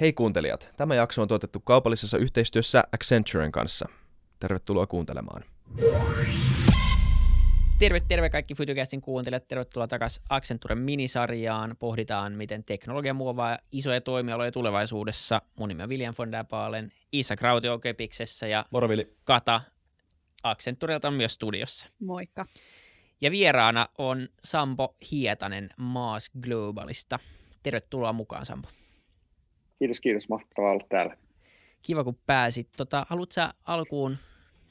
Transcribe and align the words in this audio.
Hei 0.00 0.12
kuuntelijat, 0.12 0.70
tämä 0.76 0.94
jakso 0.94 1.22
on 1.22 1.28
tuotettu 1.28 1.60
kaupallisessa 1.60 2.18
yhteistyössä 2.18 2.84
Accenturen 2.92 3.52
kanssa. 3.52 3.88
Tervetuloa 4.38 4.86
kuuntelemaan. 4.86 5.44
Terve, 7.78 8.00
terve 8.00 8.30
kaikki 8.30 8.54
Futucastin 8.54 9.00
kuuntelijat. 9.00 9.48
Tervetuloa 9.48 9.88
takaisin 9.88 10.22
Accenturen 10.28 10.78
minisarjaan. 10.78 11.76
Pohditaan, 11.78 12.32
miten 12.32 12.64
teknologia 12.64 13.14
muovaa 13.14 13.58
isoja 13.72 14.00
toimialoja 14.00 14.52
tulevaisuudessa. 14.52 15.40
Mun 15.58 15.68
nimi 15.68 15.82
on 15.82 15.88
William 15.88 16.14
von 16.18 16.32
der 16.32 16.44
Baalen, 16.44 16.92
Isa 17.12 17.36
Krauti 17.36 17.68
on 17.68 17.80
Kepiksessä 17.80 18.46
ja 18.46 18.64
Morovili. 18.70 19.16
Kata 19.24 19.60
Accenturelta 20.42 21.08
on 21.08 21.14
myös 21.14 21.34
studiossa. 21.34 21.86
Moikka. 21.98 22.44
Ja 23.20 23.30
vieraana 23.30 23.88
on 23.98 24.28
Sampo 24.44 24.96
Hietanen 25.10 25.70
Maas 25.76 26.30
Globalista. 26.40 27.18
Tervetuloa 27.62 28.12
mukaan, 28.12 28.46
Sampo. 28.46 28.68
Kiitos, 29.80 30.00
kiitos. 30.00 30.28
Mahtavaa 30.28 30.70
olla 30.70 30.86
täällä. 30.88 31.16
Kiva, 31.82 32.04
kun 32.04 32.18
pääsit. 32.26 32.68
Tota, 32.76 33.06
haluatko 33.08 33.32
sä 33.32 33.54
alkuun 33.64 34.16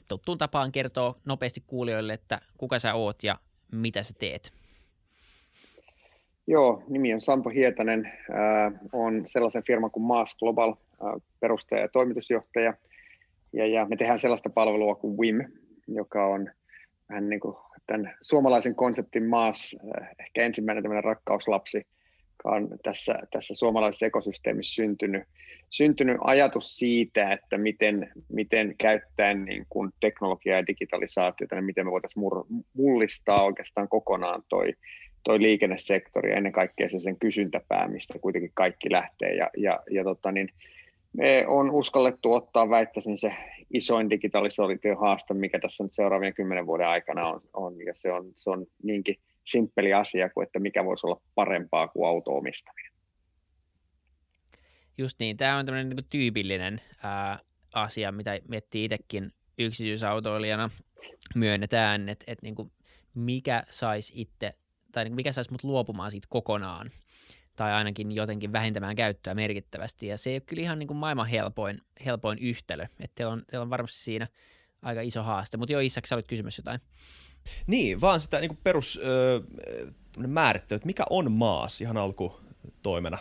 tuttuun 0.08 0.38
tapaan 0.38 0.72
kertoa 0.72 1.14
nopeasti 1.24 1.62
kuulijoille, 1.66 2.12
että 2.12 2.38
kuka 2.56 2.78
sä 2.78 2.94
oot 2.94 3.22
ja 3.22 3.36
mitä 3.72 4.02
sä 4.02 4.14
teet? 4.18 4.52
Joo, 6.46 6.82
nimi 6.88 7.14
on 7.14 7.20
Sampo 7.20 7.50
Hietanen. 7.50 8.06
Äh, 8.06 8.72
on 8.92 9.22
sellaisen 9.26 9.62
firman 9.66 9.90
kuin 9.90 10.04
Maas 10.04 10.36
Global, 10.36 10.70
äh, 10.70 11.22
perustaja 11.40 11.80
ja 11.80 11.88
toimitusjohtaja. 11.88 12.74
Ja, 13.52 13.66
ja 13.66 13.86
me 13.86 13.96
tehdään 13.96 14.18
sellaista 14.18 14.50
palvelua 14.50 14.94
kuin 14.94 15.18
WIM, 15.18 15.44
joka 15.88 16.26
on 16.26 16.50
vähän 17.08 17.28
niin 17.28 17.40
kuin 17.40 17.56
tämän 17.86 18.16
suomalaisen 18.22 18.74
konseptin 18.74 19.26
Maas, 19.26 19.76
äh, 20.00 20.08
ehkä 20.18 20.42
ensimmäinen 20.42 20.82
tämmöinen 20.84 21.04
rakkauslapsi, 21.04 21.86
on 22.44 22.68
tässä, 22.82 23.18
tässä 23.32 23.54
suomalaisessa 23.54 24.06
ekosysteemissä 24.06 24.74
syntynyt, 24.74 25.22
syntynyt 25.70 26.16
ajatus 26.20 26.76
siitä, 26.76 27.32
että 27.32 27.58
miten, 27.58 28.12
miten 28.28 28.74
käyttäen 28.78 29.44
niin 29.44 29.66
kuin 29.68 29.90
teknologiaa 30.00 30.58
ja 30.58 30.66
digitalisaatiota, 30.66 31.54
niin 31.54 31.64
miten 31.64 31.86
me 31.86 31.90
voitaisiin 31.90 32.24
mullistaa 32.72 33.44
oikeastaan 33.44 33.88
kokonaan 33.88 34.42
toi, 34.48 34.72
toi 35.24 35.40
liikennesektori 35.40 36.30
ja 36.30 36.36
ennen 36.36 36.52
kaikkea 36.52 36.88
se 36.88 37.00
sen 37.00 37.18
kysyntäpää, 37.18 37.88
mistä 37.88 38.18
kuitenkin 38.18 38.52
kaikki 38.54 38.92
lähtee. 38.92 39.34
Ja, 39.34 39.50
ja, 39.56 39.80
ja 39.90 40.04
tota 40.04 40.32
niin, 40.32 40.48
me 41.12 41.44
on 41.46 41.70
uskallettu 41.70 42.32
ottaa, 42.32 42.70
väittäisin, 42.70 43.18
se 43.18 43.34
isoin 43.72 44.10
digitalisaation 44.10 44.98
haaste, 45.00 45.34
mikä 45.34 45.58
tässä 45.58 45.84
nyt 45.84 45.94
seuraavien 45.94 46.34
kymmenen 46.34 46.66
vuoden 46.66 46.88
aikana 46.88 47.28
on, 47.28 47.40
on 47.52 47.86
ja 47.86 47.94
se 47.94 48.12
on, 48.12 48.32
se 48.34 48.50
on 48.50 48.66
niinkin 48.82 49.16
simppeli 49.50 49.94
asia 49.94 50.30
kuin, 50.30 50.46
että 50.46 50.58
mikä 50.58 50.84
voisi 50.84 51.06
olla 51.06 51.20
parempaa 51.34 51.88
kuin 51.88 52.08
auto-omistaminen. 52.08 52.92
Just 54.98 55.18
niin, 55.18 55.36
tämä 55.36 55.56
on 55.56 55.66
tämmöinen 55.66 55.88
niin 55.88 56.04
tyypillinen 56.10 56.80
ää, 57.02 57.38
asia, 57.74 58.12
mitä 58.12 58.40
miettii 58.48 58.84
itsekin 58.84 59.32
yksityisautoilijana, 59.58 60.70
myönnetään, 61.34 62.08
että, 62.08 62.24
että 62.28 62.46
niin 62.46 62.54
kuin 62.54 62.72
mikä 63.14 63.64
saisi 63.68 64.12
itse, 64.16 64.54
tai 64.92 65.04
niin 65.04 65.14
mikä 65.14 65.32
saisi 65.32 65.50
mut 65.50 65.64
luopumaan 65.64 66.10
siitä 66.10 66.26
kokonaan, 66.30 66.90
tai 67.56 67.72
ainakin 67.72 68.12
jotenkin 68.12 68.52
vähentämään 68.52 68.96
käyttöä 68.96 69.34
merkittävästi, 69.34 70.06
ja 70.06 70.18
se 70.18 70.30
ei 70.30 70.34
ole 70.34 70.40
kyllä 70.40 70.62
ihan 70.62 70.78
niin 70.78 70.86
kuin 70.86 70.98
maailman 70.98 71.26
helpoin, 71.26 71.80
helpoin 72.04 72.38
yhtälö, 72.38 72.82
että 72.84 73.14
teillä 73.14 73.32
on, 73.32 73.44
teillä 73.46 73.62
on 73.62 73.70
varmasti 73.70 73.98
siinä 73.98 74.26
aika 74.82 75.00
iso 75.00 75.22
haaste, 75.22 75.56
mutta 75.56 75.72
joo 75.72 75.80
Isak, 75.80 76.06
sä 76.06 76.14
olit 76.14 76.28
kysymys 76.28 76.58
jotain. 76.58 76.80
Niin, 77.66 78.00
vaan 78.00 78.20
sitä 78.20 78.40
niin 78.40 78.58
perus 78.64 79.00
öö, 79.04 79.40
määrittely, 80.26 80.76
että 80.76 80.86
mikä 80.86 81.04
on 81.10 81.32
maas 81.32 81.80
ihan 81.80 81.96
alkutoimena? 81.96 83.18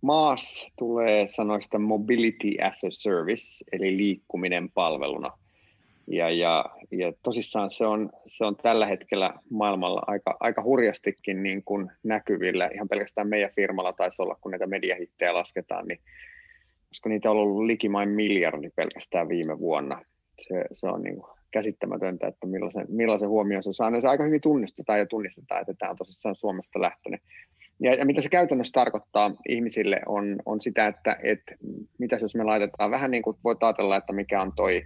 Maas 0.00 0.66
tulee 0.78 1.28
sanoista 1.28 1.78
mobility 1.78 2.62
as 2.62 2.84
a 2.84 2.90
service, 2.90 3.64
eli 3.72 3.96
liikkuminen 3.96 4.70
palveluna. 4.70 5.30
Ja, 6.06 6.30
ja, 6.30 6.64
ja 6.90 7.12
tosissaan 7.22 7.70
se 7.70 7.86
on, 7.86 8.10
se 8.26 8.44
on 8.44 8.56
tällä 8.56 8.86
hetkellä 8.86 9.34
maailmalla 9.50 10.02
aika, 10.06 10.36
aika 10.40 10.62
hurjastikin 10.62 11.42
niin 11.42 11.64
kuin 11.64 11.90
näkyvillä. 12.02 12.70
Ihan 12.74 12.88
pelkästään 12.88 13.28
meidän 13.28 13.50
firmalla 13.56 13.92
taisi 13.92 14.22
olla, 14.22 14.38
kun 14.40 14.50
näitä 14.50 14.66
mediahittejä 14.66 15.34
lasketaan, 15.34 15.88
niin 15.88 16.00
koska 16.88 17.08
niitä 17.08 17.30
on 17.30 17.36
ollut 17.36 17.66
likimain 17.66 18.08
miljardi 18.08 18.70
pelkästään 18.76 19.28
viime 19.28 19.58
vuonna. 19.58 20.04
Se, 20.48 20.64
se 20.72 20.86
on 20.86 21.02
niin 21.02 21.16
kuin 21.16 21.39
käsittämätöntä, 21.50 22.26
että 22.26 22.46
millaisen, 22.46 22.86
millaisen 22.88 23.28
huomioon 23.28 23.62
se 23.62 23.72
saa. 23.72 23.90
No 23.90 24.00
se 24.00 24.08
aika 24.08 24.24
hyvin 24.24 24.40
tunnistetaan 24.40 24.98
ja 24.98 25.06
tunnistetaan, 25.06 25.60
että 25.60 25.74
tämä 25.74 25.90
on 25.90 25.96
tosissaan 25.96 26.36
Suomesta 26.36 26.80
lähtenyt. 26.80 27.20
Ja, 27.82 27.94
ja 27.94 28.04
mitä 28.04 28.22
se 28.22 28.28
käytännössä 28.28 28.72
tarkoittaa 28.72 29.34
ihmisille 29.48 30.00
on, 30.06 30.36
on 30.46 30.60
sitä, 30.60 30.86
että 30.86 31.16
et, 31.22 31.40
mitä 31.98 32.18
jos 32.20 32.34
me 32.34 32.44
laitetaan 32.44 32.90
vähän 32.90 33.10
niin 33.10 33.22
kuin 33.22 33.36
voit 33.44 33.62
ajatella, 33.62 33.96
että 33.96 34.12
mikä 34.12 34.42
on 34.42 34.52
toi 34.56 34.82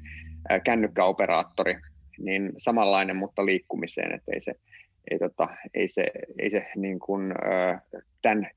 kännykkäoperaattori, 0.65 1.77
niin 2.19 2.53
samanlainen, 2.59 3.17
mutta 3.17 3.47
liikkumiseen, 3.47 4.15
että 4.15 4.33
ei 4.35 4.43
se, 4.43 4.55
ei, 5.11 5.19
tota, 5.19 5.49
ei 5.75 5.89
se, 5.89 6.07
ei 6.39 6.51
se 6.51 6.67
niin 6.77 6.99
kuin, 6.99 7.35
tämän 8.23 8.51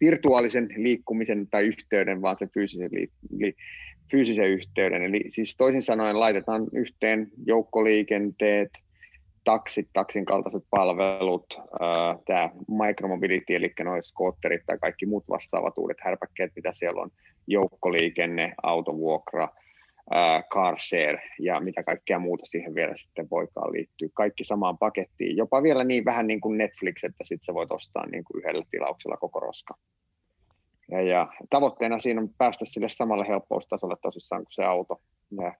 virtuaalisen 0.00 0.68
liikkumisen 0.76 1.46
tai 1.50 1.66
yhteyden, 1.66 2.22
vaan 2.22 2.36
se 2.36 2.48
fyysisen 2.54 2.90
li, 2.92 3.08
li, 3.38 3.54
fyysisen 4.10 4.50
yhteyden. 4.50 5.02
Eli 5.02 5.24
siis 5.28 5.56
toisin 5.56 5.82
sanoen 5.82 6.20
laitetaan 6.20 6.66
yhteen 6.72 7.30
joukkoliikenteet, 7.46 8.70
taksit, 9.44 9.88
taksin 9.92 10.24
kaltaiset 10.24 10.62
palvelut, 10.70 11.58
tämä 12.26 12.50
micromobility, 12.86 13.54
eli 13.54 13.72
noin 13.84 14.02
skootterit 14.02 14.62
tai 14.66 14.78
kaikki 14.78 15.06
muut 15.06 15.24
vastaavat 15.28 15.78
uudet 15.78 15.96
härpäkkeet, 16.00 16.52
mitä 16.56 16.72
siellä 16.72 17.02
on, 17.02 17.10
joukkoliikenne, 17.46 18.54
autovuokra, 18.62 19.48
car 20.54 20.78
share 20.78 21.22
ja 21.40 21.60
mitä 21.60 21.82
kaikkea 21.82 22.18
muuta 22.18 22.46
siihen 22.46 22.74
vielä 22.74 22.96
sitten 22.96 23.30
voikaan 23.30 23.72
liittyä. 23.72 24.08
Kaikki 24.14 24.44
samaan 24.44 24.78
pakettiin, 24.78 25.36
jopa 25.36 25.62
vielä 25.62 25.84
niin 25.84 26.04
vähän 26.04 26.26
niin 26.26 26.40
kuin 26.40 26.58
Netflix, 26.58 27.04
että 27.04 27.24
sitten 27.24 27.44
sä 27.44 27.54
voit 27.54 27.72
ostaa 27.72 28.06
niin 28.06 28.24
kuin 28.24 28.38
yhdellä 28.38 28.64
tilauksella 28.70 29.16
koko 29.16 29.40
roska. 29.40 29.74
Ja, 30.90 31.02
ja 31.02 31.28
tavoitteena 31.50 31.98
siinä 31.98 32.20
on 32.20 32.30
päästä 32.38 32.64
sille 32.64 32.88
samalle 32.88 33.28
helppoustasolle 33.28 33.96
tosissaan 34.02 34.42
kuin 34.42 34.52
se 34.52 34.64
auto. 34.64 35.00
Ja 35.40 35.54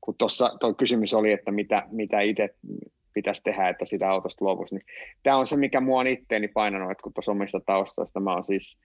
kun 0.00 0.14
tuossa 0.18 0.56
tuo 0.60 0.74
kysymys 0.74 1.14
oli, 1.14 1.32
että 1.32 1.50
mitä, 1.50 1.86
mitä 1.90 2.20
itse 2.20 2.54
pitäisi 3.14 3.42
tehdä, 3.42 3.68
että 3.68 3.84
sitä 3.84 4.10
autosta 4.10 4.44
luovuisi, 4.44 4.74
niin 4.74 4.84
tämä 5.22 5.36
on 5.36 5.46
se, 5.46 5.56
mikä 5.56 5.80
mua 5.80 6.00
on 6.00 6.06
itteeni 6.06 6.48
painanut, 6.48 6.90
että 6.90 7.02
kun 7.02 7.12
tuossa 7.12 7.32
omista 7.32 7.60
taustoista 7.60 8.20
mä 8.20 8.34
oon 8.34 8.44
siis 8.44 8.78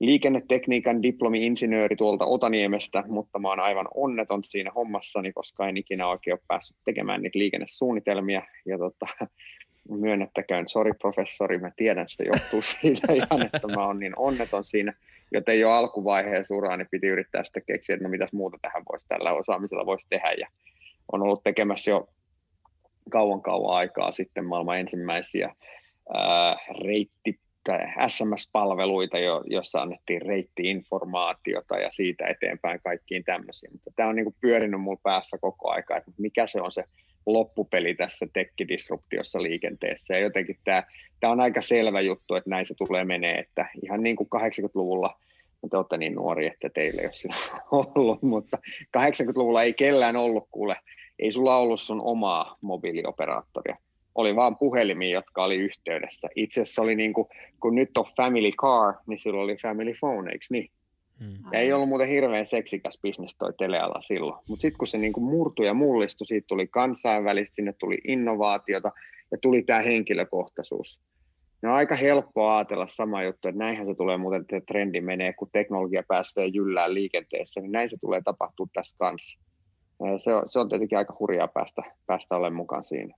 liikennetekniikan 0.00 1.02
diplomi-insinööri 1.02 1.96
tuolta 1.96 2.26
Otaniemestä, 2.26 3.04
mutta 3.08 3.38
mä 3.38 3.48
oon 3.48 3.60
aivan 3.60 3.88
onneton 3.94 4.44
siinä 4.44 4.72
hommassani, 4.74 5.32
koska 5.32 5.68
en 5.68 5.76
ikinä 5.76 6.08
oikein 6.08 6.34
ole 6.34 6.40
päässyt 6.48 6.76
tekemään 6.84 7.22
niitä 7.22 7.38
liikennesuunnitelmia. 7.38 8.42
Ja 8.66 8.78
tota, 8.78 9.06
myönnettäköön, 9.88 10.68
sori 10.68 10.92
professori, 10.92 11.58
mä 11.58 11.70
tiedän, 11.76 12.08
se 12.08 12.24
johtuu 12.24 12.62
siitä 12.80 13.12
ihan, 13.12 13.46
että 13.46 13.68
mä 13.68 13.86
oon 13.86 13.98
niin 13.98 14.14
onneton 14.16 14.64
siinä, 14.64 14.92
joten 15.32 15.60
jo 15.60 15.70
alkuvaiheessa 15.70 16.54
uraa 16.54 16.76
niin 16.76 16.88
piti 16.90 17.06
yrittää 17.06 17.44
sitten 17.44 17.62
keksiä, 17.66 17.94
että 17.94 18.04
no 18.04 18.10
mitäs 18.10 18.32
muuta 18.32 18.58
tähän 18.62 18.82
voisi 18.92 19.06
tällä 19.08 19.32
osaamisella 19.32 19.86
voisi 19.86 20.06
tehdä, 20.10 20.32
ja 20.38 20.48
on 21.12 21.22
ollut 21.22 21.44
tekemässä 21.44 21.90
jo 21.90 22.08
kauan 23.10 23.42
kauan 23.42 23.76
aikaa 23.76 24.12
sitten 24.12 24.44
maailman 24.44 24.80
ensimmäisiä 24.80 25.54
ää, 26.14 26.56
reitti 26.84 27.38
SMS-palveluita, 28.08 29.18
jo, 29.18 29.42
jossa 29.46 29.82
annettiin 29.82 30.22
reittiinformaatiota 30.22 31.78
ja 31.78 31.90
siitä 31.92 32.26
eteenpäin 32.26 32.80
kaikkiin 32.84 33.24
tämmöisiin. 33.24 33.72
Mutta 33.72 33.90
tämä 33.96 34.08
on 34.08 34.16
niin 34.16 34.24
kuin 34.24 34.36
pyörinyt 34.40 34.80
mulla 34.80 35.00
päässä 35.02 35.38
koko 35.40 35.70
aika, 35.70 35.96
että 35.96 36.10
mikä 36.18 36.46
se 36.46 36.60
on 36.60 36.72
se 36.72 36.84
loppupeli 37.26 37.94
tässä 37.94 38.26
tekkidisruptiossa 38.32 39.42
liikenteessä. 39.42 40.14
Ja 40.14 40.20
jotenkin 40.20 40.58
tämä, 40.64 40.82
tämä 41.20 41.32
on 41.32 41.40
aika 41.40 41.62
selvä 41.62 42.00
juttu, 42.00 42.34
että 42.34 42.50
näin 42.50 42.66
se 42.66 42.74
tulee 42.74 43.04
menee, 43.04 43.38
että 43.38 43.68
ihan 43.82 44.02
niin 44.02 44.16
kuin 44.16 44.28
80-luvulla, 44.36 45.18
te 45.70 45.76
olette 45.76 45.96
niin 45.96 46.14
nuori, 46.14 46.46
että 46.46 46.68
teillä 46.68 47.00
ei 47.00 47.06
ole 47.06 47.12
siinä 47.12 47.34
ollut, 47.70 48.22
mutta 48.22 48.58
80-luvulla 48.98 49.62
ei 49.62 49.72
kellään 49.72 50.16
ollut, 50.16 50.48
kuule, 50.50 50.76
ei 51.18 51.32
sulla 51.32 51.56
ollut 51.56 51.80
sun 51.80 52.00
omaa 52.04 52.56
mobiilioperaattoria. 52.60 53.76
Oli 54.14 54.36
vaan 54.36 54.56
puhelimia, 54.56 55.10
jotka 55.14 55.44
oli 55.44 55.56
yhteydessä. 55.56 56.28
Itse 56.36 56.60
asiassa 56.60 56.82
oli 56.82 56.94
niin 56.94 57.12
kuin, 57.12 57.28
kun 57.60 57.74
nyt 57.74 57.96
on 57.96 58.04
family 58.16 58.50
car, 58.50 58.94
niin 59.06 59.18
silloin 59.18 59.44
oli 59.44 59.56
family 59.62 59.94
phone, 60.00 60.32
eikö 60.32 60.46
niin? 60.50 60.70
Hmm. 61.18 61.52
Ja 61.52 61.58
ei 61.58 61.72
ollut 61.72 61.88
muuten 61.88 62.08
hirveän 62.08 62.46
seksikäs 62.46 62.98
bisnes 63.02 63.36
toi 63.38 63.52
teleala 63.58 64.02
silloin. 64.02 64.42
Mutta 64.48 64.60
sitten 64.60 64.78
kun 64.78 64.86
se 64.86 64.98
niinku 64.98 65.20
murtui 65.20 65.66
ja 65.66 65.74
mullistui, 65.74 66.26
siitä 66.26 66.46
tuli 66.46 66.66
kansainvälistä, 66.66 67.54
sinne 67.54 67.72
tuli 67.72 67.98
innovaatiota 68.08 68.92
ja 69.30 69.38
tuli 69.42 69.62
tämä 69.62 69.80
henkilökohtaisuus. 69.80 71.00
No 71.62 71.74
aika 71.74 71.94
helppoa 71.94 72.56
ajatella 72.56 72.86
sama 72.88 73.24
juttu, 73.24 73.48
että 73.48 73.58
näinhän 73.58 73.86
se 73.86 73.94
tulee 73.94 74.16
muuten, 74.16 74.40
että 74.40 74.60
trendi 74.60 75.00
menee, 75.00 75.32
kun 75.32 75.48
teknologia 75.52 76.02
pääsee 76.08 76.46
jyllään 76.46 76.94
liikenteessä, 76.94 77.60
niin 77.60 77.72
näin 77.72 77.90
se 77.90 77.96
tulee 78.00 78.20
tapahtua 78.24 78.66
tässä 78.72 78.96
kanssa. 78.98 79.38
Se 80.24 80.34
on, 80.34 80.48
se 80.48 80.58
on 80.58 80.68
tietenkin 80.68 80.98
aika 80.98 81.16
hurjaa 81.20 81.48
päästä, 81.48 81.82
päästä 82.06 82.36
olemaan 82.36 82.56
mukaan 82.56 82.84
siinä. 82.84 83.14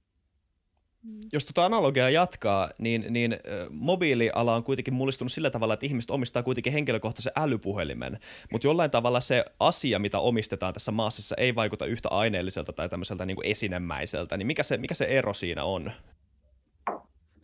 Jos 1.33 1.47
tuota 1.47 1.65
analogiaa 1.65 2.11
jatkaa, 2.11 2.71
niin, 2.79 3.05
niin 3.11 3.37
mobiiliala 3.71 4.55
on 4.55 4.65
kuitenkin 4.65 4.95
mullistunut 4.95 5.33
sillä 5.33 5.51
tavalla, 5.51 5.75
että 5.75 5.87
ihmiset 5.87 6.11
omistaa 6.11 6.43
kuitenkin 6.43 6.73
henkilökohtaisen 6.73 7.33
älypuhelimen, 7.37 8.19
mutta 8.53 8.67
jollain 8.67 8.91
tavalla 8.91 9.21
se 9.21 9.45
asia, 9.61 9.99
mitä 9.99 10.19
omistetaan 10.19 10.73
tässä 10.73 10.93
maassa, 10.93 11.37
ei 11.37 11.55
vaikuta 11.55 11.87
yhtä 11.87 12.09
aineelliselta 12.09 12.73
tai 12.73 12.89
tämmöiseltä 12.89 13.27
niin 13.27 13.37
kuin 13.37 13.47
esinemäiseltä, 13.47 14.37
niin 14.37 14.47
mikä 14.47 14.63
se, 14.63 14.77
mikä 14.77 14.95
se 14.95 15.05
ero 15.05 15.35
siinä 15.35 15.65
on? 15.65 15.93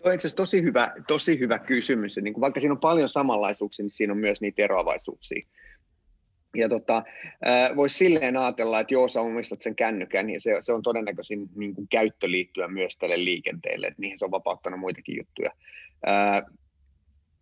Tuo 0.04 0.10
on 0.10 0.14
itse 0.14 0.28
asiassa 0.28 0.36
tosi 0.36 0.62
hyvä, 0.62 0.92
tosi 1.06 1.38
hyvä 1.40 1.58
kysymys. 1.58 2.16
Niin 2.16 2.34
kuin 2.34 2.40
vaikka 2.40 2.60
siinä 2.60 2.72
on 2.72 2.80
paljon 2.80 3.08
samanlaisuuksia, 3.08 3.82
niin 3.82 3.90
siinä 3.90 4.12
on 4.12 4.18
myös 4.18 4.40
niitä 4.40 4.62
eroavaisuuksia. 4.62 5.46
Ja 6.54 6.68
tota, 6.68 7.02
voisi 7.76 7.96
silleen 7.96 8.36
ajatella, 8.36 8.80
että 8.80 8.94
joo, 8.94 9.08
sä 9.08 9.20
omistat 9.20 9.62
sen 9.62 9.76
kännykän, 9.76 10.30
ja 10.30 10.40
se, 10.40 10.58
se 10.62 10.72
on 10.72 10.82
todennäköisin 10.82 11.48
niin 11.56 11.74
kuin 11.74 11.88
käyttö 11.88 12.30
liittyen 12.30 12.72
myös 12.72 12.96
tälle 12.96 13.24
liikenteelle, 13.24 13.86
että 13.86 14.00
niihin 14.00 14.18
se 14.18 14.24
on 14.24 14.30
vapauttanut 14.30 14.80
muitakin 14.80 15.16
juttuja. 15.16 15.50
Ää, 16.06 16.42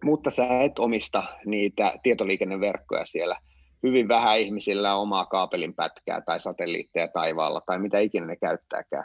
mutta 0.05 0.31
sä 0.31 0.63
et 0.63 0.79
omista 0.79 1.23
niitä 1.45 1.93
tietoliikenneverkkoja 2.03 3.05
siellä. 3.05 3.37
Hyvin 3.83 4.09
vähän 4.09 4.41
ihmisillä 4.41 4.95
on 4.95 5.03
omaa 5.03 5.27
kaapelin 5.27 5.75
pätkää 5.75 6.21
tai 6.21 6.41
satelliitteja 6.41 7.09
taivaalla 7.09 7.61
tai 7.67 7.79
mitä 7.79 7.99
ikinä 7.99 8.27
ne 8.27 8.37
käyttääkään. 8.37 9.05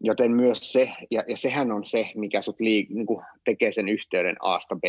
Joten 0.00 0.32
myös 0.32 0.72
se, 0.72 0.92
ja, 1.10 1.24
ja 1.28 1.36
sehän 1.36 1.72
on 1.72 1.84
se, 1.84 2.10
mikä 2.14 2.42
sut 2.42 2.60
lii, 2.60 2.86
niin 2.90 3.06
kuin 3.06 3.24
tekee 3.44 3.72
sen 3.72 3.88
yhteyden 3.88 4.36
A-sta 4.40 4.76
B, 4.76 4.84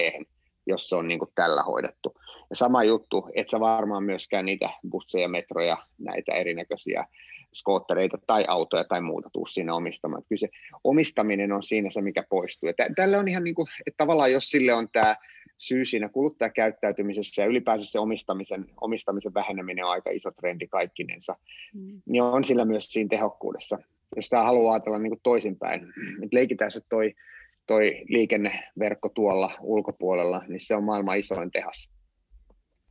jos 0.68 0.90
se 0.90 0.96
on 0.96 1.08
niin 1.08 1.20
kuin 1.20 1.32
tällä 1.36 1.64
hoidettu. 1.64 2.14
Ja 2.50 2.56
sama 2.56 2.84
juttu, 2.84 3.30
että 3.34 3.52
sä 3.52 3.60
varmaan 3.60 4.04
myöskään 4.04 4.46
niitä 4.46 4.70
busseja, 4.90 5.28
metroja, 5.28 5.78
näitä 5.98 6.32
erinäköisiä 6.32 7.06
skoottereita 7.54 8.18
tai 8.28 8.46
autoja 8.48 8.84
tai 8.84 9.02
muuta 9.02 9.30
tuu 9.34 9.46
siinä 9.46 9.76
omistamaan. 9.76 10.24
Kyllä 10.30 10.40
se 10.40 10.50
omistaminen 10.84 11.52
on 11.52 11.64
siinä 11.64 11.90
se, 11.90 12.02
mikä 12.02 12.24
poistuu. 12.30 12.70
Ja 12.70 12.74
tälle 12.96 13.18
on 13.18 13.28
ihan 13.28 13.44
niin 13.44 13.56
kuin, 13.56 13.68
että 13.88 13.98
tavallaan 13.98 14.32
jos 14.32 14.50
sille 14.50 14.74
on 14.74 14.90
tämä 14.90 15.16
syy 15.58 15.86
siinä 15.86 16.10
kuluttajakäyttäytymisessä 16.10 17.42
ja 17.42 17.48
ylipäänsä 17.48 17.92
se 17.92 18.00
omistamisen, 18.00 18.66
omistamisen 18.82 19.34
väheneminen 19.34 19.86
on 19.86 19.92
aika 19.92 20.10
iso 20.10 20.32
trendi 20.32 20.68
kaikkinensa, 20.68 21.36
mm. 21.74 22.02
niin 22.06 22.24
on 22.24 22.44
sillä 22.44 22.66
myös 22.66 22.86
siinä 22.86 23.08
tehokkuudessa. 23.10 23.78
Jos 24.16 24.30
tämä 24.30 24.44
haluaa 24.44 24.74
ajatella 24.74 25.00
niin 25.00 25.12
kuin 25.12 25.22
toisinpäin, 25.24 25.82
että 26.24 26.36
leikitään 26.36 26.72
se 26.72 26.82
toi, 26.90 27.16
toi 27.68 28.04
liikenneverkko 28.08 29.10
tuolla 29.10 29.52
ulkopuolella, 29.62 30.44
niin 30.48 30.60
se 30.60 30.76
on 30.76 30.84
maailman 30.84 31.20
isoin 31.20 31.52
tehas 31.52 31.99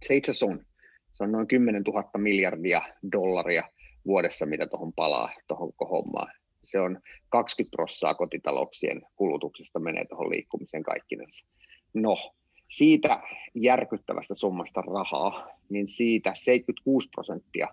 se 0.03 0.17
itse 0.17 0.31
asiassa 0.31 0.47
on. 0.47 0.65
Se 1.15 1.25
on 1.25 1.33
noin 1.33 1.47
10 1.47 1.83
000 1.83 2.11
miljardia 2.17 2.83
dollaria 3.13 3.69
vuodessa, 4.07 4.47
mitä 4.47 4.67
tuohon 4.67 4.93
palaa, 4.93 5.31
tuohon 5.49 5.73
hommaan. 5.91 6.33
Se 6.65 6.81
on 6.81 7.01
20 7.29 7.77
prossaa 7.77 8.15
kotitalouksien 8.15 9.03
kulutuksesta 9.17 9.79
menee 9.79 10.05
tuohon 10.05 10.31
liikkumiseen 10.31 10.83
kaikkinensa. 10.83 11.47
No, 11.95 12.17
siitä 12.69 13.21
järkyttävästä 13.55 14.35
summasta 14.35 14.81
rahaa, 14.81 15.49
niin 15.69 15.89
siitä 15.89 16.33
76 16.35 17.09
prosenttia 17.09 17.69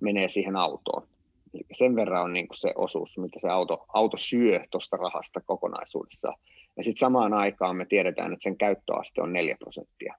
menee 0.00 0.28
siihen 0.28 0.56
autoon. 0.56 1.08
Eli 1.54 1.62
sen 1.72 1.96
verran 1.96 2.22
on 2.24 2.32
niin 2.32 2.46
se 2.52 2.72
osuus, 2.76 3.18
mitä 3.18 3.40
se 3.40 3.48
auto, 3.48 3.84
auto 3.88 4.16
syö 4.16 4.60
tuosta 4.70 4.96
rahasta 4.96 5.40
kokonaisuudessaan. 5.40 6.38
Ja 6.76 6.84
sitten 6.84 7.00
samaan 7.00 7.34
aikaan 7.34 7.76
me 7.76 7.86
tiedetään, 7.86 8.32
että 8.32 8.42
sen 8.42 8.56
käyttöaste 8.56 9.22
on 9.22 9.32
4 9.32 9.56
prosenttia. 9.58 10.14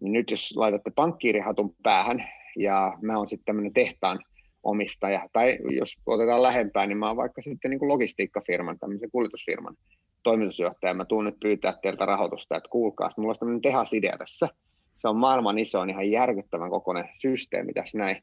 Niin 0.00 0.12
nyt 0.12 0.30
jos 0.30 0.52
laitatte 0.56 0.90
pankkiirihatun 0.94 1.74
päähän 1.82 2.24
ja 2.56 2.98
mä 3.02 3.16
oon 3.16 3.28
sitten 3.28 3.44
tämmöinen 3.44 3.72
tehtaan 3.72 4.20
omistaja, 4.62 5.28
tai 5.32 5.58
jos 5.76 5.96
otetaan 6.06 6.42
lähempää, 6.42 6.86
niin 6.86 6.98
mä 6.98 7.06
oon 7.06 7.16
vaikka 7.16 7.42
sitten 7.42 7.70
niin 7.70 7.78
kuin 7.78 7.88
logistiikkafirman, 7.88 8.78
tämmöisen 8.78 9.10
kuljetusfirman 9.10 9.76
toimitusjohtaja, 10.22 10.94
mä 10.94 11.04
tuun 11.04 11.24
nyt 11.24 11.40
pyytää 11.40 11.74
teiltä 11.82 12.06
rahoitusta, 12.06 12.56
että 12.56 12.68
kuulkaa, 12.70 13.10
mulla 13.16 13.30
on 13.30 13.38
tämmöinen 13.38 13.62
tehasidea 13.62 14.18
tässä. 14.18 14.48
Se 15.00 15.08
on 15.08 15.16
maailman 15.16 15.58
iso, 15.58 15.82
ihan 15.82 16.10
järkyttävän 16.10 16.70
kokoinen 16.70 17.08
systeemi 17.20 17.72
tässä 17.72 17.98
näin. 17.98 18.16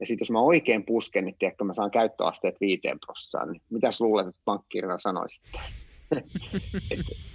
Ja 0.00 0.06
sitten 0.06 0.24
jos 0.24 0.30
mä 0.30 0.40
oikein 0.40 0.84
pusken, 0.84 1.24
niin 1.24 1.36
tiedätkö, 1.38 1.64
mä 1.64 1.74
saan 1.74 1.90
käyttöasteet 1.90 2.54
viiteen 2.60 3.00
prossaan, 3.06 3.52
niin 3.52 3.62
mitäs 3.70 4.00
luulet, 4.00 4.26
että 4.26 4.40
pankkiirina 4.44 4.98
sanoisit? 4.98 5.42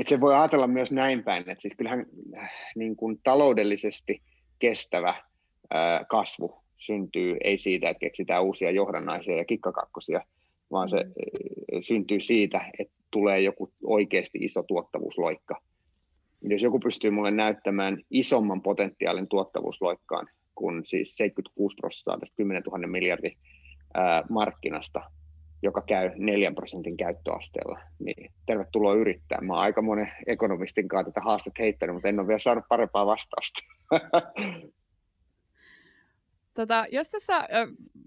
Et 0.00 0.08
se 0.08 0.20
voi 0.20 0.34
ajatella 0.34 0.66
myös 0.66 0.92
näin 0.92 1.24
päin, 1.24 1.50
että 1.50 1.62
siis 1.62 1.74
kyllähän 1.76 2.06
äh, 2.36 2.50
niin 2.76 2.96
kuin 2.96 3.20
taloudellisesti 3.24 4.22
kestävä 4.58 5.14
ää, 5.70 5.96
äh, 5.96 6.06
kasvu 6.08 6.62
syntyy 6.76 7.36
ei 7.44 7.58
siitä, 7.58 7.90
että 7.90 8.00
keksitään 8.00 8.44
uusia 8.44 8.70
johdannaisia 8.70 9.36
ja 9.36 9.44
kikkakakkosia, 9.44 10.20
vaan 10.70 10.90
se 10.90 11.04
mm. 11.04 11.80
syntyy 11.80 12.20
siitä, 12.20 12.70
että 12.78 12.94
tulee 13.10 13.40
joku 13.40 13.72
oikeasti 13.84 14.38
iso 14.38 14.62
tuottavuusloikka. 14.62 15.60
Jos 16.42 16.62
joku 16.62 16.80
pystyy 16.80 17.10
mulle 17.10 17.30
näyttämään 17.30 18.02
isomman 18.10 18.62
potentiaalin 18.62 19.28
tuottavuusloikkaan 19.28 20.28
kuin 20.54 20.86
siis 20.86 21.14
76 21.14 21.76
prosenttia 21.80 22.18
tästä 22.20 22.36
10 22.36 22.62
000 22.62 22.86
miljardin 22.86 23.36
markkinasta, 24.30 25.10
joka 25.62 25.82
käy 25.82 26.10
4 26.16 26.52
prosentin 26.52 26.96
käyttöasteella, 26.96 27.80
niin 27.98 28.32
tervetuloa 28.46 28.94
yrittää. 28.94 29.40
Mä 29.40 29.52
oon 29.52 29.62
aika 29.62 29.82
monen 29.82 30.12
ekonomistin 30.26 30.88
kanssa 30.88 31.12
tätä 31.12 31.20
haastetta 31.24 31.62
heittänyt, 31.62 31.94
mutta 31.94 32.08
en 32.08 32.20
ole 32.20 32.28
vielä 32.28 32.38
saanut 32.38 32.64
parempaa 32.68 33.06
vastausta. 33.06 33.60
Tota, 36.54 36.84
jos 36.92 37.08
tässä, 37.08 37.48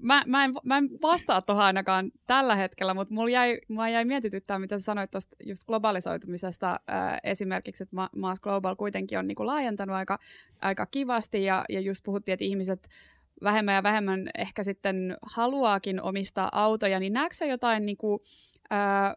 mä, 0.02 0.24
mä, 0.28 0.46
en, 0.46 0.52
mä 0.64 0.78
en 0.78 0.90
vastaa 1.02 1.42
tuohon 1.42 1.64
ainakaan 1.64 2.12
tällä 2.28 2.56
hetkellä, 2.56 2.94
mutta 2.94 3.14
mulla 3.14 3.30
jäi, 3.30 3.60
mulla 3.70 3.90
jäi 3.90 4.06
mietityttää, 4.06 4.60
mitä 4.60 4.78
sä 4.78 4.84
sanoit 4.84 5.12
tuosta 5.12 5.36
just 5.46 5.66
globalisoitumisesta 5.66 6.80
esimerkiksi, 7.24 7.84
että 7.84 7.96
Maas 8.16 8.40
Global 8.40 8.76
kuitenkin 8.76 9.20
on 9.20 9.28
niinku 9.28 9.46
laajentanut 9.46 9.96
aika, 9.96 10.20
aika 10.62 10.86
kivasti 10.86 11.44
ja, 11.44 11.66
ja 11.70 11.80
just 11.80 12.04
puhuttiin, 12.04 12.34
että 12.34 12.46
ihmiset 12.46 12.88
vähemmän 13.44 13.76
ja 13.76 13.84
vähemmän 13.84 14.30
ehkä 14.38 14.64
sitten 14.64 15.18
haluaakin 15.22 16.02
omistaa 16.02 16.50
autoja, 16.52 17.00
niin 17.00 17.14
näetkö 17.14 17.36
sä 17.36 17.46
jotain 17.46 17.86
niin 17.86 17.98
kuin, 17.98 18.20
ää, 18.70 19.16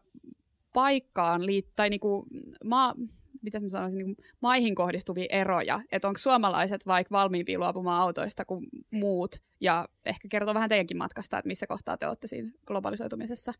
paikkaan 0.73 1.45
liittyen, 1.45 1.75
tai 1.75 1.89
niin 1.89 1.99
kuin, 1.99 2.23
maa, 2.65 2.95
mitä 3.41 3.59
mä 3.59 3.69
sanoisin, 3.69 3.97
niin 3.97 4.15
maihin 4.41 4.75
kohdistuvia 4.75 5.25
eroja, 5.29 5.81
että 5.91 6.07
onko 6.07 6.17
suomalaiset 6.17 6.87
vaikka 6.87 7.17
valmiimpia 7.17 7.59
luopumaan 7.59 8.01
autoista 8.01 8.45
kuin 8.45 8.65
muut, 8.91 9.35
ja 9.61 9.85
ehkä 10.05 10.27
kertoo 10.31 10.53
vähän 10.53 10.69
teidänkin 10.69 10.97
matkasta, 10.97 11.37
että 11.37 11.47
missä 11.47 11.67
kohtaa 11.67 11.97
te 11.97 12.07
olette 12.07 12.27
siinä 12.27 12.51
globalisoitumisessa. 12.65 13.53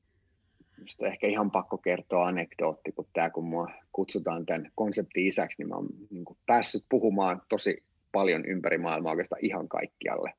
Just 0.79 1.03
ehkä 1.03 1.27
ihan 1.27 1.51
pakko 1.51 1.77
kertoa 1.77 2.27
anekdootti, 2.27 2.91
kun 2.91 3.05
tämä, 3.13 3.29
kun 3.29 3.45
mua 3.45 3.67
kutsutaan 3.91 4.45
tämän 4.45 4.71
konseptin 4.75 5.27
isäksi, 5.27 5.61
niin 5.61 5.69
mä 5.69 5.75
oon 5.75 5.87
niin 6.09 6.25
päässyt 6.45 6.85
puhumaan 6.89 7.41
tosi 7.49 7.83
paljon 8.17 8.45
ympäri 8.45 8.77
maailmaa 8.77 9.11
oikeastaan 9.11 9.45
ihan 9.45 9.67
kaikkialle. 9.67 10.33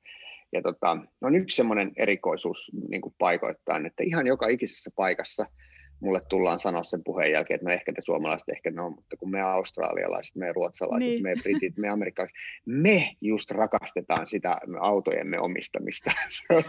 Ja 0.53 0.63
tota, 0.63 0.97
on 1.23 1.35
yksi 1.35 1.57
semmoinen 1.57 1.93
erikoisuus 1.97 2.71
niin 2.89 3.01
kuin 3.01 3.15
paikoittain, 3.19 3.87
että 3.87 4.03
ihan 4.03 4.27
joka 4.27 4.49
ikisessä 4.49 4.91
paikassa 4.97 5.47
mulle 6.01 6.21
tullaan 6.29 6.61
sanoa 6.61 6.83
sen 6.83 7.05
puheen 7.05 7.33
jälkeen, 7.33 7.55
että 7.55 7.67
no 7.67 7.73
ehkä 7.73 7.93
te 7.93 8.03
suomalaiset, 8.03 8.49
ehkä 8.49 8.71
no, 8.71 8.91
mutta 8.91 9.17
kun 9.17 9.31
me 9.31 9.41
australialaiset, 9.41 10.37
me 10.37 10.53
ruotsalaiset, 10.53 11.09
niin. 11.09 11.23
me 11.23 11.33
britit, 11.43 11.77
me 11.77 11.89
amerikkalaiset, 11.89 12.37
me 12.67 13.17
just 13.21 13.51
rakastetaan 13.51 14.27
sitä 14.27 14.61
autojemme 14.81 15.41
omistamista. 15.41 16.13
se, 16.37 16.57
on, 16.57 16.63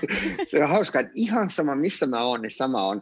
se 0.47 0.63
on 0.63 0.69
hauska, 0.69 0.99
että 0.99 1.11
ihan 1.15 1.49
sama 1.49 1.75
missä 1.75 2.07
mä 2.07 2.21
oon, 2.21 2.41
niin 2.41 2.51
sama 2.51 2.87
on 2.87 3.01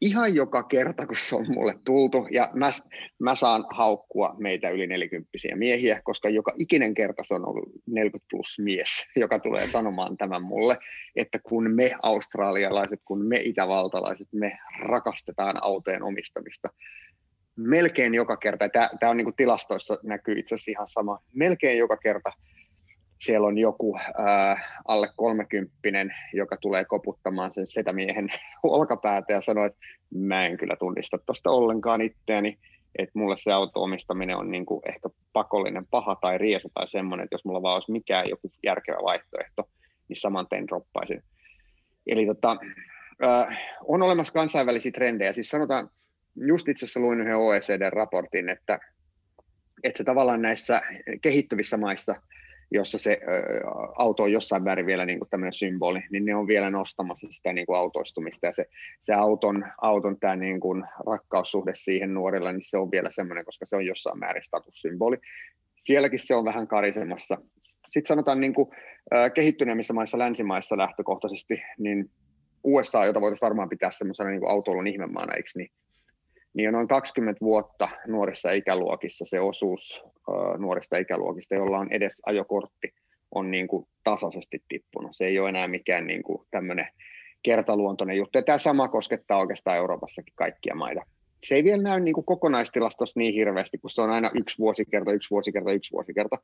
ihan 0.00 0.34
joka 0.34 0.62
kerta, 0.62 1.06
kun 1.06 1.16
se 1.16 1.36
on 1.36 1.46
mulle 1.48 1.74
tultu, 1.84 2.26
ja 2.30 2.50
mä, 2.54 2.70
mä 3.18 3.34
saan 3.34 3.64
haukkua 3.70 4.34
meitä 4.38 4.70
yli 4.70 4.86
nelikymppisiä 4.86 5.56
miehiä, 5.56 6.00
koska 6.04 6.28
joka 6.28 6.52
ikinen 6.58 6.94
kerta 6.94 7.24
se 7.24 7.34
on 7.34 7.48
ollut 7.48 7.68
40 7.86 8.26
plus 8.30 8.58
mies, 8.58 9.06
joka 9.16 9.38
tulee 9.38 9.68
sanomaan 9.68 10.16
tämän 10.16 10.42
mulle, 10.42 10.76
että 11.16 11.38
kun 11.42 11.70
me 11.70 11.92
australialaiset, 12.02 13.00
kun 13.04 13.26
me 13.26 13.36
itävaltalaiset, 13.40 14.28
me 14.32 14.58
rakastetaan 14.80 15.62
autojen 15.62 16.02
omistamista, 16.02 16.68
melkein 17.56 18.14
joka 18.14 18.36
kerta, 18.36 18.64
tämä 19.00 19.10
on 19.10 19.16
niin 19.16 19.36
tilastoissa 19.36 19.98
näkyy 20.02 20.38
itse 20.38 20.54
asiassa 20.54 20.70
ihan 20.70 20.88
sama, 20.88 21.18
melkein 21.34 21.78
joka 21.78 21.96
kerta 21.96 22.32
siellä 23.20 23.46
on 23.46 23.58
joku 23.58 23.96
äh, 23.96 24.82
alle 24.84 25.08
kolmekymppinen, 25.16 26.14
joka 26.32 26.56
tulee 26.56 26.84
koputtamaan 26.84 27.54
sen 27.54 27.66
setämiehen 27.66 28.28
olkapäätä 28.62 29.32
ja 29.32 29.42
sanoo, 29.42 29.64
että 29.64 29.78
mä 30.14 30.46
en 30.46 30.56
kyllä 30.56 30.76
tunnista 30.76 31.18
tuosta 31.18 31.50
ollenkaan 31.50 32.00
itseäni, 32.00 32.58
että 32.98 33.18
mulle 33.18 33.36
se 33.36 33.52
auto-omistaminen 33.52 34.36
on 34.36 34.50
niin 34.50 34.66
kuin 34.66 34.82
ehkä 34.88 35.08
pakollinen 35.32 35.86
paha 35.90 36.16
tai 36.16 36.38
riesa 36.38 36.68
tai 36.74 36.88
semmoinen, 36.88 37.24
että 37.24 37.34
jos 37.34 37.44
mulla 37.44 37.62
vaan 37.62 37.74
olisi 37.74 37.92
mikään 37.92 38.28
joku 38.28 38.50
järkevä 38.62 38.98
vaihtoehto, 39.02 39.68
niin 40.08 40.20
saman 40.20 40.46
tein 40.48 40.66
droppaisin. 40.66 41.22
Eli 42.06 42.26
tota, 42.26 42.56
äh, 43.24 43.58
on 43.84 44.02
olemassa 44.02 44.32
kansainvälisiä 44.32 44.92
trendejä, 44.92 45.32
siis 45.32 45.48
sanotaan, 45.48 45.90
just 46.36 46.68
itse 46.68 46.86
asiassa 46.86 47.00
luin 47.00 47.20
yhden 47.20 47.36
OECD-raportin, 47.36 48.48
että, 48.48 48.78
että 49.84 49.98
se 49.98 50.04
tavallaan 50.04 50.42
näissä 50.42 50.82
kehittyvissä 51.22 51.76
maissa– 51.76 52.14
jossa 52.74 52.98
se 52.98 53.20
ö, 53.22 53.60
auto 53.98 54.22
on 54.22 54.32
jossain 54.32 54.62
määrin 54.62 54.86
vielä 54.86 55.06
niin 55.06 55.18
kuin 55.18 55.28
tämmöinen 55.28 55.52
symboli, 55.52 56.02
niin 56.10 56.24
ne 56.24 56.34
on 56.34 56.46
vielä 56.46 56.70
nostamassa 56.70 57.26
sitä 57.30 57.52
niin 57.52 57.66
kuin 57.66 57.78
autoistumista 57.78 58.46
ja 58.46 58.52
se, 58.52 58.66
se 59.00 59.14
auton, 59.14 59.64
auton 59.82 60.20
tämä 60.20 60.36
niin 60.36 60.60
kuin 60.60 60.84
rakkaussuhde 61.06 61.72
siihen 61.74 62.14
nuorilla, 62.14 62.52
niin 62.52 62.64
se 62.64 62.76
on 62.76 62.90
vielä 62.90 63.10
semmoinen, 63.10 63.44
koska 63.44 63.66
se 63.66 63.76
on 63.76 63.86
jossain 63.86 64.18
määrin 64.18 64.44
statussymboli. 64.44 65.16
Sielläkin 65.76 66.20
se 66.20 66.34
on 66.34 66.44
vähän 66.44 66.68
karisemassa. 66.68 67.38
Sitten 67.84 68.08
sanotaan 68.08 68.40
niin 68.40 68.54
kuin, 68.54 68.68
kehittyneemmissä 69.34 69.94
maissa, 69.94 70.18
länsimaissa 70.18 70.78
lähtökohtaisesti, 70.78 71.62
niin 71.78 72.10
USA, 72.64 73.04
jota 73.06 73.20
voitaisiin 73.20 73.46
varmaan 73.46 73.68
pitää 73.68 73.90
semmoisena 73.90 74.30
niin 74.30 74.48
autoilun 74.48 74.86
ihmemaana, 74.86 75.34
eikö 75.34 75.50
niin? 75.54 75.70
Niin 76.54 76.72
noin 76.72 76.88
20 76.88 77.44
vuotta 77.44 77.88
nuorissa 78.06 78.52
ikäluokissa 78.52 79.24
se 79.28 79.40
osuus 79.40 80.04
nuorista 80.58 80.96
ikäluokista, 80.96 81.54
jolla 81.54 81.78
on 81.78 81.92
edes 81.92 82.22
ajokortti, 82.26 82.94
on 83.34 83.50
niin 83.50 83.68
kuin 83.68 83.86
tasaisesti 84.04 84.62
tippunut. 84.68 85.10
Se 85.12 85.24
ei 85.24 85.38
ole 85.38 85.48
enää 85.48 85.68
mikään 85.68 86.06
niin 86.06 86.22
kuin 86.22 86.46
tämmöinen 86.50 86.88
kertaluontoinen 87.42 88.16
juttu. 88.16 88.38
Ja 88.38 88.42
tämä 88.42 88.58
sama 88.58 88.88
koskettaa 88.88 89.38
oikeastaan 89.38 89.76
Euroopassakin 89.76 90.34
kaikkia 90.36 90.74
maita. 90.74 91.06
Se 91.44 91.54
ei 91.54 91.64
vielä 91.64 91.82
näy 91.82 92.00
niin 92.00 92.14
kuin 92.14 92.24
kokonaistilastossa 92.24 93.20
niin 93.20 93.34
hirveästi, 93.34 93.78
kun 93.78 93.90
se 93.90 94.02
on 94.02 94.10
aina 94.10 94.30
yksi 94.34 94.58
vuosikerta, 94.58 95.12
yksi 95.12 95.30
vuosikerta, 95.30 95.72
yksi 95.72 95.92
vuosikerta. 95.92 96.36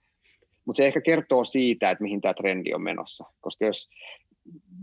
Mutta 0.65 0.77
se 0.77 0.87
ehkä 0.87 1.01
kertoo 1.01 1.45
siitä, 1.45 1.91
että 1.91 2.03
mihin 2.03 2.21
tämä 2.21 2.35
trendi 2.35 2.75
on 2.75 2.83
menossa. 2.83 3.25
Koska 3.41 3.65
jos 3.65 3.91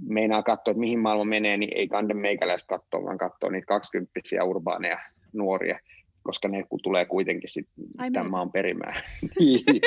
meinaa 0.07 0.43
katsoa, 0.43 0.71
että 0.71 0.79
mihin 0.79 0.99
maailma 0.99 1.25
menee, 1.25 1.57
niin 1.57 1.71
ei 1.75 1.87
kande 1.87 2.13
meikäläistä 2.13 2.67
katsoa, 2.67 3.03
vaan 3.03 3.17
katsoa 3.17 3.51
niitä 3.51 3.65
20 3.65 4.19
urbaaneja 4.43 4.99
nuoria, 5.33 5.79
koska 6.23 6.47
ne 6.47 6.63
tulee 6.83 7.05
kuitenkin 7.05 7.49
sit 7.49 7.67
tämän 8.13 8.31
maan 8.31 8.51
perimään. 8.51 9.03
niin, 9.39 9.81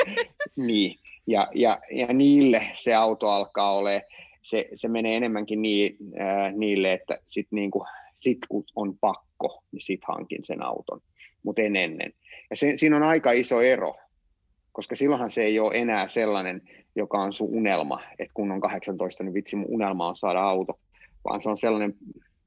niin. 0.55 0.99
Ja, 1.27 1.47
ja, 1.55 1.79
ja 1.91 2.07
niille 2.13 2.71
se 2.75 2.93
auto 2.93 3.29
alkaa 3.29 3.77
ole, 3.77 4.05
se, 4.41 4.69
se 4.75 4.87
menee 4.87 5.15
enemmänkin 5.15 5.61
nii, 5.61 5.97
äh, 6.19 6.53
niille, 6.53 6.93
että 6.93 7.17
sit 7.25 7.47
niinku, 7.51 7.85
sit 8.15 8.37
kun 8.49 8.63
on 8.75 8.97
pakko, 8.97 9.63
niin 9.71 9.81
sit 9.81 10.01
hankin 10.07 10.45
sen 10.45 10.65
auton, 10.65 11.01
mutta 11.43 11.61
en 11.61 11.75
ennen. 11.75 12.13
Ja 12.49 12.55
se, 12.55 12.73
siinä 12.75 12.95
on 12.95 13.03
aika 13.03 13.31
iso 13.31 13.61
ero, 13.61 13.95
koska 14.71 14.95
silloinhan 14.95 15.31
se 15.31 15.43
ei 15.43 15.59
ole 15.59 15.77
enää 15.77 16.07
sellainen, 16.07 16.61
joka 16.95 17.17
on 17.17 17.33
sun 17.33 17.49
unelma, 17.51 18.01
että 18.19 18.33
kun 18.33 18.51
on 18.51 18.61
18, 18.61 19.23
niin 19.23 19.33
vitsi 19.33 19.55
mun 19.55 19.69
unelma 19.69 20.07
on 20.07 20.15
saada 20.15 20.41
auto, 20.41 20.79
vaan 21.23 21.41
se 21.41 21.49
on 21.49 21.57
sellainen 21.57 21.95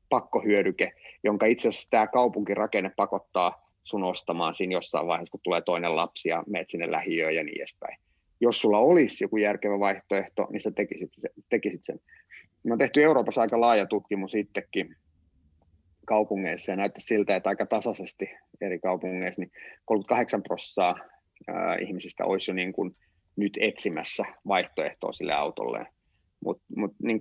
pakkohyödyke, 0.09 0.93
jonka 1.25 1.47
itse 1.47 1.69
asiassa 1.69 1.91
tämä 1.91 2.07
kaupunkirakenne 2.07 2.91
pakottaa 2.97 3.71
sun 3.85 4.05
ostamaan 4.05 4.55
siinä 4.55 4.73
jossain 4.73 5.07
vaiheessa, 5.07 5.31
kun 5.31 5.41
tulee 5.43 5.61
toinen 5.61 5.97
lapsi 5.97 6.29
ja 6.29 6.45
menet 6.47 6.71
sinne 6.71 6.91
lähiöön 6.91 7.35
ja 7.35 7.45
niin 7.45 7.59
edespäin. 7.59 7.99
Jos 8.41 8.61
sulla 8.61 8.79
olisi 8.79 9.25
joku 9.25 9.37
järkevä 9.37 9.79
vaihtoehto, 9.79 10.47
niin 10.51 10.61
sä 10.61 10.71
tekisit, 10.71 11.11
tekisit 11.49 11.81
sen. 11.85 12.01
Me 12.63 12.73
on 12.73 12.79
tehty 12.79 13.03
Euroopassa 13.03 13.41
aika 13.41 13.61
laaja 13.61 13.87
tutkimus 13.87 14.35
itsekin 14.35 14.97
kaupungeissa 16.07 16.73
ja 16.73 16.77
näyttää 16.77 17.01
siltä, 17.01 17.37
että 17.37 17.49
aika 17.49 17.67
tasaisesti 17.67 18.31
eri 18.61 18.79
kaupungeissa 18.79 19.41
niin 19.41 19.53
38 19.85 20.43
prosenttia 20.43 20.95
ihmisistä 21.81 22.25
olisi 22.25 22.51
jo 22.51 22.55
niin 22.55 22.73
kuin 22.73 22.97
nyt 23.37 23.59
etsimässä 23.61 24.25
vaihtoehtoa 24.49 25.13
sille 25.13 25.33
autolle. 25.33 25.87
Mutta 26.45 26.65
mut 26.77 26.95
niin 27.03 27.21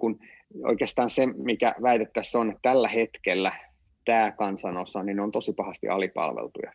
oikeastaan 0.63 1.09
se, 1.09 1.25
mikä 1.25 1.75
väitettäisiin 1.81 2.41
on, 2.41 2.49
että 2.49 2.59
tällä 2.61 2.87
hetkellä 2.87 3.51
tämä 4.05 4.31
kansanosa, 4.31 5.03
niin 5.03 5.15
ne 5.15 5.21
on 5.21 5.31
tosi 5.31 5.53
pahasti 5.53 5.87
alipalveltuja. 5.87 6.71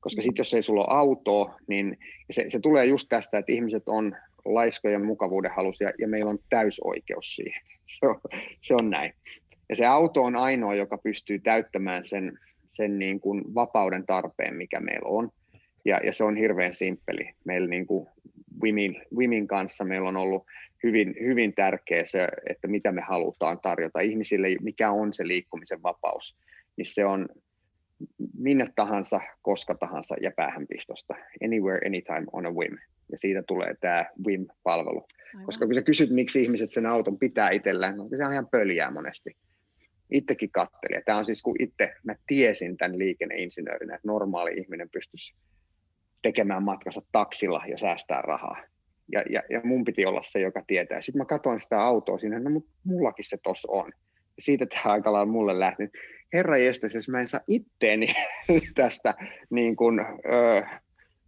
Koska 0.00 0.22
sitten 0.22 0.40
jos 0.40 0.54
ei 0.54 0.62
sulla 0.62 0.84
ole 0.84 0.98
autoa, 0.98 1.54
niin 1.66 1.98
se, 2.30 2.44
se 2.48 2.60
tulee 2.60 2.86
just 2.86 3.08
tästä, 3.08 3.38
että 3.38 3.52
ihmiset 3.52 3.88
on 3.88 4.16
laiskoja 4.44 4.98
mukavuuden 4.98 5.50
halusia 5.56 5.90
ja 5.98 6.08
meillä 6.08 6.30
on 6.30 6.38
täysoikeus 6.50 7.36
siihen. 7.36 7.62
Se 8.00 8.06
on, 8.06 8.20
se 8.60 8.74
on 8.74 8.90
näin. 8.90 9.14
Ja 9.68 9.76
se 9.76 9.86
auto 9.86 10.22
on 10.22 10.36
ainoa, 10.36 10.74
joka 10.74 10.98
pystyy 10.98 11.38
täyttämään 11.38 12.04
sen, 12.04 12.38
sen 12.74 12.98
niin 12.98 13.20
kuin 13.20 13.54
vapauden 13.54 14.06
tarpeen, 14.06 14.54
mikä 14.54 14.80
meillä 14.80 15.08
on. 15.08 15.30
Ja, 15.84 16.00
ja 16.04 16.12
se 16.12 16.24
on 16.24 16.36
hirveän 16.36 16.74
simppeli. 16.74 17.34
Meillä 17.44 17.68
niin 17.68 17.86
kuin 17.86 18.08
Wimin, 18.62 19.02
Wimin 19.16 19.48
kanssa 19.48 19.84
meillä 19.84 20.08
on 20.08 20.16
ollut 20.16 20.46
hyvin, 20.82 21.14
hyvin 21.24 21.54
tärkeä 21.54 22.06
se, 22.06 22.28
että 22.50 22.68
mitä 22.68 22.92
me 22.92 23.00
halutaan 23.00 23.60
tarjota 23.60 24.00
ihmisille, 24.00 24.48
mikä 24.60 24.90
on 24.90 25.12
se 25.12 25.28
liikkumisen 25.28 25.82
vapaus, 25.82 26.36
niin 26.76 26.86
se 26.86 27.04
on 27.04 27.28
minne 28.38 28.66
tahansa, 28.74 29.20
koska 29.42 29.74
tahansa 29.74 30.16
ja 30.20 30.30
päähänpistosta. 30.36 31.14
Anywhere, 31.44 31.86
anytime 31.86 32.26
on 32.32 32.46
a 32.46 32.50
whim. 32.50 32.78
Ja 33.12 33.18
siitä 33.18 33.42
tulee 33.42 33.74
tämä 33.80 34.06
WIM-palvelu. 34.26 35.06
Aivan. 35.34 35.46
Koska 35.46 35.66
kun 35.66 35.74
sä 35.74 35.82
kysyt, 35.82 36.10
miksi 36.10 36.42
ihmiset 36.42 36.72
sen 36.72 36.86
auton 36.86 37.18
pitää 37.18 37.50
itsellään, 37.50 37.96
no 37.96 38.08
se 38.08 38.26
on 38.26 38.32
ihan 38.32 38.48
pöljää 38.48 38.90
monesti. 38.90 39.36
Itsekin 40.10 40.50
kattelin. 40.50 41.02
Tämä 41.04 41.18
on 41.18 41.24
siis, 41.24 41.42
kun 41.42 41.56
itse 41.58 41.94
mä 42.04 42.14
tiesin 42.26 42.76
tämän 42.76 42.98
liikenneinsinöörinä, 42.98 43.94
että 43.94 44.08
normaali 44.08 44.58
ihminen 44.58 44.90
pystyisi 44.90 45.36
tekemään 46.22 46.62
matkansa 46.62 47.02
taksilla 47.12 47.62
ja 47.68 47.78
säästää 47.78 48.22
rahaa 48.22 48.71
ja, 49.12 49.22
ja, 49.30 49.42
ja 49.50 49.60
mun 49.64 49.84
piti 49.84 50.06
olla 50.06 50.22
se, 50.24 50.40
joka 50.40 50.62
tietää. 50.66 51.02
Sitten 51.02 51.18
mä 51.18 51.24
katsoin 51.24 51.60
sitä 51.60 51.80
autoa 51.80 52.18
siinä, 52.18 52.40
no 52.40 52.50
mutta 52.50 52.70
mullakin 52.84 53.24
se 53.24 53.36
tos 53.42 53.66
on. 53.68 53.92
Ja 54.36 54.42
siitä 54.42 54.66
tämä 54.66 54.92
aika 54.92 55.12
lailla 55.12 55.32
mulle 55.32 55.58
lähti. 55.58 55.82
Herra 56.32 56.58
jestas, 56.58 56.94
jos 56.94 57.08
mä 57.08 57.20
en 57.20 57.28
saa 57.28 57.40
itteeni 57.48 58.06
tästä 58.74 59.14
niin 59.50 59.76
kuin, 59.76 60.00
ö, 60.00 60.66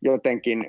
jotenkin 0.03 0.67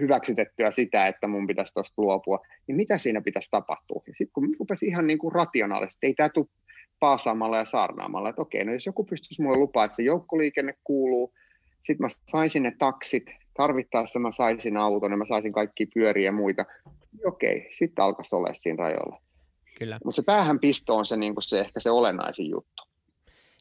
hyväksytettyä 0.00 0.70
sitä, 0.70 1.06
että 1.06 1.26
mun 1.26 1.46
pitäisi 1.46 1.74
tuosta 1.74 2.02
luopua, 2.02 2.40
niin 2.66 2.76
mitä 2.76 2.98
siinä 2.98 3.20
pitäisi 3.20 3.50
tapahtua? 3.50 4.02
Sitten 4.06 4.32
kun 4.32 4.56
rupesi 4.58 4.86
ihan 4.86 5.06
niin 5.06 5.18
kuin 5.18 5.32
rationaalisesti, 5.32 6.06
ei 6.06 6.14
tämä 6.14 6.28
tule 6.28 6.46
paasaamalla 7.00 7.58
ja 7.58 7.64
saarnaamalla, 7.64 8.28
että 8.28 8.42
okei, 8.42 8.64
no 8.64 8.72
jos 8.72 8.86
joku 8.86 9.04
pystyisi 9.04 9.42
mulle 9.42 9.58
lupaa, 9.58 9.84
että 9.84 9.96
se 9.96 10.02
joukkoliikenne 10.02 10.74
kuuluu, 10.84 11.32
sitten 11.76 12.04
mä 12.04 12.08
saisin 12.30 12.62
ne 12.62 12.72
taksit, 12.78 13.26
tarvittaessa 13.56 14.18
mä 14.18 14.32
saisin 14.32 14.76
auton 14.76 15.10
ja 15.10 15.16
mä 15.16 15.24
saisin 15.28 15.52
kaikki 15.52 15.86
pyöriä 15.86 16.24
ja 16.24 16.32
muita. 16.32 16.64
Okei, 17.24 17.70
sitten 17.78 18.04
alkaisi 18.04 18.36
olla 18.36 18.54
siinä 18.54 18.82
rajoilla. 18.82 19.20
Kyllä. 19.78 19.98
Mutta 20.04 20.16
se 20.16 20.22
päähänpisto 20.26 20.96
on 20.96 21.06
se, 21.06 21.16
niin 21.16 21.34
se 21.40 21.60
ehkä 21.60 21.80
se 21.80 21.90
olennaisin 21.90 22.50
juttu. 22.50 22.82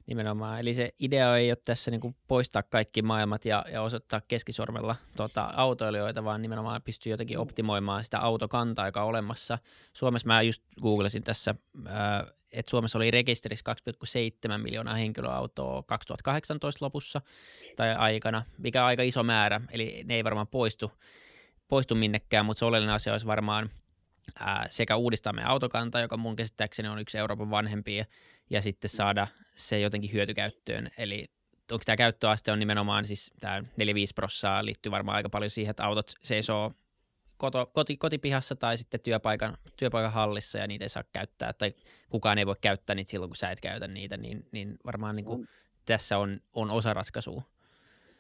Nimenomaan. 0.07 0.59
Eli 0.59 0.73
se 0.73 0.93
idea 0.99 1.37
ei 1.37 1.51
ole 1.51 1.57
tässä 1.65 1.91
niin 1.91 2.01
kuin 2.01 2.15
poistaa 2.27 2.63
kaikki 2.63 3.01
maailmat 3.01 3.45
ja, 3.45 3.65
ja 3.71 3.81
osoittaa 3.81 4.21
keskisormella 4.21 4.95
tuota, 5.17 5.43
autoilijoita, 5.55 6.23
vaan 6.23 6.41
nimenomaan 6.41 6.81
pystyy 6.81 7.11
jotenkin 7.11 7.39
optimoimaan 7.39 8.03
sitä 8.03 8.19
autokantaa, 8.19 8.85
joka 8.85 9.03
on 9.03 9.09
olemassa. 9.09 9.57
Suomessa 9.93 10.27
mä 10.27 10.41
just 10.41 10.63
googlasin 10.81 11.23
tässä, 11.23 11.55
että 12.51 12.69
Suomessa 12.69 12.97
oli 12.97 13.11
rekisterissä 13.11 13.75
2,7 14.51 14.57
miljoonaa 14.57 14.93
henkilöautoa 14.93 15.83
2018 15.83 16.85
lopussa 16.85 17.21
tai 17.75 17.95
aikana, 17.95 18.43
mikä 18.57 18.81
on 18.81 18.87
aika 18.87 19.03
iso 19.03 19.23
määrä, 19.23 19.61
eli 19.71 20.03
ne 20.05 20.15
ei 20.15 20.23
varmaan 20.23 20.47
poistu, 20.47 20.91
poistu 21.67 21.95
minnekään, 21.95 22.45
mutta 22.45 22.59
se 22.59 22.65
oleellinen 22.65 22.95
asia 22.95 23.13
olisi 23.13 23.25
varmaan 23.25 23.69
ää, 24.39 24.65
sekä 24.69 24.95
uudistaa 24.95 25.33
meidän 25.33 25.51
autokantaa, 25.51 26.01
joka 26.01 26.17
mun 26.17 26.35
käsittääkseni 26.35 26.89
on 26.89 26.99
yksi 26.99 27.17
Euroopan 27.17 27.49
vanhempia, 27.49 28.05
ja 28.49 28.61
sitten 28.61 28.89
saada 28.89 29.27
se 29.55 29.79
jotenkin 29.79 30.13
hyötykäyttöön. 30.13 30.89
Eli 30.97 31.25
onko 31.71 31.83
tämä 31.85 31.95
käyttöaste 31.95 32.51
on 32.51 32.59
nimenomaan 32.59 33.05
siis 33.05 33.31
tämä 33.39 33.59
4-5 33.59 33.63
prossaa 34.15 34.65
liittyy 34.65 34.91
varmaan 34.91 35.15
aika 35.15 35.29
paljon 35.29 35.49
siihen, 35.49 35.69
että 35.69 35.85
autot 35.85 36.11
seisoo 36.23 36.71
koto, 37.37 37.65
koti, 37.73 37.97
kotipihassa 37.97 38.55
tai 38.55 38.77
sitten 38.77 38.99
työpaikan, 38.99 39.57
työpaikan 39.77 40.11
hallissa 40.11 40.57
ja 40.57 40.67
niitä 40.67 40.85
ei 40.85 40.89
saa 40.89 41.03
käyttää 41.13 41.53
tai 41.53 41.73
kukaan 42.09 42.37
ei 42.37 42.45
voi 42.45 42.55
käyttää 42.61 42.95
niitä 42.95 43.11
silloin, 43.11 43.29
kun 43.29 43.35
sä 43.35 43.51
et 43.51 43.61
käytä 43.61 43.87
niitä, 43.87 44.17
niin, 44.17 44.45
niin 44.51 44.77
varmaan 44.85 45.15
niin 45.15 45.25
kuin, 45.25 45.41
mm. 45.41 45.47
tässä 45.85 46.17
on, 46.17 46.41
on 46.53 46.71
osa 46.71 46.93
ratkaisua. 46.93 47.41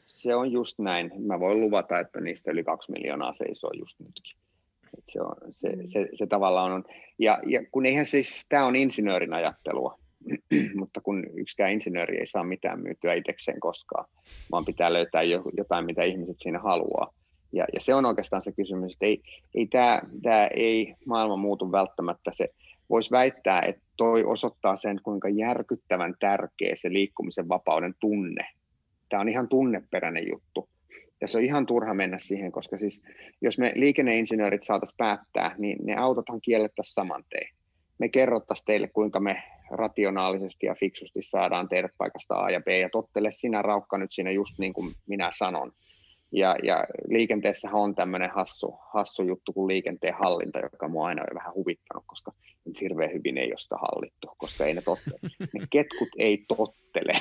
Se 0.07 0.35
on 0.35 0.51
just 0.51 0.79
näin. 0.79 1.11
Mä 1.17 1.39
voin 1.39 1.61
luvata, 1.61 1.99
että 1.99 2.21
niistä 2.21 2.51
yli 2.51 2.63
kaksi 2.63 2.91
miljoonaa 2.91 3.33
seisoo 3.33 3.71
just 3.79 3.99
nytkin. 3.99 4.37
se, 5.09 5.21
on, 5.21 5.35
se, 5.51 5.69
se, 5.85 6.09
se, 6.13 6.27
tavallaan 6.27 6.71
on. 6.71 6.83
Ja, 7.19 7.39
ja 7.47 7.65
kun 7.71 7.85
eihän 7.85 8.05
siis, 8.05 8.45
tämä 8.49 8.65
on 8.65 8.75
insinöörin 8.75 9.33
ajattelua, 9.33 9.99
mutta 10.79 11.01
kun 11.01 11.23
yksikään 11.33 11.71
insinööri 11.71 12.19
ei 12.19 12.27
saa 12.27 12.43
mitään 12.43 12.79
myytyä 12.79 13.13
itsekseen 13.13 13.59
koskaan, 13.59 14.05
vaan 14.51 14.65
pitää 14.65 14.93
löytää 14.93 15.23
jotain, 15.57 15.85
mitä 15.85 16.03
ihmiset 16.03 16.35
siinä 16.39 16.59
haluaa. 16.59 17.13
Ja, 17.53 17.65
ja 17.73 17.81
se 17.81 17.95
on 17.95 18.05
oikeastaan 18.05 18.41
se 18.41 18.51
kysymys, 18.51 18.93
että 18.93 19.05
ei, 19.05 19.21
ei 19.55 19.67
tämä, 19.67 20.01
tämä 20.23 20.47
ei 20.47 20.95
maailma 21.05 21.35
muutu 21.35 21.71
välttämättä. 21.71 22.31
Se 22.33 22.49
voisi 22.89 23.11
väittää, 23.11 23.61
että 23.61 23.81
toi 23.97 24.23
osoittaa 24.23 24.77
sen, 24.77 24.99
kuinka 25.03 25.29
järkyttävän 25.29 26.15
tärkeä 26.19 26.73
se 26.75 26.93
liikkumisen 26.93 27.49
vapauden 27.49 27.93
tunne. 27.99 28.47
Tämä 29.09 29.21
on 29.21 29.29
ihan 29.29 29.47
tunneperäinen 29.47 30.27
juttu. 30.31 30.69
Ja 31.21 31.27
se 31.27 31.37
on 31.37 31.43
ihan 31.43 31.65
turha 31.65 31.93
mennä 31.93 32.19
siihen, 32.19 32.51
koska 32.51 32.77
siis 32.77 33.01
jos 33.41 33.57
me 33.57 33.71
liikenneinsinöörit 33.75 34.63
saataisiin 34.63 34.97
päättää, 34.97 35.55
niin 35.57 35.77
ne 35.83 35.95
autothan 35.95 36.41
kiellettäisiin 36.41 36.93
saman 36.93 37.23
tein. 37.29 37.55
Me 37.97 38.09
kerrottaisiin 38.09 38.65
teille, 38.65 38.87
kuinka 38.87 39.19
me 39.19 39.43
rationaalisesti 39.71 40.65
ja 40.65 40.75
fiksusti 40.79 41.19
saadaan 41.21 41.69
teidät 41.69 41.91
paikasta 41.97 42.35
A 42.35 42.49
ja 42.49 42.61
B, 42.61 42.67
ja 42.67 42.89
tottele 42.89 43.31
sinä 43.31 43.61
raukka 43.61 43.97
nyt 43.97 44.11
siinä 44.11 44.31
just 44.31 44.59
niin 44.59 44.73
kuin 44.73 44.93
minä 45.07 45.29
sanon. 45.37 45.71
Ja, 46.31 46.55
ja 46.63 46.85
liikenteessähän 47.09 47.81
on 47.81 47.95
tämmöinen 47.95 48.29
hassu, 48.29 48.79
hassu 48.93 49.23
juttu 49.23 49.53
kuin 49.53 49.67
liikenteen 49.67 50.13
hallinta, 50.13 50.59
joka 50.59 50.87
mua 50.87 51.07
aina 51.07 51.21
on 51.21 51.35
vähän 51.35 51.53
huvittanut, 51.53 52.03
koska 52.07 52.31
nyt 52.65 52.81
hirveän 52.81 53.13
hyvin 53.13 53.37
ei 53.37 53.51
ole 53.51 53.57
sitä 53.57 53.75
hallittu, 53.75 54.27
koska 54.37 54.65
ei 54.65 54.73
ne 54.73 54.81
tottele. 54.81 55.19
Ne 55.53 55.67
ketkut 55.69 56.09
ei 56.17 56.45
tottele. 56.47 57.13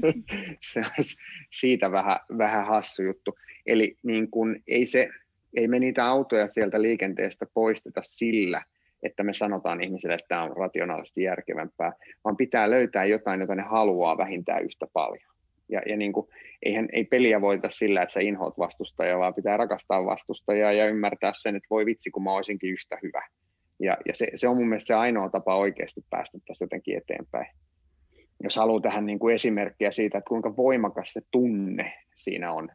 se 0.72 0.80
on 0.80 1.04
siitä 1.50 1.92
vähän, 1.92 2.18
vähän 2.38 2.66
hassu 2.66 3.02
juttu. 3.02 3.38
Eli 3.66 3.96
niin 4.02 4.30
kun 4.30 4.56
ei, 4.66 4.86
se, 4.86 5.08
ei 5.56 5.68
me 5.68 5.78
niitä 5.78 6.06
autoja 6.06 6.48
sieltä 6.48 6.82
liikenteestä 6.82 7.46
poisteta 7.54 8.00
sillä, 8.04 8.62
että 9.04 9.22
me 9.22 9.32
sanotaan 9.32 9.82
ihmisille, 9.82 10.14
että 10.14 10.28
tämä 10.28 10.42
on 10.42 10.56
rationaalisesti 10.56 11.22
järkevämpää, 11.22 11.92
vaan 12.24 12.36
pitää 12.36 12.70
löytää 12.70 13.04
jotain, 13.04 13.40
jota 13.40 13.54
ne 13.54 13.62
haluaa 13.62 14.18
vähintään 14.18 14.64
yhtä 14.64 14.86
paljon. 14.92 15.34
Ja, 15.68 15.82
ja 15.86 15.96
niin 15.96 16.12
kuin, 16.12 16.28
eihän, 16.62 16.88
ei 16.92 17.04
peliä 17.04 17.40
voita 17.40 17.70
sillä, 17.70 18.02
että 18.02 18.12
sä 18.12 18.20
inhoat 18.20 18.58
vastustajaa, 18.58 19.18
vaan 19.18 19.34
pitää 19.34 19.56
rakastaa 19.56 20.04
vastustajaa 20.04 20.72
ja 20.72 20.88
ymmärtää 20.88 21.32
sen, 21.34 21.56
että 21.56 21.66
voi 21.70 21.86
vitsi, 21.86 22.10
kun 22.10 22.24
mä 22.24 22.32
olisinkin 22.32 22.70
yhtä 22.70 22.98
hyvä. 23.02 23.26
Ja, 23.80 23.96
ja 24.06 24.14
se, 24.14 24.28
se 24.34 24.48
on 24.48 24.56
mun 24.56 24.68
mielestä 24.68 24.86
se 24.86 24.94
ainoa 24.94 25.30
tapa 25.30 25.56
oikeasti 25.56 26.04
päästä 26.10 26.38
tässä 26.46 26.64
jotenkin 26.64 26.96
eteenpäin. 26.96 27.46
Jos 28.42 28.56
haluaa 28.56 28.80
tähän 28.80 29.06
niin 29.06 29.18
kuin 29.18 29.34
esimerkkiä 29.34 29.90
siitä, 29.90 30.18
että 30.18 30.28
kuinka 30.28 30.56
voimakas 30.56 31.12
se 31.12 31.20
tunne 31.30 31.92
siinä 32.16 32.52
on, 32.52 32.68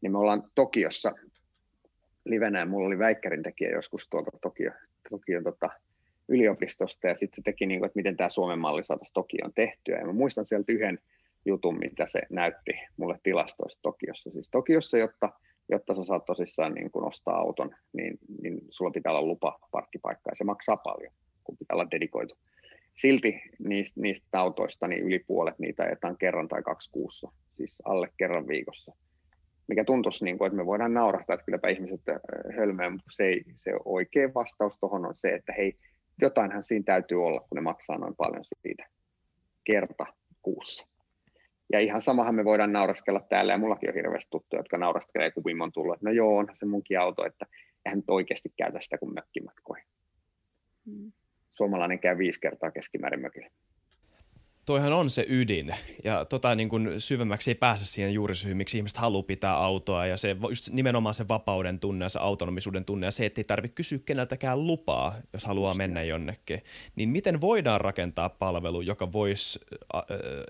niin 0.00 0.12
me 0.12 0.18
ollaan 0.18 0.42
Tokiossa 0.54 1.12
livenä, 2.24 2.64
mulla 2.66 2.86
oli 2.86 2.98
väikkärin 2.98 3.42
tekijä 3.42 3.70
joskus 3.70 4.08
tuolta 4.08 4.30
Tokio, 4.42 4.70
Tokion 5.10 5.44
tota, 5.44 5.70
yliopistosta, 6.28 7.08
ja 7.08 7.16
sitten 7.16 7.36
se 7.36 7.42
teki, 7.44 7.66
niin 7.66 7.80
kuin, 7.80 7.86
että 7.86 7.98
miten 7.98 8.16
tämä 8.16 8.30
Suomen 8.30 8.58
malli 8.58 8.84
saataisiin 8.84 9.14
Tokioon 9.14 9.52
tehtyä. 9.54 9.98
Ja 9.98 10.06
mä 10.06 10.12
muistan 10.12 10.46
sieltä 10.46 10.72
yhden 10.72 10.98
jutun, 11.44 11.78
mitä 11.78 12.06
se 12.06 12.20
näytti 12.30 12.72
mulle 12.96 13.18
tilastoista 13.22 13.82
Tokiossa. 13.82 14.30
Siis 14.30 14.48
Tokiossa, 14.50 14.98
jotta, 14.98 15.32
jotta 15.68 15.94
sä 15.94 16.04
saat 16.04 16.24
tosissaan 16.24 16.74
niin 16.74 16.90
kun 16.90 17.08
ostaa 17.08 17.36
auton, 17.36 17.74
niin, 17.92 18.18
niin 18.42 18.60
sulla 18.70 18.90
pitää 18.90 19.12
olla 19.12 19.26
lupa 19.26 19.58
parkkipaikka, 19.70 20.30
ja 20.30 20.34
se 20.34 20.44
maksaa 20.44 20.76
paljon, 20.76 21.12
kun 21.44 21.56
pitää 21.56 21.74
olla 21.74 21.90
dedikoitu. 21.90 22.38
Silti 22.94 23.42
niistä, 23.68 24.00
niistä 24.00 24.40
autoista 24.40 24.88
niin 24.88 25.02
yli 25.02 25.18
puolet 25.18 25.58
niitä 25.58 25.82
ajetaan 25.82 26.16
kerran 26.16 26.48
tai 26.48 26.62
kaksi 26.62 26.90
kuussa, 26.90 27.32
siis 27.56 27.76
alle 27.84 28.08
kerran 28.16 28.48
viikossa. 28.48 28.92
Mikä 29.70 29.84
tuntuisi, 29.84 30.24
niin 30.24 30.38
kuin, 30.38 30.46
että 30.46 30.56
me 30.56 30.66
voidaan 30.66 30.94
naurahtaa, 30.94 31.34
että 31.34 31.44
kylläpä 31.44 31.68
ihmiset 31.68 32.00
äh, 32.08 32.16
hölmöä, 32.56 32.90
mutta 32.90 33.10
se, 33.10 33.24
ei, 33.24 33.44
se 33.56 33.72
oikea 33.84 34.34
vastaus 34.34 34.78
tuohon 34.80 35.06
on 35.06 35.14
se, 35.14 35.28
että 35.28 35.52
hei, 35.52 35.78
jotainhan 36.22 36.62
siinä 36.62 36.82
täytyy 36.84 37.24
olla, 37.24 37.40
kun 37.40 37.56
ne 37.56 37.60
maksaa 37.60 37.98
noin 37.98 38.16
paljon 38.16 38.44
siitä 38.62 38.86
kerta 39.64 40.06
kuussa. 40.42 40.86
Ja 41.72 41.80
ihan 41.80 42.00
samahan 42.00 42.34
me 42.34 42.44
voidaan 42.44 42.72
nauraskella 42.72 43.20
täällä, 43.28 43.52
ja 43.52 43.58
mullakin 43.58 43.88
on 43.88 43.94
hirveästi 43.94 44.30
tuttuja, 44.30 44.60
jotka 44.60 44.78
nauraskelee, 44.78 45.30
kun 45.30 45.44
Wim 45.44 45.60
on 45.60 45.72
tullut, 45.72 45.94
että 45.94 46.06
no 46.06 46.12
joo, 46.12 46.36
onhan 46.36 46.56
se 46.56 46.66
munkin 46.66 47.00
auto, 47.00 47.26
että 47.26 47.46
eihän 47.86 47.98
nyt 47.98 48.10
oikeasti 48.10 48.52
käytä 48.56 48.78
sitä 48.80 48.98
kuin 48.98 49.14
mökkimatkoihin. 49.14 49.86
Hmm. 50.86 51.12
Suomalainen 51.54 51.98
käy 51.98 52.18
viisi 52.18 52.40
kertaa 52.40 52.70
keskimäärin 52.70 53.20
mökillä 53.20 53.50
toihan 54.70 54.92
on 54.92 55.10
se 55.10 55.26
ydin. 55.28 55.74
Ja 56.04 56.24
tota, 56.24 56.54
niin 56.54 56.68
kuin 56.68 57.00
syvemmäksi 57.00 57.50
ei 57.50 57.54
pääse 57.54 57.84
siihen 57.86 58.14
juurisyyhyn, 58.14 58.56
miksi 58.56 58.76
ihmiset 58.76 58.96
haluaa 58.96 59.22
pitää 59.22 59.56
autoa. 59.56 60.06
Ja 60.06 60.16
se 60.16 60.36
just 60.48 60.70
nimenomaan 60.72 61.14
se 61.14 61.28
vapauden 61.28 61.80
tunne 61.80 62.04
ja 62.04 62.08
se 62.08 62.18
autonomisuuden 62.18 62.84
tunne 62.84 63.06
ja 63.06 63.10
se, 63.10 63.26
että 63.26 63.40
ei 63.40 63.44
tarvitse 63.44 63.74
kysyä 63.74 63.98
keneltäkään 64.06 64.66
lupaa, 64.66 65.14
jos 65.32 65.44
haluaa 65.44 65.74
mennä 65.74 66.02
jonnekin. 66.02 66.62
Niin 66.96 67.08
miten 67.08 67.40
voidaan 67.40 67.80
rakentaa 67.80 68.28
palvelu, 68.28 68.80
joka 68.80 69.12
voisi 69.12 69.60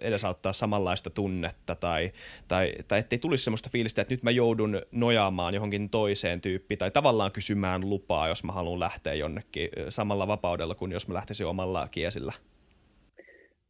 edesauttaa 0.00 0.52
samanlaista 0.52 1.10
tunnetta 1.10 1.74
tai, 1.74 2.12
tai, 2.48 2.72
tai 2.88 2.98
ettei 2.98 3.18
tulisi 3.18 3.44
sellaista 3.44 3.70
fiilistä, 3.72 4.02
että 4.02 4.14
nyt 4.14 4.22
mä 4.22 4.30
joudun 4.30 4.82
nojaamaan 4.92 5.54
johonkin 5.54 5.90
toiseen 5.90 6.40
tyyppiin 6.40 6.78
tai 6.78 6.90
tavallaan 6.90 7.32
kysymään 7.32 7.90
lupaa, 7.90 8.28
jos 8.28 8.44
mä 8.44 8.52
haluan 8.52 8.80
lähteä 8.80 9.14
jonnekin 9.14 9.68
samalla 9.88 10.28
vapaudella 10.28 10.74
kuin 10.74 10.92
jos 10.92 11.08
mä 11.08 11.14
lähtisin 11.14 11.46
omalla 11.46 11.88
kiesillä 11.90 12.32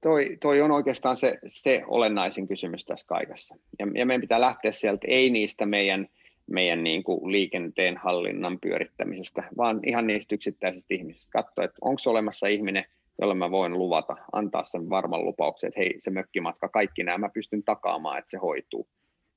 toi, 0.00 0.36
toi 0.40 0.60
on 0.60 0.70
oikeastaan 0.70 1.16
se, 1.16 1.38
se 1.46 1.82
olennaisin 1.86 2.48
kysymys 2.48 2.84
tässä 2.84 3.06
kaikessa. 3.06 3.56
Ja, 3.78 3.86
ja 3.94 4.06
meidän 4.06 4.20
pitää 4.20 4.40
lähteä 4.40 4.72
sieltä 4.72 5.06
ei 5.08 5.30
niistä 5.30 5.66
meidän, 5.66 6.06
meidän 6.46 6.84
niin 6.84 7.02
kuin 7.02 7.32
liikenteen 7.32 7.96
hallinnan 7.96 8.58
pyörittämisestä, 8.60 9.42
vaan 9.56 9.80
ihan 9.86 10.06
niistä 10.06 10.34
yksittäisistä 10.34 10.94
ihmisistä. 10.94 11.30
Katsoa, 11.32 11.64
että 11.64 11.78
onko 11.80 12.00
olemassa 12.06 12.46
ihminen, 12.46 12.84
jolle 13.20 13.34
mä 13.34 13.50
voin 13.50 13.78
luvata, 13.78 14.16
antaa 14.32 14.62
sen 14.62 14.90
varman 14.90 15.24
lupauksen, 15.24 15.68
että 15.68 15.80
hei, 15.80 15.94
se 15.98 16.10
mökkimatka, 16.10 16.68
kaikki 16.68 17.02
nämä, 17.02 17.18
mä 17.18 17.28
pystyn 17.28 17.62
takaamaan, 17.62 18.18
että 18.18 18.30
se 18.30 18.36
hoituu. 18.38 18.88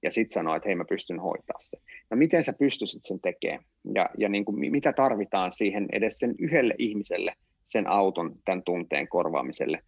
Ja 0.03 0.11
sitten 0.11 0.33
sanoa, 0.33 0.55
että 0.55 0.69
hei, 0.69 0.75
mä 0.75 0.85
pystyn 0.85 1.19
hoitaa 1.19 1.59
sen. 1.59 1.79
No 2.09 2.17
miten 2.17 2.43
sä 2.43 2.53
pystyisit 2.53 3.05
sen 3.05 3.19
tekemään? 3.19 3.63
Ja, 3.95 4.09
ja 4.17 4.29
niin 4.29 4.45
kuin, 4.45 4.71
mitä 4.71 4.93
tarvitaan 4.93 5.53
siihen 5.53 5.87
edes 5.91 6.19
sen 6.19 6.35
yhdelle 6.39 6.75
ihmiselle, 6.77 7.33
sen 7.65 7.87
auton 7.87 8.35
tämän 8.45 8.63
tunteen 8.63 9.07
korvaamiselle, 9.07 9.83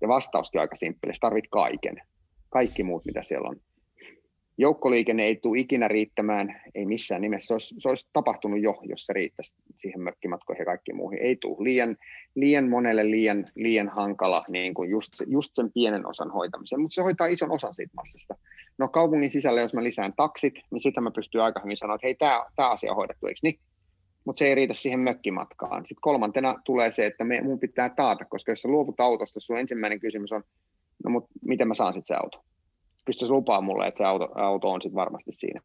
ja 0.00 0.08
vastauskin 0.08 0.60
aika 0.60 0.76
simppeli, 0.76 1.14
sä 1.14 1.18
tarvit 1.20 1.44
kaiken. 1.50 2.02
Kaikki 2.50 2.82
muut, 2.82 3.04
mitä 3.04 3.22
siellä 3.22 3.48
on. 3.48 3.56
Joukkoliikenne 4.60 5.24
ei 5.24 5.36
tule 5.36 5.58
ikinä 5.58 5.88
riittämään, 5.88 6.62
ei 6.74 6.86
missään 6.86 7.20
nimessä. 7.20 7.46
Se 7.46 7.54
olisi, 7.54 7.74
se 7.78 7.88
olisi 7.88 8.08
tapahtunut 8.12 8.62
jo, 8.62 8.80
jos 8.82 9.06
se 9.06 9.12
riittäisi 9.12 9.52
siihen 9.76 10.00
mökkimatkoihin 10.00 10.60
ja 10.60 10.64
kaikkiin 10.64 10.96
muihin. 10.96 11.22
Ei 11.22 11.36
tule. 11.36 11.56
Liian, 11.64 11.96
liian 12.34 12.68
monelle 12.68 13.10
liian, 13.10 13.46
liian 13.54 13.88
hankala 13.88 14.44
niin 14.48 14.74
kuin 14.74 14.90
just, 14.90 15.12
just 15.26 15.52
sen 15.54 15.72
pienen 15.72 16.06
osan 16.06 16.30
hoitamiseen, 16.30 16.80
mutta 16.80 16.94
se 16.94 17.02
hoitaa 17.02 17.26
ison 17.26 17.50
osan 17.50 17.74
siitä 17.74 17.94
massasta. 17.94 18.34
No 18.78 18.88
kaupungin 18.88 19.30
sisällä, 19.30 19.60
jos 19.60 19.74
mä 19.74 19.84
lisään 19.84 20.12
taksit, 20.16 20.54
niin 20.70 20.82
sitä 20.82 21.00
mä 21.00 21.10
pystyn 21.10 21.42
aika 21.42 21.60
hyvin 21.64 21.76
sanoa, 21.76 21.94
että 21.94 22.06
hei, 22.06 22.14
tämä 22.56 22.70
asia 22.70 22.90
on 22.90 22.96
hoidettu, 22.96 23.26
eikö 23.26 23.40
niin? 23.42 23.58
Mutta 24.28 24.38
se 24.38 24.46
ei 24.46 24.54
riitä 24.54 24.74
siihen 24.74 25.00
mökkimatkaan. 25.00 25.82
Sitten 25.82 26.00
kolmantena 26.00 26.54
tulee 26.64 26.92
se, 26.92 27.06
että 27.06 27.24
me, 27.24 27.40
pitää 27.60 27.88
taata, 27.88 28.24
koska 28.24 28.52
jos 28.52 28.62
sä 28.62 28.68
luovut 28.68 29.00
autosta, 29.00 29.40
sun 29.40 29.58
ensimmäinen 29.58 30.00
kysymys 30.00 30.32
on, 30.32 30.42
no 31.04 31.10
mutta 31.10 31.30
miten 31.44 31.68
mä 31.68 31.74
saan 31.74 31.94
sitten 31.94 32.16
se 32.16 32.20
auto? 32.22 32.44
Pystyisi 33.06 33.32
lupaa 33.32 33.60
mulle, 33.60 33.86
että 33.86 33.98
se 33.98 34.04
auto, 34.04 34.28
auto 34.34 34.70
on 34.70 34.82
sitten 34.82 34.94
varmasti 34.96 35.32
siinä. 35.32 35.60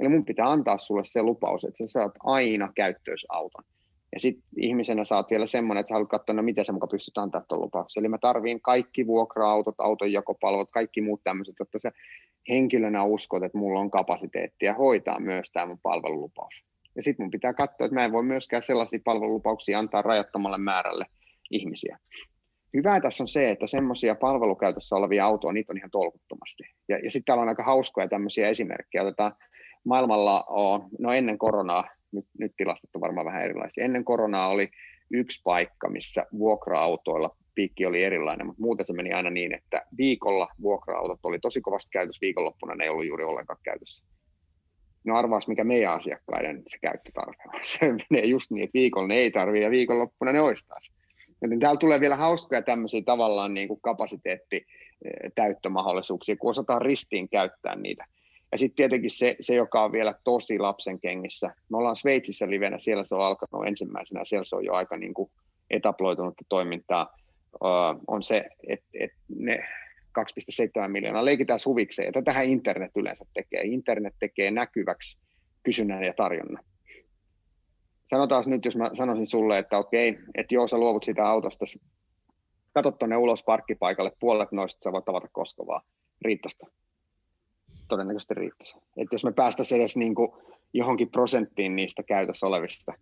Eli 0.00 0.08
mun 0.08 0.24
pitää 0.24 0.50
antaa 0.50 0.78
sulle 0.78 1.04
se 1.04 1.22
lupaus, 1.22 1.64
että 1.64 1.86
sä 1.86 1.92
saat 1.92 2.12
aina 2.24 2.72
käyttöisauton. 2.74 3.64
Ja 4.12 4.20
sitten 4.20 4.44
ihmisenä 4.56 5.04
saat 5.04 5.30
vielä 5.30 5.46
semmoinen, 5.46 5.80
että 5.80 5.88
sä 5.88 5.94
haluat 5.94 6.10
katsoa, 6.10 6.34
no 6.34 6.42
miten 6.42 6.64
sä 6.64 6.72
mukaan 6.72 6.88
pystyt 6.88 7.18
antaa 7.18 7.44
tuon 7.48 7.60
lupauksen. 7.60 8.00
Eli 8.00 8.08
mä 8.08 8.18
tarviin 8.18 8.60
kaikki 8.60 9.06
vuokra-autot, 9.06 9.74
autonjakopalvelut, 9.78 10.70
kaikki 10.70 11.00
muut 11.00 11.20
tämmöiset, 11.24 11.54
jotta 11.58 11.78
sä 11.78 11.92
henkilönä 12.48 13.04
uskot, 13.04 13.42
että 13.42 13.58
mulla 13.58 13.80
on 13.80 13.90
kapasiteettia 13.90 14.74
hoitaa 14.74 15.20
myös 15.20 15.50
tämä 15.52 15.66
mun 15.66 15.78
palvelulupaus. 15.82 16.64
Ja 16.96 17.02
sitten 17.02 17.24
mun 17.24 17.30
pitää 17.30 17.54
katsoa, 17.54 17.84
että 17.84 17.94
mä 17.94 18.04
en 18.04 18.12
voi 18.12 18.22
myöskään 18.22 18.62
sellaisia 18.62 18.98
palvelulupauksia 19.04 19.78
antaa 19.78 20.02
rajattomalle 20.02 20.58
määrälle 20.58 21.06
ihmisiä. 21.50 21.98
Hyvä 22.76 23.00
tässä 23.00 23.22
on 23.22 23.28
se, 23.28 23.50
että 23.50 23.66
semmoisia 23.66 24.14
palvelukäytössä 24.14 24.96
olevia 24.96 25.26
autoja, 25.26 25.52
niitä 25.52 25.72
on 25.72 25.76
ihan 25.76 25.90
tolkuttomasti. 25.90 26.62
Ja, 26.88 26.98
ja 26.98 27.10
sitten 27.10 27.24
täällä 27.24 27.42
on 27.42 27.48
aika 27.48 27.62
hauskoja 27.62 28.08
tämmöisiä 28.08 28.48
esimerkkejä. 28.48 29.02
Otetaan 29.02 29.32
maailmalla, 29.84 30.44
on, 30.48 30.88
no 30.98 31.12
ennen 31.12 31.38
koronaa, 31.38 31.84
nyt, 32.12 32.24
nyt 32.38 32.52
tilastot 32.56 32.96
on 32.96 33.00
varmaan 33.00 33.26
vähän 33.26 33.42
erilaisia, 33.42 33.84
ennen 33.84 34.04
koronaa 34.04 34.48
oli 34.48 34.68
yksi 35.10 35.40
paikka, 35.44 35.90
missä 35.90 36.26
vuokra-autoilla 36.38 37.36
piikki 37.54 37.86
oli 37.86 38.02
erilainen, 38.04 38.46
mutta 38.46 38.62
muuten 38.62 38.86
se 38.86 38.92
meni 38.92 39.12
aina 39.12 39.30
niin, 39.30 39.54
että 39.54 39.82
viikolla 39.98 40.48
vuokra-autot 40.62 41.20
oli 41.22 41.38
tosi 41.38 41.60
kovasti 41.60 41.90
käytössä, 41.90 42.20
viikonloppuna 42.20 42.74
ne 42.74 42.84
ei 42.84 42.90
ollut 42.90 43.06
juuri 43.06 43.24
ollenkaan 43.24 43.58
käytössä. 43.62 44.04
No 45.06 45.16
arvaas, 45.16 45.48
mikä 45.48 45.64
meidän 45.64 45.92
asiakkaiden 45.92 46.62
se 46.66 46.78
käyttötarve 46.78 47.42
on. 47.46 47.60
Se 47.78 47.94
menee 48.10 48.26
just 48.26 48.50
niin, 48.50 48.64
että 48.64 48.74
viikolla 48.74 49.08
ne 49.08 49.14
ei 49.14 49.30
tarvitse 49.30 49.64
ja 49.64 49.70
viikonloppuna 49.70 50.32
ne 50.32 50.40
olisi 50.40 50.66
taas. 50.68 50.92
Joten 51.42 51.60
täällä 51.60 51.78
tulee 51.78 52.00
vielä 52.00 52.16
hauskoja 52.16 52.62
tämmöisiä 52.62 53.02
tavallaan 53.04 53.54
niin 53.54 53.68
kuin 53.68 53.80
kapasiteetti 53.80 54.66
täyttömahdollisuuksia, 55.34 56.36
kun 56.36 56.50
osataan 56.50 56.82
ristiin 56.82 57.28
käyttää 57.28 57.76
niitä. 57.76 58.04
Ja 58.52 58.58
sitten 58.58 58.76
tietenkin 58.76 59.10
se, 59.10 59.36
se, 59.40 59.54
joka 59.54 59.84
on 59.84 59.92
vielä 59.92 60.14
tosi 60.24 60.58
lapsen 60.58 61.00
kengissä. 61.00 61.54
Me 61.68 61.76
ollaan 61.76 61.96
Sveitsissä 61.96 62.50
livenä, 62.50 62.78
siellä 62.78 63.04
se 63.04 63.14
on 63.14 63.20
alkanut 63.20 63.66
ensimmäisenä, 63.66 64.24
siellä 64.24 64.44
se 64.44 64.56
on 64.56 64.64
jo 64.64 64.72
aika 64.72 64.96
niin 64.96 65.14
kuin 65.14 65.30
etaploitunutta 65.70 66.44
toimintaa, 66.48 67.16
on 68.06 68.22
se, 68.22 68.44
että, 68.68 68.86
että 69.00 69.16
ne 69.28 69.68
2,7 70.18 70.88
miljoonaa, 70.88 71.24
leikitään 71.24 71.60
suvikseen. 71.60 72.06
Ja 72.06 72.12
tätähän 72.12 72.44
internet 72.44 72.90
yleensä 72.96 73.24
tekee. 73.34 73.60
Internet 73.60 74.14
tekee 74.20 74.50
näkyväksi 74.50 75.18
kysynnän 75.62 76.04
ja 76.04 76.14
tarjonnan. 76.14 76.64
Sanotaan 78.10 78.44
nyt, 78.46 78.64
jos 78.64 78.76
mä 78.76 78.90
sanoisin 78.94 79.26
sulle, 79.26 79.58
että 79.58 79.78
okei, 79.78 80.18
että 80.34 80.54
joo, 80.54 80.66
sä 80.66 80.78
luovut 80.78 81.04
siitä 81.04 81.28
autosta, 81.28 81.64
katso 82.72 82.90
tuonne 82.90 83.16
ulos 83.16 83.42
parkkipaikalle, 83.42 84.12
puolet 84.20 84.52
noista 84.52 84.84
sä 84.84 84.92
voit 84.92 85.04
tavata 85.04 85.28
koskovaa. 85.32 85.82
Riittäistä? 86.22 86.66
Todennäköisesti 87.88 88.34
riittäisi. 88.34 88.76
Että 88.96 89.14
jos 89.14 89.24
me 89.24 89.32
päästäisiin 89.32 89.80
edes 89.80 89.96
niin 89.96 90.14
kuin 90.14 90.32
johonkin 90.72 91.10
prosenttiin 91.10 91.76
niistä 91.76 92.02
käytössä 92.02 92.46
olevista 92.46 92.92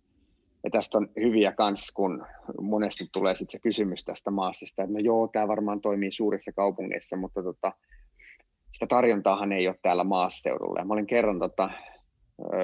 ja 0.65 0.71
tästä 0.71 0.97
on 0.97 1.09
hyviä 1.21 1.51
kans, 1.51 1.91
kun 1.91 2.25
monesti 2.61 3.09
tulee 3.13 3.35
sitten 3.35 3.51
se 3.51 3.59
kysymys 3.59 4.03
tästä 4.03 4.31
maassa, 4.31 4.65
että 4.69 4.93
no 4.93 4.99
joo, 4.99 5.27
tämä 5.27 5.47
varmaan 5.47 5.81
toimii 5.81 6.11
suurissa 6.11 6.51
kaupungeissa, 6.51 7.15
mutta 7.15 7.43
tota, 7.43 7.73
sitä 8.71 8.87
tarjontaahan 8.87 9.51
ei 9.51 9.67
ole 9.67 9.79
täällä 9.81 10.03
maaseudulla. 10.03 10.79
Ja 10.79 10.85
mä 10.85 10.93
olin 10.93 11.07
kerran 11.07 11.39
tota, 11.39 11.69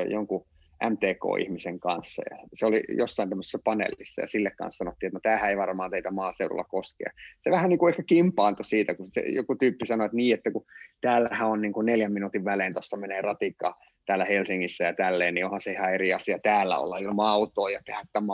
jonkun 0.10 0.46
MTK-ihmisen 0.90 1.80
kanssa. 1.80 2.24
Ja 2.30 2.38
se 2.54 2.66
oli 2.66 2.84
jossain 2.98 3.30
tämmöisessä 3.30 3.60
paneelissa 3.64 4.22
ja 4.22 4.28
sille 4.28 4.52
kanssa 4.58 4.78
sanottiin, 4.78 5.08
että 5.08 5.16
no 5.16 5.20
tämähän 5.24 5.50
ei 5.50 5.58
varmaan 5.58 5.92
teitä 5.92 6.12
maaseudulla 6.12 6.64
koskea. 6.64 7.12
Se 7.44 7.52
vähän 7.52 7.70
niin 7.70 7.80
kuin 7.80 7.94
ehkä 7.94 8.04
kimpaantui 8.04 8.66
siitä, 8.66 8.96
kun 8.96 9.10
se, 9.12 9.22
joku 9.22 9.56
tyyppi 9.56 9.86
sanoi, 9.86 10.06
että 10.06 10.18
niin, 10.18 10.34
että 10.34 10.52
kun 10.52 10.66
täällähän 11.02 11.50
on 11.50 11.62
niin 11.62 11.74
kuin 11.74 11.86
neljän 11.86 12.14
minuutin 12.14 12.46
välein, 12.46 12.74
tuossa 12.74 12.98
menee 12.98 13.22
ratikka 13.22 13.78
täällä 14.06 14.26
Helsingissä 14.26 14.84
ja 14.84 14.94
tälleen, 14.94 15.34
niin 15.34 15.46
onhan 15.46 15.62
se 15.62 15.72
ihan 15.72 15.94
eri 15.94 16.14
asia 16.14 16.40
täällä 16.44 16.78
olla 16.78 16.98
ilman 16.98 17.28
autoa 17.28 17.70
ja 17.70 17.82
tehdä 17.86 18.02
tämä. 18.14 18.34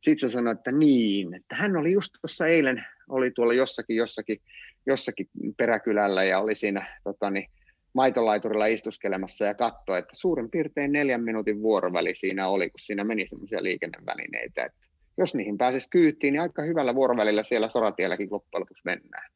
Sitten 0.00 0.30
se 0.30 0.32
sanoi, 0.32 0.52
että 0.52 0.72
niin, 0.72 1.34
että 1.34 1.56
hän 1.56 1.76
oli 1.76 1.92
just 1.92 2.12
tuossa 2.20 2.46
eilen, 2.46 2.84
oli 3.08 3.30
tuolla 3.30 3.54
jossakin, 3.54 3.96
jossakin, 3.96 4.40
jossakin 4.86 5.28
peräkylällä 5.56 6.24
ja 6.24 6.40
oli 6.40 6.54
siinä 6.54 7.00
tota, 7.04 7.30
niin, 7.30 7.50
maitolaiturilla 7.92 8.66
istuskelemassa 8.66 9.44
ja 9.44 9.54
katsoi, 9.54 9.98
että 9.98 10.12
suurin 10.12 10.50
piirtein 10.50 10.92
neljän 10.92 11.24
minuutin 11.24 11.62
vuoroväli 11.62 12.14
siinä 12.14 12.48
oli, 12.48 12.70
kun 12.70 12.80
siinä 12.80 13.04
meni 13.04 13.28
semmoisia 13.28 13.62
liikennevälineitä. 13.62 14.64
Että 14.64 14.78
jos 15.18 15.34
niihin 15.34 15.58
pääsisi 15.58 15.88
kyytiin, 15.90 16.32
niin 16.32 16.42
aika 16.42 16.62
hyvällä 16.62 16.94
vuorovälillä 16.94 17.44
siellä 17.44 17.68
soratielläkin 17.68 18.28
loppujen 18.30 18.60
lopuksi 18.60 18.82
mennään. 18.84 19.30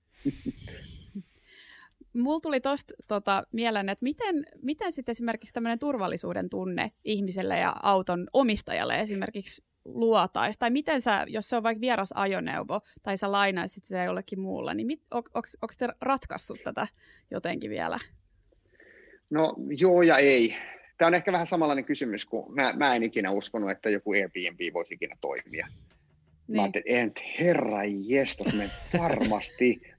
Mulla 2.14 2.40
tuli 2.40 2.60
tuosta 2.60 2.94
tota, 3.08 3.46
mieleen, 3.52 3.88
että 3.88 4.02
miten, 4.02 4.44
miten 4.62 4.92
sitten 4.92 5.12
esimerkiksi 5.12 5.54
tämmöinen 5.54 5.78
turvallisuuden 5.78 6.48
tunne 6.48 6.90
ihmiselle 7.04 7.58
ja 7.58 7.76
auton 7.82 8.26
omistajalle 8.32 9.00
esimerkiksi 9.00 9.64
luotaisi? 9.84 10.58
Tai 10.58 10.70
miten 10.70 11.00
sä, 11.00 11.24
jos 11.28 11.48
se 11.48 11.56
on 11.56 11.62
vaikka 11.62 11.80
vieras 11.80 12.12
ajoneuvo, 12.14 12.80
tai 13.02 13.16
sä 13.16 13.32
lainaisit 13.32 13.84
se 13.84 14.04
jollekin 14.04 14.40
muulla, 14.40 14.74
niin 14.74 15.00
on, 15.10 15.22
onko 15.34 15.74
te 15.78 15.88
ratkaissut 16.00 16.62
tätä 16.64 16.86
jotenkin 17.30 17.70
vielä? 17.70 17.98
No 19.30 19.54
joo 19.68 20.02
ja 20.02 20.18
ei. 20.18 20.56
Tämä 20.98 21.06
on 21.06 21.14
ehkä 21.14 21.32
vähän 21.32 21.46
samanlainen 21.46 21.84
kysymys, 21.84 22.26
kun 22.26 22.54
mä, 22.54 22.72
mä 22.72 22.96
en 22.96 23.02
ikinä 23.02 23.30
uskonut, 23.30 23.70
että 23.70 23.90
joku 23.90 24.12
Airbnb 24.12 24.60
voisi 24.74 24.94
ikinä 24.94 25.16
toimia. 25.20 25.66
Niin. 26.48 26.56
Mä 26.56 26.62
ajattelin, 26.62 27.06
että 27.06 27.22
herra 27.40 27.80
jestas, 28.06 28.54
me 28.54 28.70
varmasti 28.98 29.91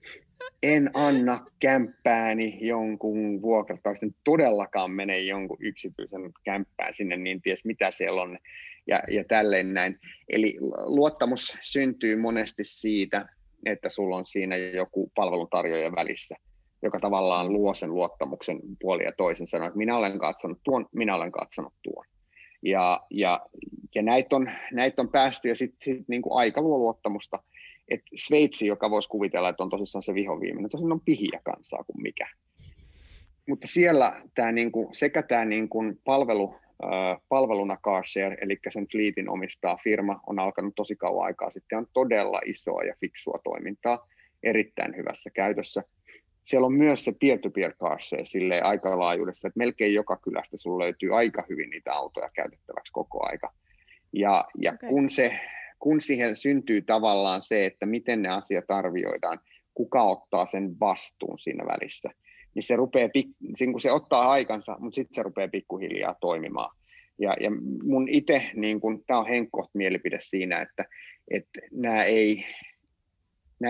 en 0.63 0.89
anna 0.93 1.45
kämppääni 1.59 2.57
jonkun 2.61 3.41
vuokrataisten 3.41 4.15
todellakaan 4.23 4.91
mene 4.91 5.19
jonkun 5.19 5.57
yksityisen 5.59 6.31
kämppään 6.43 6.93
sinne, 6.93 7.17
niin 7.17 7.41
ties 7.41 7.65
mitä 7.65 7.91
siellä 7.91 8.21
on 8.21 8.39
ja, 8.87 9.03
ja 9.11 9.23
tälleen 9.23 9.73
näin. 9.73 9.99
Eli 10.29 10.57
luottamus 10.85 11.57
syntyy 11.61 12.15
monesti 12.15 12.63
siitä, 12.63 13.25
että 13.65 13.89
sulla 13.89 14.17
on 14.17 14.25
siinä 14.25 14.57
joku 14.57 15.11
palveluntarjoaja 15.15 15.91
välissä 15.95 16.35
joka 16.83 16.99
tavallaan 16.99 17.53
luo 17.53 17.73
sen 17.73 17.93
luottamuksen 17.93 18.59
puoli 18.81 19.03
ja 19.03 19.11
toisin 19.17 19.47
sanoen, 19.47 19.67
että 19.67 19.77
minä 19.77 19.97
olen 19.97 20.19
katsonut 20.19 20.59
tuon, 20.63 20.85
minä 20.91 21.15
olen 21.15 21.31
katsonut 21.31 21.73
tuon. 21.83 22.05
Ja, 22.61 23.01
ja, 23.09 23.39
ja 23.95 24.01
näitä, 24.01 24.35
on, 24.35 24.51
näitä 24.71 25.01
on 25.01 25.09
päästy 25.09 25.47
ja 25.47 25.55
sitten 25.55 25.95
sit 25.95 26.07
niin 26.07 26.21
kuin 26.21 26.39
aika 26.39 26.61
luo 26.61 26.77
luottamusta. 26.77 27.43
Et 27.89 28.01
Sveitsi, 28.15 28.67
joka 28.67 28.89
voisi 28.89 29.09
kuvitella, 29.09 29.49
että 29.49 29.63
on 29.63 29.69
tosissaan 29.69 30.03
se 30.03 30.13
vihoviimeinen, 30.13 30.69
tosiaan 30.69 30.91
on 30.91 31.01
pihiä 31.01 31.39
kansaa 31.43 31.83
kuin 31.83 32.01
mikä. 32.01 32.27
Mutta 33.49 33.67
siellä 33.67 34.21
tää 34.35 34.51
niin 34.51 34.71
kuin, 34.71 34.95
sekä 34.95 35.23
tämä 35.23 35.45
niin 35.45 35.69
kuin 35.69 35.99
palvelu, 36.03 36.55
äh, 36.83 37.17
palveluna 37.29 37.77
CarShare, 37.83 38.37
eli 38.41 38.59
sen 38.69 38.87
fleetin 38.91 39.29
omistaa 39.29 39.77
firma, 39.83 40.19
on 40.27 40.39
alkanut 40.39 40.75
tosi 40.75 40.95
kauan 40.95 41.25
aikaa 41.25 41.51
sitten, 41.51 41.77
on 41.77 41.87
todella 41.93 42.39
isoa 42.45 42.83
ja 42.83 42.95
fiksua 42.99 43.39
toimintaa, 43.43 44.07
erittäin 44.43 44.95
hyvässä 44.95 45.29
käytössä 45.29 45.83
siellä 46.43 46.65
on 46.65 46.73
myös 46.73 47.05
se 47.05 47.13
peer-to-peer 47.21 47.73
cars 47.73 48.11
sille 48.23 48.61
aika 48.61 48.99
laajuudessa, 48.99 49.47
että 49.47 49.57
melkein 49.57 49.93
joka 49.93 50.17
kylästä 50.17 50.57
sulla 50.57 50.83
löytyy 50.83 51.17
aika 51.17 51.43
hyvin 51.49 51.69
niitä 51.69 51.93
autoja 51.93 52.29
käytettäväksi 52.29 52.93
koko 52.93 53.25
aika. 53.25 53.53
Ja, 54.13 54.45
ja 54.57 54.73
okay. 54.73 54.89
kun, 54.89 55.09
se, 55.09 55.39
kun 55.83 56.01
siihen 56.01 56.35
syntyy 56.35 56.81
tavallaan 56.81 57.41
se, 57.41 57.65
että 57.65 57.85
miten 57.85 58.21
ne 58.21 58.29
asiat 58.29 58.65
arvioidaan, 58.67 59.39
kuka 59.73 60.03
ottaa 60.03 60.45
sen 60.45 60.79
vastuun 60.79 61.37
siinä 61.37 61.65
välissä, 61.65 62.09
niin 62.55 62.63
se, 62.63 62.75
rupeaa, 62.75 63.09
kun 63.71 63.81
se 63.81 63.91
ottaa 63.91 64.31
aikansa, 64.31 64.77
mutta 64.79 64.95
sitten 64.95 65.15
se 65.15 65.23
rupeaa 65.23 65.47
pikkuhiljaa 65.47 66.15
toimimaan. 66.21 66.77
Ja, 67.19 67.33
ja 67.39 67.51
mun 67.83 68.07
itse, 68.09 68.51
niin 68.55 68.79
tämä 69.07 69.19
on 69.19 69.27
henkkoht 69.27 69.69
mielipide 69.73 70.17
siinä, 70.21 70.61
että, 70.61 70.85
että 71.31 71.59
nämä 71.71 72.03
ei, 72.03 72.45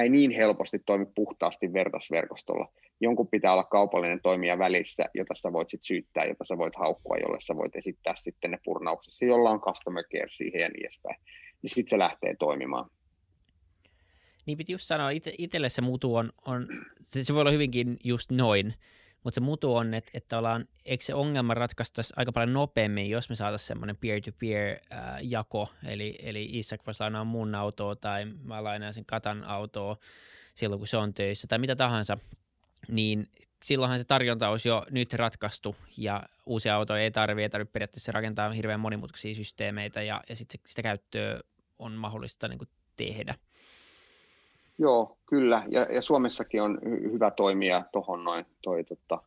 ei 0.02 0.10
niin 0.10 0.32
helposti 0.32 0.80
toimi 0.86 1.06
puhtaasti 1.16 1.74
vertaisverkostolla. 1.74 2.72
Jonkun 3.02 3.28
pitää 3.28 3.54
olla 3.54 3.64
kaupallinen 3.64 4.22
toimija 4.24 4.60
välissä, 4.60 5.06
jota 5.14 5.34
sä 5.36 5.54
voit 5.54 5.70
sit 5.70 5.84
syyttää, 5.84 6.26
jota 6.26 6.44
sä 6.44 6.58
voit 6.58 6.76
haukkua, 6.76 7.18
jolle 7.18 7.38
sä 7.40 7.56
voit 7.56 7.76
esittää 7.76 8.14
sitten 8.16 8.52
ne 8.52 8.58
purnauksessa, 8.66 9.26
jolla 9.26 9.50
on 9.50 9.62
customer 9.62 10.04
care 10.04 10.30
siihen 10.30 10.62
ja 10.62 10.70
niin 10.70 10.86
edespäin. 10.86 11.18
Niin 11.64 11.70
sitten 11.70 11.90
se 11.90 12.00
lähtee 12.00 12.36
toimimaan. 12.40 12.90
Niin 14.46 14.58
piti 14.58 14.72
just 14.72 14.86
sanoa, 14.86 15.10
itselle 15.38 15.70
se 15.70 15.82
mutu 15.82 16.16
on, 16.16 16.34
on, 16.46 16.68
se 17.08 17.34
voi 17.34 17.42
olla 17.42 17.52
hyvinkin 17.52 17.98
just 18.04 18.32
noin, 18.32 18.74
mutta 19.24 19.36
se 19.36 19.42
mutu 19.42 19.76
on, 19.76 19.94
että, 19.94 20.12
että 20.14 20.38
ollaan, 20.38 20.68
eikö 20.86 21.04
se 21.04 21.14
ongelma 21.14 21.54
ratkaistaisi 21.54 22.14
aika 22.18 22.32
paljon 22.32 22.54
nopeammin, 22.54 23.10
jos 23.10 23.30
me 23.30 23.36
saataisiin 23.36 23.68
semmoinen 23.68 23.98
peer-to-peer-jako, 23.98 25.70
eli, 25.86 26.16
eli 26.22 26.50
Isak 26.52 26.86
voisi 26.86 27.04
lainaa 27.04 27.24
mun 27.24 27.56
autoa 27.56 27.96
tai 27.96 28.26
mä 28.26 28.64
lainaan 28.64 28.94
sen 28.94 29.06
Katan 29.06 29.44
autoa 29.44 29.98
silloin, 30.56 30.80
kun 30.80 30.88
se 30.88 30.98
on 30.98 31.14
töissä 31.14 31.48
tai 31.48 31.60
mitä 31.60 31.76
tahansa, 31.76 32.18
niin 32.88 33.28
silloinhan 33.64 34.00
se 34.00 34.06
tarjonta 34.06 34.50
olisi 34.50 34.70
jo 34.70 34.86
nyt 34.92 35.14
ratkaistu 35.14 35.76
ja 35.98 36.24
uusia 36.46 36.76
autoja 36.76 37.04
ei 37.04 37.12
tarvitse, 37.12 37.44
ei 37.44 37.50
tarvitse 37.50 37.72
periaatteessa 37.72 38.12
rakentaa 38.12 38.52
hirveän 38.52 38.80
monimutkaisia 38.80 39.36
systeemeitä 39.36 40.02
ja, 40.02 40.22
ja 40.30 40.36
sitten 40.36 40.62
sitä 40.66 40.82
käyttöä 40.82 41.40
on 41.80 41.92
mahdollista 41.92 42.48
niin 42.48 42.60
tehdä. 42.96 43.36
Joo, 44.78 45.18
kyllä. 45.26 45.64
Ja, 45.72 45.82
ja 45.82 46.02
Suomessakin 46.02 46.62
on 46.62 46.80
hy- 46.86 47.12
hyvä 47.12 47.32
toimija 47.32 47.84
tuohon 47.92 48.24
noin 48.24 48.46
toi, 48.62 48.84
tota, 48.84 49.22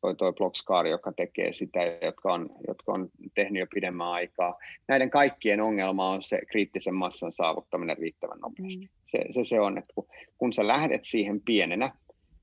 toi, 0.00 0.14
toi 0.14 0.32
Blockscar, 0.32 0.86
joka 0.86 1.12
tekee 1.12 1.52
sitä, 1.52 1.78
jotka 2.02 2.32
on, 2.32 2.50
jotka 2.68 2.92
on 2.92 3.10
tehnyt 3.34 3.60
jo 3.60 3.66
pidemmän 3.74 4.06
aikaa. 4.06 4.58
Näiden 4.88 5.10
kaikkien 5.10 5.60
ongelma 5.60 6.10
on 6.10 6.22
se 6.22 6.40
kriittisen 6.50 6.94
massan 6.94 7.32
saavuttaminen 7.32 7.98
riittävän 7.98 8.40
nopeasti. 8.40 8.84
Mm. 8.84 8.88
Se, 9.06 9.18
se, 9.30 9.44
se 9.44 9.60
on, 9.60 9.78
että 9.78 9.92
kun, 9.94 10.06
kun 10.38 10.52
sä 10.52 10.66
lähdet 10.66 11.04
siihen 11.04 11.40
pienenä, 11.40 11.90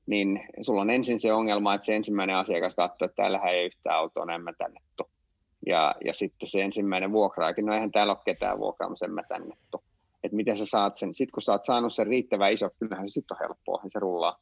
niin 0.08 0.48
sulla 0.62 0.82
on 0.82 0.90
ensin 0.90 1.20
se 1.20 1.34
ongelma, 1.34 1.74
että 1.74 1.86
se 1.86 1.96
ensimmäinen 1.96 2.36
asiakas 2.36 2.76
katsoo, 2.76 3.06
että 3.06 3.16
täällä 3.16 3.40
ei 3.40 3.66
yhtään 3.66 3.98
autoa, 3.98 4.26
näin 4.26 4.44
mä 4.44 4.54
tänne 4.58 4.80
ja, 5.66 5.96
ja 6.06 6.14
sitten 6.14 6.50
se 6.50 6.62
ensimmäinen 6.62 7.12
vuokraakin, 7.12 7.66
no 7.66 7.74
eihän 7.74 7.92
täällä 7.92 8.14
ole 8.14 8.22
ketään 8.26 8.60
vuokraamassa, 8.60 9.06
en 9.06 9.12
mä 9.12 9.24
tänne 9.24 9.56
että 10.24 10.36
miten 10.36 10.58
sä 10.58 10.66
saat 10.66 10.98
sen. 10.98 11.14
Sitten 11.14 11.32
kun 11.32 11.42
sä 11.42 11.52
oot 11.52 11.66
saanut 11.66 11.94
sen 11.94 12.08
riittävän 12.08 12.54
iso, 12.54 12.70
kyllähän 12.80 13.10
se 13.10 13.14
sitten 13.14 13.36
on 13.36 13.48
helppoa, 13.48 13.82
se 13.94 14.00
rullaa. 14.00 14.40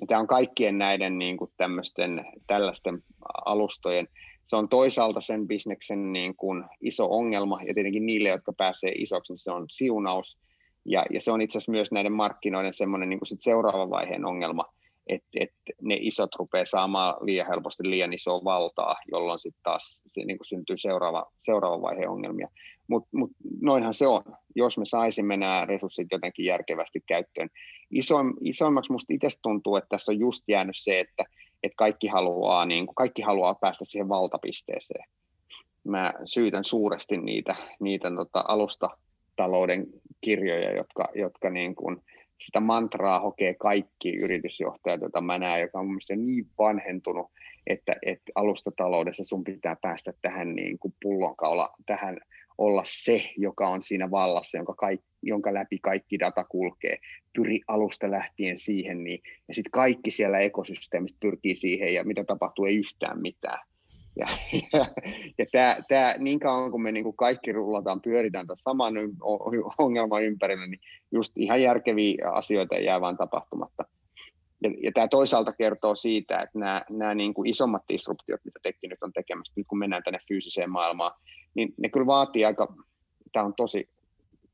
Ja 0.00 0.06
tämä 0.06 0.20
on 0.20 0.26
kaikkien 0.26 0.78
näiden 0.78 1.18
niin 1.18 1.36
kuin 1.36 1.50
tämmöisten, 1.56 2.24
tällaisten 2.46 3.02
alustojen, 3.44 4.08
se 4.46 4.56
on 4.56 4.68
toisaalta 4.68 5.20
sen 5.20 5.48
bisneksen 5.48 6.12
niin 6.12 6.36
kuin 6.36 6.64
iso 6.80 7.08
ongelma, 7.10 7.62
ja 7.62 7.74
tietenkin 7.74 8.06
niille, 8.06 8.28
jotka 8.28 8.52
pääsee 8.52 8.92
isoksi, 8.94 9.32
niin 9.32 9.38
se 9.38 9.50
on 9.50 9.66
siunaus, 9.70 10.38
ja, 10.84 11.04
ja 11.10 11.20
se 11.20 11.32
on 11.32 11.40
itse 11.40 11.58
asiassa 11.58 11.72
myös 11.72 11.92
näiden 11.92 12.12
markkinoiden 12.12 12.72
semmoinen 12.72 13.08
niin 13.08 13.18
kuin 13.18 13.26
sit 13.26 13.42
seuraavan 13.42 13.90
vaiheen 13.90 14.24
ongelma, 14.24 14.64
että 15.10 15.28
et 15.40 15.52
ne 15.82 15.98
isot 16.00 16.34
rupeaa 16.38 16.64
saamaan 16.64 17.14
liian 17.20 17.46
helposti 17.46 17.90
liian 17.90 18.12
isoa 18.12 18.44
valtaa, 18.44 18.96
jolloin 19.12 19.38
sitten 19.38 19.62
taas 19.62 20.02
se, 20.06 20.24
niin 20.24 20.38
syntyy 20.42 20.76
seuraava, 20.76 21.32
seuraava 21.38 21.82
vaiheen 21.82 22.10
ongelmia. 22.10 22.48
Mutta 22.88 23.08
mut 23.12 23.30
noinhan 23.60 23.94
se 23.94 24.06
on, 24.06 24.22
jos 24.56 24.78
me 24.78 24.86
saisimme 24.86 25.36
nämä 25.36 25.64
resurssit 25.66 26.08
jotenkin 26.12 26.44
järkevästi 26.44 27.00
käyttöön. 27.06 27.48
Iso, 27.90 28.16
isoimmaksi 28.40 28.90
minusta 28.90 29.14
itse 29.14 29.28
tuntuu, 29.42 29.76
että 29.76 29.88
tässä 29.88 30.12
on 30.12 30.18
just 30.18 30.44
jäänyt 30.48 30.76
se, 30.78 31.00
että, 31.00 31.24
että 31.62 31.76
kaikki, 31.76 32.06
haluaa, 32.06 32.66
niin 32.66 32.86
kuin, 32.86 32.94
kaikki 32.94 33.22
haluaa 33.22 33.54
päästä 33.54 33.84
siihen 33.84 34.08
valtapisteeseen. 34.08 35.04
Mä 35.84 36.14
syytän 36.24 36.64
suuresti 36.64 37.16
niitä, 37.16 37.56
niitä 37.80 38.10
tota, 38.16 38.44
alustatalouden 38.48 39.86
kirjoja, 40.20 40.76
jotka, 40.76 41.04
jotka 41.14 41.50
niin 41.50 41.74
kuin, 41.74 42.02
sitä 42.40 42.60
mantraa 42.60 43.20
hokee 43.20 43.54
kaikki 43.54 44.16
yritysjohtajat, 44.16 45.00
joita 45.00 45.20
mä 45.20 45.38
näen, 45.38 45.60
joka 45.60 45.80
on 45.80 45.86
mielestäni 45.86 46.22
niin 46.22 46.46
vanhentunut, 46.58 47.26
että, 47.66 47.92
että 48.02 48.32
alustataloudessa 48.34 49.24
sun 49.24 49.44
pitää 49.44 49.76
päästä 49.82 50.12
tähän 50.22 50.54
niin 50.54 50.78
kuin 50.78 50.94
pullonkaula, 51.02 51.68
tähän 51.86 52.18
olla 52.58 52.82
se, 52.86 53.30
joka 53.36 53.68
on 53.68 53.82
siinä 53.82 54.10
vallassa, 54.10 54.58
jonka, 54.58 54.74
kaikki, 54.74 55.06
jonka 55.22 55.54
läpi 55.54 55.78
kaikki 55.82 56.18
data 56.18 56.44
kulkee. 56.44 56.98
Pyri 57.32 57.60
alusta 57.68 58.10
lähtien 58.10 58.58
siihen, 58.58 59.04
niin, 59.04 59.22
ja 59.48 59.54
sitten 59.54 59.70
kaikki 59.70 60.10
siellä 60.10 60.38
ekosysteemistä 60.38 61.16
pyrkii 61.20 61.56
siihen, 61.56 61.94
ja 61.94 62.04
mitä 62.04 62.24
tapahtuu, 62.24 62.64
ei 62.64 62.76
yhtään 62.76 63.20
mitään. 63.22 63.69
Ja, 64.20 64.26
ja, 64.72 64.84
ja 65.38 65.46
tämä, 65.52 65.76
tämä, 65.88 66.14
niin 66.18 66.40
kauan 66.40 66.70
kun 66.70 66.82
me 66.82 66.92
niin 66.92 67.04
kuin 67.04 67.16
kaikki 67.16 67.52
rullataan, 67.52 68.00
pyöritään 68.00 68.46
tämän 68.46 68.58
saman 68.58 68.94
ongelman 69.78 70.22
ympärillä, 70.22 70.66
niin 70.66 70.80
just 71.12 71.32
ihan 71.36 71.62
järkeviä 71.62 72.30
asioita 72.32 72.76
jää 72.76 73.00
vaan 73.00 73.16
tapahtumatta. 73.16 73.84
Ja, 74.62 74.70
ja 74.82 74.92
tämä 74.94 75.08
toisaalta 75.08 75.52
kertoo 75.52 75.94
siitä, 75.94 76.40
että 76.40 76.58
nämä, 76.58 76.82
nämä 76.90 77.14
niin 77.14 77.34
kuin 77.34 77.48
isommat 77.48 77.82
disruptiot, 77.88 78.40
mitä 78.44 78.58
tekin 78.62 78.90
nyt 78.90 79.02
on 79.02 79.12
tekemässä, 79.12 79.52
nyt 79.56 79.66
kun 79.66 79.78
mennään 79.78 80.02
tänne 80.02 80.18
fyysiseen 80.28 80.70
maailmaan, 80.70 81.20
niin 81.54 81.74
ne 81.78 81.88
kyllä 81.88 82.06
vaatii 82.06 82.44
aika, 82.44 82.74
tämä 83.32 83.46
on 83.46 83.54
tosi 83.54 83.88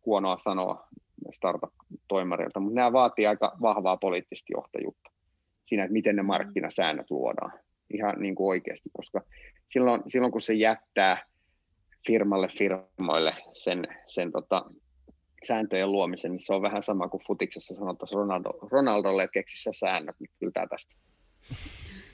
huonoa 0.07 0.38
sanoa 0.38 0.88
startup-toimarilta, 1.31 2.61
mutta 2.61 2.74
nämä 2.74 2.92
vaatii 2.92 3.26
aika 3.26 3.57
vahvaa 3.62 3.96
poliittista 3.96 4.52
johtajuutta 4.57 5.11
siinä, 5.64 5.85
että 5.85 5.92
miten 5.92 6.16
ne 6.16 6.22
mm. 6.22 6.26
markkinasäännöt 6.26 7.11
luodaan 7.11 7.52
ihan 7.90 8.14
niin 8.18 8.35
kuin 8.35 8.49
oikeasti, 8.49 8.90
koska 8.92 9.22
silloin, 9.72 10.03
silloin 10.09 10.33
kun 10.33 10.40
se 10.40 10.55
jättää 10.55 11.27
firmalle 12.07 12.49
firmoille 12.49 13.35
sen, 13.55 13.88
sen 14.07 14.33
tota, 14.33 14.64
sääntöjen 15.46 15.92
luomisen, 15.92 16.33
niin 16.33 16.46
se 16.46 16.55
on 16.55 16.62
vähän 16.62 16.83
sama 16.83 17.09
kuin 17.09 17.22
futiksessa 17.27 17.75
sanottaisiin 17.75 18.18
Ronaldo, 18.18 18.51
Ronaldolle, 18.70 19.22
että 19.22 19.33
keksi 19.33 19.62
sä 19.62 19.70
säännöt, 19.72 20.16
niin 20.20 20.31
kyllä 20.40 20.66
tästä. 20.70 20.94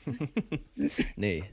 niin. 1.17 1.45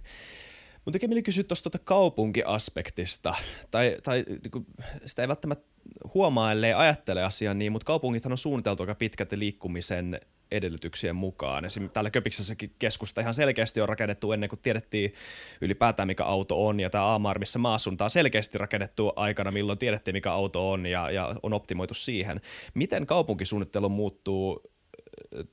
Mutta 0.76 0.92
tekee 0.92 1.08
mieli 1.08 1.24
kysyä 1.24 1.44
tuosta 1.44 1.70
tuota 1.70 1.86
kaupunkiaspektista, 1.86 3.34
tai, 3.72 3.98
tai 4.04 4.26
niin 4.28 4.66
sitä 5.06 5.22
ei 5.22 5.28
välttämättä 5.28 5.69
huomaa, 6.14 6.52
ellei 6.52 6.74
ajattele 6.74 7.24
asiaa 7.24 7.54
niin, 7.54 7.72
mutta 7.72 7.86
kaupungithan 7.86 8.32
on 8.32 8.38
suunniteltu 8.38 8.84
aika 8.84 8.96
pitkälti 8.96 9.40
liikkumisen 9.40 10.20
edellytyksien 10.52 11.16
mukaan. 11.16 11.66
Esimerkiksi 11.66 11.94
täällä 11.94 12.10
Köpiksessäkin 12.10 12.76
keskusta 12.80 13.22
ihan 13.22 13.34
selkeästi 13.34 13.82
on 13.82 13.90
rakennettu 13.90 14.32
ennen 14.32 14.50
kuin 14.50 14.60
tiedettiin 14.60 15.14
ylipäätään 15.62 16.08
mikä 16.08 16.26
auto 16.26 16.68
on, 16.68 16.80
ja 16.80 16.90
tämä 16.90 17.16
Amar, 17.16 17.40
missä 17.40 17.60
maasunta 17.60 18.04
on 18.04 18.10
selkeästi 18.10 18.58
rakennettu 18.58 19.14
aikana, 19.16 19.52
milloin 19.52 19.80
tiedettiin 19.80 20.16
mikä 20.16 20.32
auto 20.32 20.72
on, 20.72 20.86
ja, 20.86 21.12
ja 21.12 21.36
on 21.44 21.54
optimoitu 21.54 21.94
siihen. 21.94 22.42
Miten 22.74 23.06
kaupunkisuunnittelu 23.06 23.90
muuttuu 23.90 24.72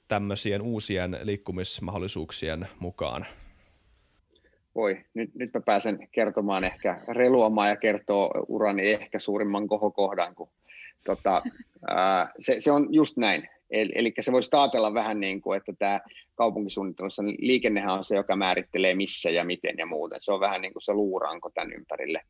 tämmöisien 0.09 0.62
uusien 0.62 1.19
liikkumismahdollisuuksien 1.23 2.69
mukaan? 2.79 3.27
Voi, 4.77 5.05
nyt, 5.15 5.35
nyt 5.35 5.55
mä 5.55 5.61
pääsen 5.61 6.09
kertomaan 6.12 6.65
ehkä 6.65 7.01
reluamaan 7.09 7.69
ja 7.69 7.77
kertoo 7.77 8.31
urani 8.49 8.91
ehkä 8.91 9.19
suurimman 9.19 9.69
kohokohdan, 9.69 10.35
kun 10.35 10.49
tota, 11.05 11.43
ää, 11.89 12.33
se, 12.41 12.61
se, 12.61 12.73
on 12.73 12.89
just 12.91 13.17
näin. 13.17 13.49
Eli, 13.71 13.93
eli 13.95 14.12
se 14.21 14.33
voisi 14.33 14.51
ajatella 14.53 14.95
vähän 14.95 15.21
niin 15.21 15.41
kuin, 15.41 15.57
että 15.57 15.73
tämä 15.79 15.99
kaupunkisuunnittelussa 16.35 17.23
liikennehän 17.39 17.95
on 17.95 18.05
se, 18.05 18.17
joka 18.17 18.37
määrittelee 18.37 18.95
missä 18.95 19.31
ja 19.31 19.45
miten 19.45 19.75
ja 19.79 19.87
muuten. 19.87 20.19
Se 20.23 20.33
on 20.33 20.41
vähän 20.41 20.61
niin 20.62 20.73
kuin 20.73 20.83
se 20.83 20.93
luuranko 20.93 21.51
tämän 21.55 21.73
ympärille. 21.73 22.21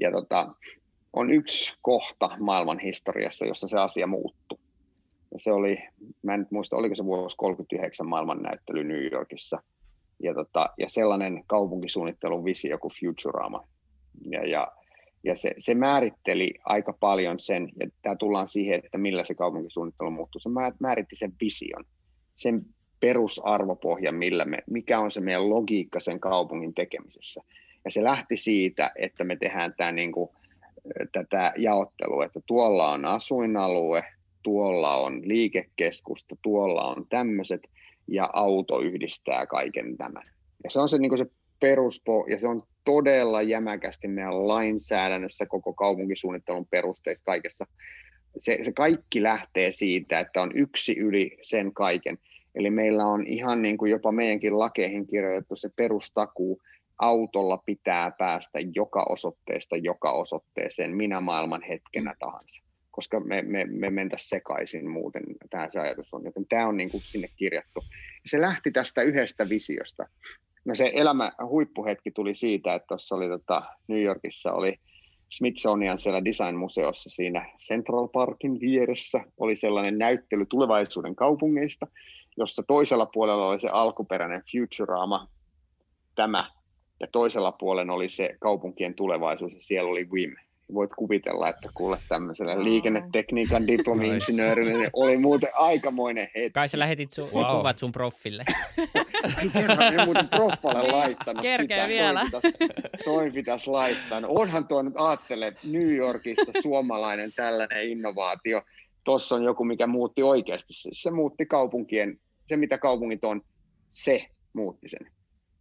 Ja 0.00 0.10
tota, 0.10 0.54
on 1.12 1.30
yksi 1.30 1.74
kohta 1.82 2.30
maailman 2.40 2.78
historiassa, 2.78 3.46
jossa 3.46 3.68
se 3.68 3.78
asia 3.78 4.06
muuttui. 4.06 4.58
Ja 5.32 5.38
se 5.38 5.52
oli, 5.52 5.78
mä 6.22 6.34
en 6.34 6.40
nyt 6.40 6.50
muista, 6.50 6.76
oliko 6.76 6.94
se 6.94 7.04
vuosi 7.04 7.36
39 7.36 8.08
maailmannäyttely 8.08 8.84
New 8.84 9.12
Yorkissa. 9.12 9.62
Ja, 10.22 10.34
tota, 10.34 10.66
ja 10.78 10.88
sellainen 10.88 11.44
kaupunkisuunnittelun 11.46 12.44
visio 12.44 12.78
kuin 12.78 12.92
Futurama. 13.00 13.68
Ja, 14.30 14.46
ja 14.46 14.72
ja 15.24 15.36
se, 15.36 15.54
se 15.58 15.74
määritteli 15.74 16.54
aika 16.64 16.92
paljon 17.00 17.38
sen, 17.38 17.68
ja 17.80 17.88
tämä 18.02 18.16
tullaan 18.16 18.48
siihen, 18.48 18.80
että 18.84 18.98
millä 18.98 19.24
se 19.24 19.34
kaupunkisuunnittelu 19.34 20.10
muuttuu. 20.10 20.38
Se 20.38 20.48
määritti 20.80 21.16
sen 21.16 21.32
vision, 21.40 21.84
sen 22.36 22.66
perusarvopohjan, 23.00 24.14
millä 24.14 24.44
me, 24.44 24.58
mikä 24.70 25.00
on 25.00 25.10
se 25.10 25.20
meidän 25.20 25.50
logiikka 25.50 26.00
sen 26.00 26.20
kaupungin 26.20 26.74
tekemisessä. 26.74 27.40
Ja 27.84 27.90
se 27.90 28.04
lähti 28.04 28.36
siitä, 28.36 28.90
että 28.96 29.24
me 29.24 29.36
tehdään 29.36 29.74
tämä, 29.76 29.92
niin 29.92 30.12
kuin, 30.12 30.30
tätä 31.12 31.52
jaottelua, 31.56 32.24
että 32.24 32.40
tuolla 32.46 32.90
on 32.90 33.04
asuinalue, 33.04 34.04
tuolla 34.42 34.96
on 34.96 35.28
liikekeskusta, 35.28 36.36
tuolla 36.42 36.84
on 36.84 37.06
tämmöiset, 37.08 37.60
ja 38.08 38.30
auto 38.32 38.80
yhdistää 38.80 39.46
kaiken 39.46 39.96
tämän. 39.96 40.30
Ja 40.64 40.70
se 40.70 40.80
on 40.80 40.88
se, 40.88 40.98
niin 40.98 41.18
se 41.18 41.26
peruspo, 41.60 42.26
ja 42.28 42.40
se 42.40 42.48
on 42.48 42.62
todella 42.84 43.42
jämäkästi 43.42 44.08
meidän 44.08 44.48
lainsäädännössä, 44.48 45.46
koko 45.46 45.72
kaupunkisuunnittelun 45.72 46.66
perusteista 46.66 47.24
kaikessa. 47.24 47.66
Se, 48.38 48.58
se 48.64 48.72
kaikki 48.72 49.22
lähtee 49.22 49.72
siitä, 49.72 50.20
että 50.20 50.42
on 50.42 50.50
yksi 50.54 50.98
yli 50.98 51.38
sen 51.42 51.72
kaiken. 51.72 52.18
Eli 52.54 52.70
meillä 52.70 53.06
on 53.06 53.26
ihan 53.26 53.62
niin 53.62 53.78
kuin 53.78 53.90
jopa 53.90 54.12
meidänkin 54.12 54.58
lakeihin 54.58 55.06
kirjoitettu 55.06 55.56
se 55.56 55.68
perustakuu, 55.76 56.60
autolla 56.98 57.56
pitää 57.56 58.10
päästä 58.18 58.58
joka 58.74 59.06
osoitteesta 59.08 59.76
joka 59.76 60.12
osoitteeseen 60.12 60.96
minä 60.96 61.20
maailman 61.20 61.62
hetkenä 61.62 62.14
tahansa, 62.18 62.62
koska 62.94 63.20
me, 63.20 63.42
me, 63.42 63.64
me 63.64 63.90
mentäisiin 63.90 64.28
sekaisin 64.28 64.90
muuten, 64.90 65.22
tämä 65.50 65.70
se 65.70 65.80
ajatus 65.80 66.14
on, 66.14 66.24
joten 66.24 66.46
tämä 66.48 66.68
on 66.68 66.76
niin 66.76 66.90
kuin 66.90 67.00
sinne 67.00 67.28
kirjattu. 67.36 67.80
Se 68.26 68.40
lähti 68.40 68.70
tästä 68.70 69.02
yhdestä 69.02 69.48
visiosta, 69.48 70.06
No 70.64 70.74
se 70.74 70.92
elämä 70.94 71.32
huippuhetki 71.46 72.10
tuli 72.10 72.34
siitä, 72.34 72.74
että 72.74 72.86
tuossa 72.86 73.14
oli 73.14 73.28
tota, 73.28 73.62
New 73.88 74.02
Yorkissa 74.02 74.52
oli 74.52 74.78
Smithsonian 75.28 75.98
siellä 75.98 76.24
design-museossa 76.24 77.10
siinä 77.10 77.50
Central 77.66 78.08
Parkin 78.08 78.60
vieressä. 78.60 79.20
Oli 79.38 79.56
sellainen 79.56 79.98
näyttely 79.98 80.46
tulevaisuuden 80.46 81.16
kaupungeista, 81.16 81.86
jossa 82.36 82.62
toisella 82.62 83.06
puolella 83.06 83.48
oli 83.48 83.60
se 83.60 83.68
alkuperäinen 83.68 84.42
Futurama, 84.52 85.28
tämä, 86.14 86.50
ja 87.00 87.06
toisella 87.12 87.52
puolella 87.52 87.92
oli 87.92 88.08
se 88.08 88.36
kaupunkien 88.40 88.94
tulevaisuus, 88.94 89.52
ja 89.52 89.62
siellä 89.62 89.90
oli 89.90 90.04
WIM, 90.04 90.36
voit 90.74 90.90
kuvitella, 90.96 91.48
että 91.48 91.70
kuule 91.74 91.98
tämmöiselle 92.08 92.64
liikennetekniikan 92.64 93.66
diplomi-insinöörille 93.66 94.72
niin 94.72 94.90
oli 94.92 95.16
muuten 95.16 95.50
aikamoinen 95.54 96.28
hetki. 96.34 96.50
Kai 96.50 96.68
sä 96.68 96.78
lähetit 96.78 97.12
sun, 97.12 97.28
wow. 97.32 97.56
kuvat 97.56 97.78
sun 97.78 97.92
proffille. 97.92 98.44
Kerran, 99.52 99.94
en 99.94 100.04
muuten 100.04 100.28
proffalle 100.28 100.92
laittanut 100.92 101.42
Kerkeä 101.42 101.86
sitä. 101.86 101.88
vielä. 101.88 102.20
Toi 102.30 102.40
pitäisi, 102.40 103.04
toi 103.04 103.30
pitäisi 103.30 103.70
laittaa. 103.70 104.20
No, 104.20 104.28
onhan 104.30 104.68
tuo 104.68 104.82
nyt 104.82 104.94
ajattele, 104.96 105.46
että 105.46 105.60
New 105.64 105.94
Yorkista 105.94 106.52
suomalainen 106.62 107.32
tällainen 107.36 107.90
innovaatio. 107.90 108.62
Tuossa 109.04 109.34
on 109.34 109.44
joku, 109.44 109.64
mikä 109.64 109.86
muutti 109.86 110.22
oikeasti. 110.22 110.72
Se, 110.72 110.90
se 110.92 111.10
muutti 111.10 111.46
kaupunkien, 111.46 112.18
se 112.48 112.56
mitä 112.56 112.78
kaupungit 112.78 113.24
on, 113.24 113.42
se 113.92 114.26
muutti 114.52 114.88
sen. 114.88 115.10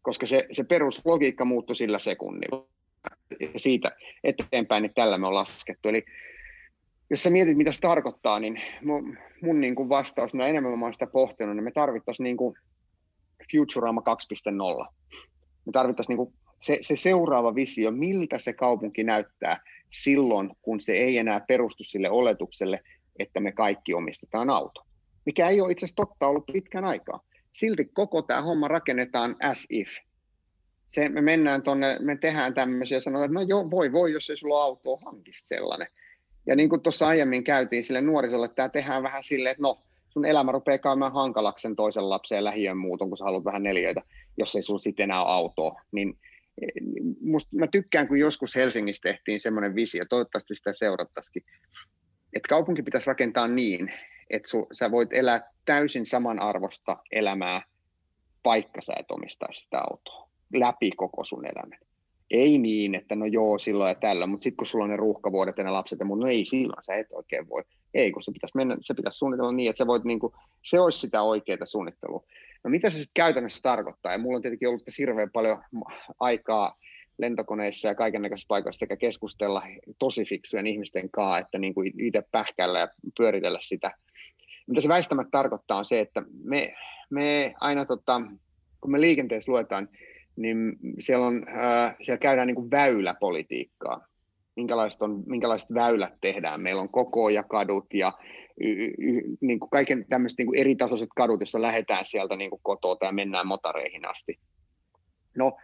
Koska 0.01 0.25
se, 0.25 0.47
se 0.51 0.63
peruslogiikka 0.63 1.45
muuttui 1.45 1.75
sillä 1.75 1.99
sekunnilla 1.99 2.72
siitä 3.57 3.91
eteenpäin, 4.23 4.81
niin 4.81 4.93
tällä 4.93 5.17
me 5.17 5.27
on 5.27 5.35
laskettu. 5.35 5.89
Eli 5.89 6.05
jos 7.09 7.23
sä 7.23 7.29
mietit, 7.29 7.57
mitä 7.57 7.71
se 7.71 7.81
tarkoittaa, 7.81 8.39
niin 8.39 8.61
mun, 8.83 9.17
mun 9.41 9.61
niin 9.61 9.75
kuin 9.75 9.89
vastaus, 9.89 10.33
mä 10.33 10.47
enemmän 10.47 10.79
mä 10.79 10.93
sitä 10.93 11.07
pohtinut, 11.07 11.55
niin 11.55 11.63
me 11.63 11.71
tarvittaisiin 11.71 12.23
niin 12.23 12.37
kuin 12.37 12.55
Futurama 13.51 14.01
2.0. 14.81 14.87
Me 15.65 15.71
tarvittaisiin 15.71 16.17
niin 16.17 16.25
kuin 16.25 16.33
se, 16.61 16.77
se 16.81 16.95
seuraava 16.95 17.55
visio, 17.55 17.91
miltä 17.91 18.39
se 18.39 18.53
kaupunki 18.53 19.03
näyttää 19.03 19.57
silloin, 19.93 20.51
kun 20.61 20.79
se 20.79 20.91
ei 20.91 21.17
enää 21.17 21.39
perustu 21.47 21.83
sille 21.83 22.09
oletukselle, 22.09 22.79
että 23.19 23.39
me 23.39 23.51
kaikki 23.51 23.93
omistetaan 23.93 24.49
auto. 24.49 24.85
Mikä 25.25 25.49
ei 25.49 25.61
ole 25.61 25.71
itse 25.71 25.85
asiassa 25.85 26.05
totta 26.05 26.27
ollut 26.27 26.45
pitkän 26.53 26.85
aikaa. 26.85 27.19
Silti 27.53 27.85
koko 27.85 28.21
tämä 28.21 28.41
homma 28.41 28.67
rakennetaan 28.67 29.35
as 29.41 29.65
if 29.69 29.89
se, 30.93 31.09
me 31.09 31.21
mennään 31.21 31.61
tuonne, 31.63 31.97
me 31.99 32.17
tehdään 32.17 32.53
tämmöisiä 32.53 33.01
sanotaan, 33.01 33.25
että 33.25 33.33
no 33.33 33.41
joo, 33.41 33.71
voi, 33.71 33.91
voi, 33.91 34.13
jos 34.13 34.29
ei 34.29 34.37
sulla 34.37 34.63
auto 34.63 34.91
ole, 34.91 34.99
hankisi 35.05 35.43
sellainen. 35.47 35.87
Ja 36.45 36.55
niin 36.55 36.69
kuin 36.69 36.81
tuossa 36.81 37.07
aiemmin 37.07 37.43
käytiin 37.43 37.83
sille 37.83 38.01
nuorisolle, 38.01 38.45
että 38.45 38.55
tämä 38.55 38.69
tehdään 38.69 39.03
vähän 39.03 39.23
silleen, 39.23 39.51
että 39.51 39.63
no, 39.63 39.83
sun 40.09 40.25
elämä 40.25 40.51
rupeaa 40.51 40.77
käymään 40.77 41.13
hankalaksi 41.13 41.61
sen 41.61 41.75
toisen 41.75 42.09
lapsen 42.09 42.35
ja 42.35 42.43
lähiön 42.43 42.77
muuton, 42.77 43.09
kun 43.09 43.17
sä 43.17 43.23
haluat 43.23 43.45
vähän 43.45 43.63
neljöitä, 43.63 44.01
jos 44.37 44.55
ei 44.55 44.63
sulla 44.63 44.79
sitten 44.79 45.03
enää 45.03 45.23
ole 45.23 45.31
autoa. 45.31 45.81
Niin 45.91 46.17
eh, 46.61 46.71
musta, 47.21 47.55
mä 47.55 47.67
tykkään, 47.67 48.07
kun 48.07 48.19
joskus 48.19 48.55
Helsingissä 48.55 49.01
tehtiin 49.03 49.41
semmoinen 49.41 49.75
visio, 49.75 50.05
toivottavasti 50.09 50.55
sitä 50.55 50.73
seurattaisikin, 50.73 51.43
että 52.33 52.49
kaupunki 52.49 52.83
pitäisi 52.83 53.07
rakentaa 53.07 53.47
niin, 53.47 53.93
että 54.29 54.49
su, 54.49 54.67
sä 54.71 54.91
voit 54.91 55.13
elää 55.13 55.51
täysin 55.65 56.05
samanarvosta 56.05 56.97
elämää, 57.11 57.61
vaikka 58.45 58.81
sä 58.81 58.93
et 58.99 59.11
omistaisi 59.11 59.61
sitä 59.61 59.79
autoa 59.79 60.32
läpi 60.53 60.91
koko 60.91 61.23
sun 61.23 61.45
elämän. 61.45 61.79
Ei 62.31 62.57
niin, 62.57 62.95
että 62.95 63.15
no 63.15 63.25
joo, 63.25 63.57
silloin 63.57 63.89
ja 63.89 63.95
tällä, 63.95 64.27
mutta 64.27 64.43
sitten 64.43 64.57
kun 64.57 64.67
sulla 64.67 64.83
on 64.83 64.89
ne 64.89 64.97
ruuhkavuodet 64.97 65.57
ja 65.57 65.63
ne 65.63 65.69
lapset 65.69 65.99
ja 65.99 66.05
no 66.05 66.27
ei 66.27 66.45
silloin, 66.45 66.83
sä 66.83 66.93
et 66.93 67.07
oikein 67.11 67.49
voi. 67.49 67.63
Ei, 67.93 68.11
kun 68.11 68.23
se 68.23 68.31
pitäisi, 68.31 68.57
mennä, 68.57 68.77
se 68.81 68.93
pitäisi 68.93 69.17
suunnitella 69.17 69.51
niin, 69.51 69.69
että 69.69 69.77
sä 69.77 69.87
voit, 69.87 70.03
niin 70.03 70.19
kuin, 70.19 70.33
se 70.63 70.79
olisi 70.79 70.99
sitä 70.99 71.21
oikeaa 71.21 71.65
suunnittelua. 71.65 72.23
No 72.63 72.69
mitä 72.69 72.89
se 72.89 72.97
sitten 72.97 73.11
käytännössä 73.13 73.59
tarkoittaa? 73.61 74.11
Ja 74.11 74.17
mulla 74.17 74.35
on 74.35 74.41
tietenkin 74.41 74.67
ollut 74.67 74.83
hirveän 74.97 75.31
paljon 75.31 75.63
aikaa 76.19 76.77
lentokoneissa 77.17 77.87
ja 77.87 77.95
kaikenlaisissa 77.95 78.45
paikoissa 78.47 78.79
sekä 78.79 78.97
keskustella 78.97 79.61
tosi 79.99 80.25
fiksujen 80.25 80.67
ihmisten 80.67 81.09
kanssa, 81.09 81.37
että 81.37 81.57
niin 81.57 81.73
kuin 81.73 81.93
itse 81.99 82.23
pähkällä 82.31 82.79
ja 82.79 82.87
pyöritellä 83.17 83.59
sitä. 83.61 83.91
Mitä 84.67 84.81
se 84.81 84.89
väistämättä 84.89 85.31
tarkoittaa 85.31 85.77
on 85.77 85.85
se, 85.85 85.99
että 85.99 86.23
me, 86.43 86.73
me 87.09 87.53
aina, 87.59 87.85
tota, 87.85 88.21
kun 88.81 88.91
me 88.91 89.01
liikenteessä 89.01 89.51
luetaan, 89.51 89.89
niin 90.35 90.75
siellä, 90.99 91.27
on, 91.27 91.45
äh, 91.49 91.95
siellä 92.01 92.19
käydään 92.19 92.47
niin 92.47 92.55
kuin 92.55 92.71
väyläpolitiikkaa. 92.71 94.07
Minkälaiset, 94.55 95.01
on, 95.01 95.23
minkälaiset 95.25 95.73
väylät 95.73 96.13
tehdään. 96.21 96.61
Meillä 96.61 96.81
on 96.81 96.89
koko 96.89 97.29
ja 97.29 97.43
kadut 97.43 97.93
ja 97.93 98.13
y, 98.59 98.85
y, 98.85 99.21
niin 99.41 99.59
kuin 99.59 99.69
kaiken 99.69 100.05
tämmöiset 100.09 100.37
niin 100.37 100.45
kuin 100.45 100.59
eri 100.59 100.75
tasoiset 100.75 101.09
kadut, 101.15 101.39
joissa 101.39 101.61
lähdetään 101.61 102.05
sieltä 102.05 102.35
niin 102.35 102.49
kuin 102.49 102.61
kotoa 102.63 102.97
ja 103.01 103.11
mennään 103.11 103.47
motareihin 103.47 104.09
asti. 104.09 104.39
No, 105.37 105.57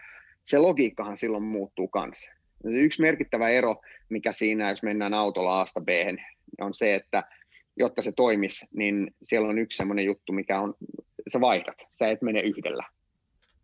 se 0.45 0.58
logiikkahan 0.58 1.17
silloin 1.17 1.43
muuttuu 1.43 1.88
kanssa. 1.88 2.32
Yksi 2.63 3.01
merkittävä 3.01 3.49
ero, 3.49 3.82
mikä 4.10 4.32
siinä, 4.32 4.69
jos 4.69 4.84
mennään 4.84 5.13
autolla 5.13 5.62
A-sta 5.62 5.82
B, 5.82 5.89
on 6.62 6.73
se, 6.73 6.95
että 6.95 7.23
jotta 7.77 8.01
se 8.01 8.12
toimisi, 8.12 8.65
niin 8.73 9.15
siellä 9.23 9.49
on 9.49 9.60
yksi 9.60 9.77
sellainen 9.77 10.05
juttu, 10.05 10.34
mikä 10.34 10.60
on, 10.60 10.73
sä 11.27 11.41
vaihdat, 11.41 11.86
sä 11.89 12.10
et 12.10 12.21
mene 12.21 12.41
yhdellä 12.41 12.84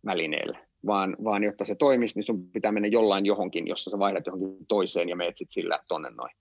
välineellä, 0.06 0.58
vaan, 0.86 1.16
vaan 1.24 1.44
jotta 1.44 1.64
se 1.64 1.74
toimisi, 1.74 2.18
niin 2.18 2.24
sun 2.24 2.50
pitää 2.50 2.72
mennä 2.72 2.88
jollain 2.88 3.26
johonkin, 3.26 3.66
jossa 3.66 3.90
sä 3.90 3.98
vaihdat 3.98 4.26
johonkin 4.26 4.66
toiseen 4.68 5.08
ja 5.08 5.16
menet 5.16 5.36
sitten 5.36 5.54
sillä 5.54 5.78
tonne 5.88 6.10
noin. 6.10 6.36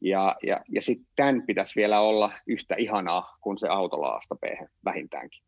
Ja, 0.00 0.36
ja, 0.42 0.60
ja 0.68 0.82
sitten 0.82 1.06
tämän 1.16 1.42
pitäisi 1.46 1.76
vielä 1.76 2.00
olla 2.00 2.32
yhtä 2.46 2.74
ihanaa 2.78 3.36
kuin 3.40 3.58
se 3.58 3.68
autolaasta 3.68 4.34
B 4.34 4.44
vähintäänkin. 4.84 5.42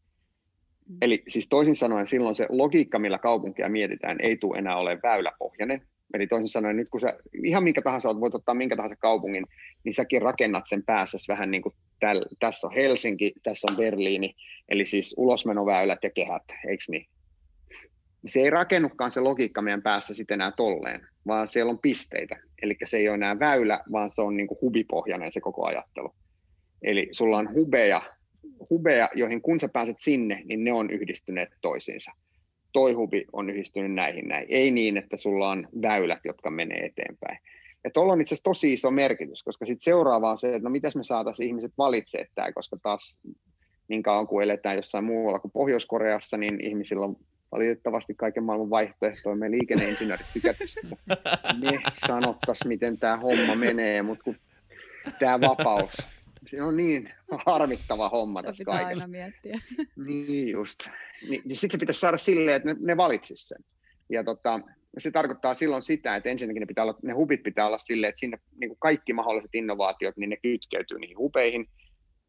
Mm. 0.88 0.96
Eli 1.02 1.22
siis 1.28 1.48
toisin 1.48 1.76
sanoen 1.76 2.06
silloin 2.06 2.34
se 2.34 2.46
logiikka, 2.48 2.98
millä 2.98 3.18
kaupunkia 3.18 3.68
mietitään, 3.68 4.18
ei 4.22 4.36
tule 4.36 4.58
enää 4.58 4.76
ole 4.76 4.98
väyläpohjainen. 5.02 5.86
Eli 6.14 6.26
toisin 6.26 6.48
sanoen 6.48 6.76
nyt 6.76 6.88
kun 6.88 7.00
sä 7.00 7.18
ihan 7.44 7.64
minkä 7.64 7.82
tahansa 7.82 8.20
voit 8.20 8.34
ottaa 8.34 8.54
minkä 8.54 8.76
tahansa 8.76 8.96
kaupungin, 8.96 9.46
niin 9.84 9.94
säkin 9.94 10.22
rakennat 10.22 10.64
sen 10.68 10.82
päässä 10.86 11.18
vähän 11.28 11.50
niin 11.50 11.62
kuin 11.62 11.74
täl, 12.00 12.24
tässä 12.38 12.66
on 12.66 12.74
Helsinki, 12.74 13.32
tässä 13.42 13.66
on 13.70 13.76
Berliini, 13.76 14.34
eli 14.68 14.84
siis 14.84 15.14
ulosmenoväylät 15.18 15.98
ja 16.02 16.10
kehät, 16.10 16.42
eikö 16.68 16.84
niin? 16.88 17.06
Se 18.26 18.40
ei 18.40 18.50
rakennukaan 18.50 19.12
se 19.12 19.20
logiikka 19.20 19.62
meidän 19.62 19.82
päässä 19.82 20.14
sitten 20.14 20.34
enää 20.34 20.52
tolleen, 20.56 21.06
vaan 21.26 21.48
siellä 21.48 21.70
on 21.70 21.78
pisteitä. 21.78 22.36
Eli 22.62 22.76
se 22.84 22.96
ei 22.96 23.08
ole 23.08 23.14
enää 23.14 23.38
väylä, 23.38 23.80
vaan 23.92 24.10
se 24.10 24.22
on 24.22 24.36
niin 24.36 24.46
kuin 24.46 24.58
hubipohjainen 24.60 25.32
se 25.32 25.40
koko 25.40 25.66
ajattelu. 25.66 26.14
Eli 26.82 27.08
sulla 27.12 27.38
on 27.38 27.54
hubeja, 27.54 28.02
hubeja, 28.70 29.08
joihin 29.14 29.42
kun 29.42 29.60
sä 29.60 29.68
pääset 29.68 29.96
sinne, 30.00 30.42
niin 30.44 30.64
ne 30.64 30.72
on 30.72 30.90
yhdistyneet 30.90 31.48
toisiinsa. 31.60 32.12
Toi 32.72 32.92
hubi 32.92 33.24
on 33.32 33.50
yhdistynyt 33.50 33.92
näihin 33.92 34.28
näin. 34.28 34.46
Ei 34.48 34.70
niin, 34.70 34.96
että 34.96 35.16
sulla 35.16 35.50
on 35.50 35.68
väylät, 35.82 36.20
jotka 36.24 36.50
menee 36.50 36.86
eteenpäin. 36.86 37.38
Ja 37.84 37.90
tuolla 37.90 38.12
on 38.12 38.20
itse 38.20 38.34
asiassa 38.34 38.44
tosi 38.44 38.72
iso 38.72 38.90
merkitys, 38.90 39.42
koska 39.42 39.66
sitten 39.66 39.84
seuraava 39.84 40.30
on 40.30 40.38
se, 40.38 40.48
että 40.48 40.68
no 40.68 40.70
mitäs 40.70 40.96
me 40.96 41.04
saataisiin 41.04 41.46
ihmiset 41.46 41.72
valitsemaan 41.78 42.28
tämä, 42.34 42.52
koska 42.52 42.76
taas 42.82 43.18
niin 43.88 44.02
kauan 44.02 44.26
kuin 44.26 44.44
eletään 44.44 44.76
jossain 44.76 45.04
muualla 45.04 45.38
kuin 45.38 45.52
Pohjois-Koreassa, 45.52 46.36
niin 46.36 46.64
ihmisillä 46.64 47.06
on 47.06 47.16
valitettavasti 47.52 48.14
kaiken 48.14 48.42
maailman 48.42 48.70
vaihtoehtoja. 48.70 49.36
Me 49.36 49.50
liikenneinsinöörit 49.50 50.26
tykättäisiin, 50.32 50.88
me 51.60 51.80
sanottaisiin, 51.92 52.68
miten 52.68 52.98
tämä 52.98 53.16
homma 53.16 53.54
menee, 53.54 54.02
mutta 54.02 54.24
kun 54.24 54.36
tämä 55.18 55.40
vapaus, 55.40 55.90
se 56.50 56.62
on 56.62 56.76
niin 56.76 57.10
harmittava 57.46 58.08
homma 58.08 58.42
tässä 58.42 58.60
pitää 58.60 58.74
kaikessa. 58.74 59.04
aina 59.04 59.06
miettiä. 59.06 59.58
Niin 60.06 60.52
just. 60.52 60.88
Niin, 61.28 61.42
niin 61.44 61.56
sitten 61.56 61.78
se 61.78 61.80
pitäisi 61.80 62.00
saada 62.00 62.16
silleen, 62.16 62.56
että 62.56 62.68
ne, 62.68 62.76
ne 62.80 62.96
valitsisi 62.96 63.48
sen. 63.48 63.64
Ja 64.10 64.24
tota, 64.24 64.60
se 64.98 65.10
tarkoittaa 65.10 65.54
silloin 65.54 65.82
sitä, 65.82 66.16
että 66.16 66.28
ensinnäkin 66.28 66.60
ne, 66.60 66.66
pitää 66.66 66.84
olla, 66.84 66.98
ne 67.02 67.12
hubit 67.12 67.42
pitää 67.42 67.66
olla 67.66 67.78
silleen, 67.78 68.08
että 68.08 68.20
sinne 68.20 68.38
niin 68.60 68.68
kuin 68.68 68.78
kaikki 68.80 69.12
mahdolliset 69.12 69.54
innovaatiot, 69.54 70.16
niin 70.16 70.30
ne 70.30 70.36
kytkeytyy 70.36 70.98
niihin 70.98 71.18
hubeihin. 71.18 71.68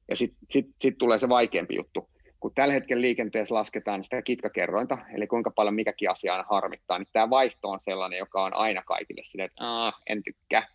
Ja 0.10 0.16
sitten 0.16 0.40
sit, 0.50 0.68
sit 0.82 0.98
tulee 0.98 1.20
se 1.20 1.30
vaikeampi 1.30 1.76
juttu 1.76 2.10
kun 2.39 2.52
tällä 2.56 2.73
hetkellä 2.73 3.02
liikenteessä 3.02 3.56
lasketaan 3.56 4.04
sitä 4.04 4.21
kitkakerrointa, 4.21 4.97
eli 5.13 5.28
kuinka 5.28 5.52
paljon 5.52 5.75
mikäkin 5.75 6.12
asia 6.12 6.34
aina 6.34 6.45
harmittaa, 6.49 6.99
niin 6.99 7.08
tämä 7.13 7.30
vaihto 7.30 7.69
on 7.69 7.80
sellainen, 7.80 8.19
joka 8.19 8.43
on 8.43 8.56
aina 8.56 8.82
kaikille 8.82 9.21
sinne, 9.25 9.43
että 9.43 9.63
en 10.08 10.23
tykkää. 10.23 10.67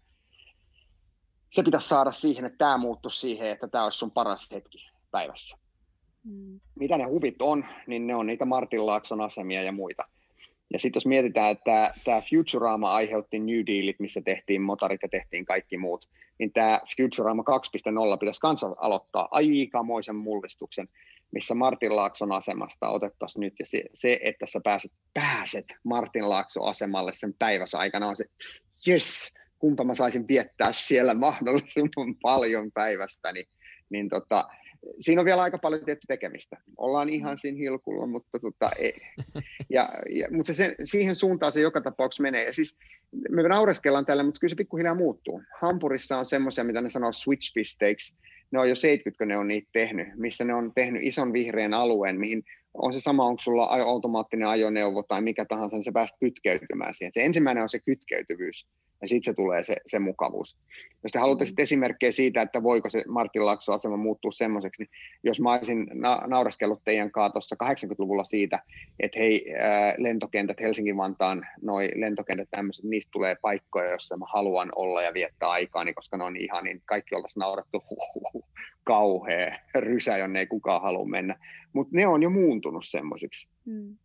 Se 1.53 1.63
pitäisi 1.63 1.89
saada 1.89 2.13
siihen, 2.13 2.45
että 2.45 2.59
tämä 2.59 2.79
muuttuisi 2.79 3.19
siihen, 3.19 3.51
että 3.51 3.69
tämä 3.69 3.85
olisi 3.85 3.99
sun 3.99 4.11
paras 4.11 4.49
hetki 4.53 4.91
päivässä. 5.11 5.57
Mm. 6.25 6.61
Mitä 6.79 6.99
ne 6.99 7.05
huvit 7.05 7.43
on, 7.43 7.65
niin 7.87 8.07
ne 8.07 8.15
on 8.15 8.27
niitä 8.27 8.45
Martin 8.45 8.87
Laakson 8.87 9.21
asemia 9.21 9.63
ja 9.63 9.73
muita. 9.73 10.05
Ja 10.73 10.79
sitten 10.79 10.97
jos 10.97 11.07
mietitään, 11.07 11.53
että 11.53 11.95
tämä 12.05 12.23
Futurama 12.31 12.95
aiheutti 12.95 13.39
New 13.39 13.67
Dealit, 13.67 14.01
missä 14.01 14.21
tehtiin 14.21 14.63
motorit 14.63 15.03
ja 15.03 15.09
tehtiin 15.09 15.45
kaikki 15.45 15.79
muut, 15.79 16.09
niin 16.39 16.53
tämä 16.53 16.79
Futurama 16.97 17.43
2.0 18.13 18.19
pitäisi 18.21 18.41
kanssa 18.41 18.77
aloittaa 18.77 19.29
aikamoisen 19.31 20.17
mullistuksen 20.17 20.89
missä 21.31 21.55
Martin 21.55 21.97
Laakson 21.97 22.33
asemasta 22.33 22.89
otettaisiin 22.89 23.41
nyt, 23.41 23.55
ja 23.59 23.67
se, 23.67 23.85
se, 23.95 24.21
että 24.23 24.47
sä 24.47 24.61
pääset, 24.65 24.93
pääset 25.15 25.65
Martin 25.85 26.29
Laakson 26.29 26.69
asemalle 26.69 27.13
sen 27.15 27.35
päivässä 27.39 27.79
aikana, 27.79 28.09
on 28.09 28.17
se, 28.17 28.25
yes, 28.89 29.33
kumpa 29.59 29.85
mä 29.85 29.95
saisin 29.95 30.29
viettää 30.29 30.73
siellä 30.73 31.15
mahdollisimman 31.15 32.17
paljon 32.23 32.73
päivästä, 32.73 33.33
niin, 33.33 33.47
niin 33.91 34.09
tota, 34.09 34.49
siinä 35.01 35.21
on 35.21 35.25
vielä 35.25 35.43
aika 35.43 35.59
paljon 35.59 35.85
tietty 35.85 36.07
tekemistä. 36.07 36.57
Ollaan 36.77 37.09
ihan 37.09 37.39
siinä 37.39 37.59
hilkulla, 37.59 38.07
mutta, 38.07 38.39
tota, 38.39 38.71
ei. 38.79 39.01
Ja, 39.71 39.89
ja, 40.11 40.29
mutta 40.31 40.55
se, 40.55 40.75
siihen 40.85 41.17
suuntaan 41.17 41.53
se 41.53 41.61
joka 41.61 41.81
tapauksessa 41.81 42.23
menee. 42.23 42.45
Ja 42.45 42.53
siis 42.53 42.77
me 43.31 43.43
naureskellaan 43.43 44.07
tällä, 44.07 44.23
mutta 44.23 44.41
kyllä 44.41 44.51
se 44.51 44.57
pikkuhiljaa 44.57 44.95
muuttuu. 44.95 45.43
Hampurissa 45.61 46.19
on 46.19 46.27
semmoisia, 46.27 46.65
mitä 46.65 46.81
ne 46.81 46.91
sanoo 46.91 47.11
switch-pisteiksi, 47.11 48.15
ne 48.55 48.61
on 48.61 48.69
jo 48.69 48.75
70, 48.75 49.27
ne 49.27 49.37
on 49.37 49.49
niitä 49.49 49.69
tehnyt, 49.73 50.09
missä 50.17 50.45
ne 50.45 50.55
on 50.55 50.73
tehnyt 50.75 51.03
ison 51.03 51.33
vihreän 51.33 51.75
alueen, 51.75 52.21
mihin 52.21 52.43
on 52.75 52.93
se 52.93 53.01
sama, 53.01 53.27
onko 53.27 53.41
sulla 53.41 53.67
automaattinen 53.67 54.49
ajoneuvo 54.49 55.03
tai 55.03 55.21
mikä 55.21 55.45
tahansa, 55.45 55.77
niin 55.77 55.85
sä 55.85 55.93
pääst 55.93 56.17
kytkeytymään 56.21 56.95
siihen. 56.95 57.13
Se 57.15 57.25
ensimmäinen 57.25 57.63
on 57.63 57.69
se 57.69 57.79
kytkeytyvyys 57.79 58.69
ja 59.03 59.09
sitten 59.09 59.33
se 59.33 59.37
tulee 59.37 59.63
se, 59.63 59.77
se 59.87 59.99
mukavuus. 59.99 60.57
Jos 61.03 61.13
te 61.13 61.19
haluatte 61.19 61.47
sitten 61.47 61.63
esimerkkejä 61.63 62.13
siitä, 62.13 62.43
että 62.43 62.63
voiko 62.63 62.91
se 62.91 63.05
Martin 63.09 63.47
Lakso-asema 63.47 63.97
muuttua 63.97 64.31
semmoiseksi, 64.31 64.83
niin 64.83 64.91
jos 65.25 65.41
mä 65.41 65.53
olisin 65.53 65.87
na- 65.95 66.23
nauraskellut 66.27 66.85
teidän 66.85 67.11
kanssa 67.11 67.57
80-luvulla 67.65 68.25
siitä, 68.25 68.63
että 69.01 69.19
hei, 69.19 69.55
ää, 69.59 69.95
lentokentät, 69.99 70.61
Helsingin-Vantaan, 70.61 71.47
noi 71.63 71.89
lentokentät 71.95 72.49
tämmöiset, 72.51 72.85
niistä 72.85 73.11
tulee 73.13 73.37
paikkoja, 73.43 73.91
joissa 73.91 74.17
mä 74.17 74.25
haluan 74.33 74.73
olla 74.77 75.03
ja 75.03 75.15
viettää 75.15 75.51
aikaa, 75.51 75.85
niin 75.85 75.95
koska 75.95 76.17
ne 76.17 76.25
on 76.25 76.37
ihan, 76.37 76.65
niin 76.65 76.83
kaikki 76.85 77.15
oltaisiin 77.15 77.41
naurettu, 77.41 77.83
huh, 78.35 78.45
kauhea 78.85 79.59
rysä, 79.75 80.17
jonne 80.17 80.39
ei 80.39 80.47
kukaan 80.47 80.83
halua 80.83 81.07
mennä. 81.07 81.37
Mutta 81.73 81.97
ne 81.97 82.07
on 82.07 82.23
jo 82.23 82.31
muuntunut 82.31 82.85
semmoisiksi. 82.87 83.49
Mm 83.65 83.97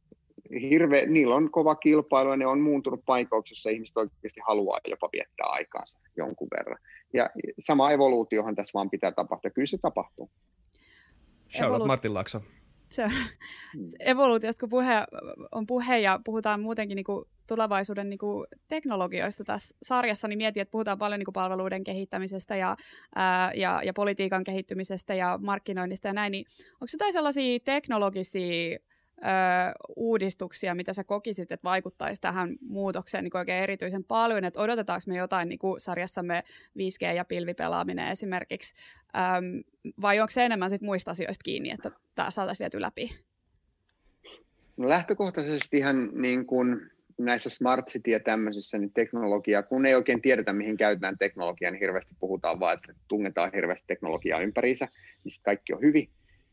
hirve, 0.69 1.05
niillä 1.05 1.35
on 1.35 1.51
kova 1.51 1.75
kilpailu 1.75 2.29
ja 2.29 2.37
ne 2.37 2.47
on 2.47 2.61
muuntunut 2.61 3.05
paikoiksi, 3.05 3.51
jossa 3.51 3.69
ihmiset 3.69 3.97
oikeasti 3.97 4.41
haluaa 4.47 4.79
jopa 4.87 5.09
viettää 5.13 5.47
aikaansa 5.47 5.99
jonkun 6.17 6.47
verran. 6.57 6.77
Ja 7.13 7.29
sama 7.59 7.91
evoluutiohan 7.91 8.55
tässä 8.55 8.71
vaan 8.73 8.89
pitää 8.89 9.11
tapahtua. 9.11 9.51
Kyllä 9.51 9.65
se 9.65 9.77
tapahtuu. 9.77 10.29
Shoutout 11.57 11.75
Evolu- 11.75 11.87
Martin 11.87 12.13
Lakso. 12.13 12.41
Se, 12.91 13.09
se 13.85 13.97
evoluutiosta, 13.99 14.59
kun 14.59 14.69
puhe, 14.69 14.93
on 15.51 15.65
puhe 15.67 15.99
ja 15.99 16.19
puhutaan 16.25 16.61
muutenkin 16.61 16.95
niin 16.95 17.03
kuin 17.03 17.25
tulevaisuuden 17.47 18.09
niin 18.09 18.17
kuin 18.17 18.47
teknologioista 18.67 19.43
tässä 19.43 19.77
sarjassa, 19.83 20.27
niin 20.27 20.37
mietin, 20.37 20.61
että 20.61 20.71
puhutaan 20.71 20.97
paljon 20.97 21.19
niin 21.19 21.25
kuin 21.25 21.33
palveluiden 21.33 21.83
kehittämisestä 21.83 22.55
ja, 22.55 22.75
ää, 23.15 23.51
ja, 23.53 23.81
ja 23.83 23.93
politiikan 23.93 24.43
kehittymisestä 24.43 25.13
ja 25.13 25.39
markkinoinnista 25.41 26.07
ja 26.07 26.13
näin, 26.13 26.31
niin 26.31 26.45
onko 26.73 26.85
jotain 26.93 27.13
sellaisia 27.13 27.59
teknologisia 27.59 28.79
ö, 29.23 29.27
uudistuksia, 29.95 30.75
mitä 30.75 30.93
sä 30.93 31.03
kokisit, 31.03 31.51
että 31.51 31.63
vaikuttaisi 31.63 32.21
tähän 32.21 32.55
muutokseen 32.61 33.23
niin 33.23 33.37
oikein 33.37 33.63
erityisen 33.63 34.03
paljon, 34.03 34.43
että 34.43 34.59
odotetaanko 34.59 35.03
me 35.07 35.17
jotain 35.17 35.49
niin 35.49 35.59
kuin 35.59 35.79
sarjassamme 35.79 36.43
5G- 36.79 37.15
ja 37.15 37.25
pilvipelaaminen 37.25 38.07
esimerkiksi, 38.07 38.75
Öm, 39.17 39.63
vai 40.01 40.19
onko 40.19 40.31
se 40.31 40.45
enemmän 40.45 40.69
sit 40.69 40.81
muista 40.81 41.11
asioista 41.11 41.43
kiinni, 41.43 41.71
että 41.71 41.91
tämä 42.15 42.31
saataisiin 42.31 42.65
viety 42.65 42.81
läpi? 42.81 43.11
No 44.77 44.89
lähtökohtaisesti 44.89 45.77
ihan 45.77 46.09
niin 46.13 46.45
kuin 46.45 46.91
näissä 47.17 47.49
smart 47.49 47.87
city 47.87 48.11
ja 48.11 48.19
tämmöisissä 48.19 48.77
niin 48.77 48.93
teknologiaa, 48.93 49.63
kun 49.63 49.85
ei 49.85 49.95
oikein 49.95 50.21
tiedetä, 50.21 50.53
mihin 50.53 50.77
käytetään 50.77 51.17
teknologiaa, 51.17 51.71
niin 51.71 51.79
hirveästi 51.79 52.15
puhutaan 52.19 52.59
vaan, 52.59 52.73
että 52.73 52.93
tungetaan 53.07 53.51
hirveästi 53.53 53.87
teknologiaa 53.87 54.39
ympäriinsä, 54.39 54.87
niin 55.23 55.33
kaikki 55.43 55.73
on 55.73 55.81
hyvin 55.81 56.09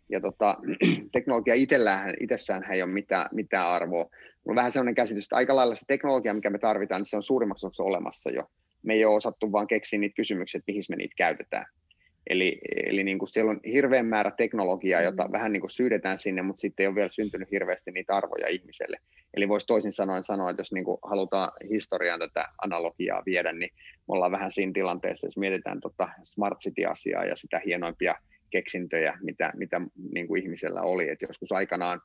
ja 0.08 0.20
tota, 0.20 0.56
teknologia 1.12 1.54
itsellään, 1.54 2.14
itsessään 2.20 2.72
ei 2.72 2.82
ole 2.82 2.92
mitään, 2.92 3.28
mitään 3.32 3.68
arvoa. 3.68 4.04
Mulla 4.04 4.52
on 4.52 4.56
vähän 4.56 4.72
sellainen 4.72 4.94
käsitys, 4.94 5.24
että 5.24 5.36
aika 5.36 5.56
lailla 5.56 5.74
se 5.74 5.84
teknologia, 5.86 6.34
mikä 6.34 6.50
me 6.50 6.58
tarvitaan, 6.58 7.00
niin 7.00 7.06
se 7.06 7.16
on 7.16 7.22
suurimmaksi 7.22 7.66
osaksi 7.66 7.82
olemassa 7.82 8.30
jo. 8.30 8.42
Me 8.82 8.94
ei 8.94 9.04
ole 9.04 9.16
osattu 9.16 9.52
vaan 9.52 9.66
keksiä 9.66 9.98
niitä 9.98 10.16
kysymyksiä, 10.16 10.58
että 10.58 10.72
mihin 10.72 10.82
me 10.88 10.96
niitä 10.96 11.14
käytetään. 11.16 11.66
Eli, 12.30 12.58
eli 12.86 13.04
niin 13.04 13.18
kuin 13.18 13.28
siellä 13.28 13.50
on 13.50 13.60
hirveän 13.72 14.06
määrä 14.06 14.30
teknologiaa, 14.30 15.02
jota 15.02 15.24
mm. 15.24 15.32
vähän 15.32 15.52
niin 15.52 15.60
kuin 15.60 15.70
syydetään 15.70 16.18
sinne, 16.18 16.42
mutta 16.42 16.60
sitten 16.60 16.84
ei 16.84 16.88
ole 16.88 16.94
vielä 16.94 17.08
syntynyt 17.08 17.50
hirveästi 17.50 17.90
niitä 17.90 18.16
arvoja 18.16 18.48
ihmiselle. 18.48 18.98
Eli 19.34 19.48
voisi 19.48 19.66
toisin 19.66 19.92
sanoen 19.92 20.22
sanoa, 20.22 20.50
että 20.50 20.60
jos 20.60 20.72
niin 20.72 20.84
kuin 20.84 20.98
halutaan 21.02 21.52
historiaan 21.70 22.20
tätä 22.20 22.48
analogiaa 22.64 23.22
viedä, 23.26 23.52
niin 23.52 23.70
me 23.74 24.04
ollaan 24.08 24.32
vähän 24.32 24.52
siinä 24.52 24.72
tilanteessa, 24.74 25.26
jos 25.26 25.36
mietitään 25.36 25.80
tota 25.80 26.08
Smart 26.22 26.58
City-asiaa 26.58 27.24
ja 27.24 27.36
sitä 27.36 27.60
hienoimpia 27.64 28.14
keksintöjä, 28.50 29.18
mitä, 29.22 29.52
mitä 29.56 29.80
niin 30.12 30.28
kuin 30.28 30.42
ihmisellä 30.42 30.82
oli. 30.82 31.08
Et 31.08 31.22
joskus 31.22 31.52
aikanaan 31.52 32.00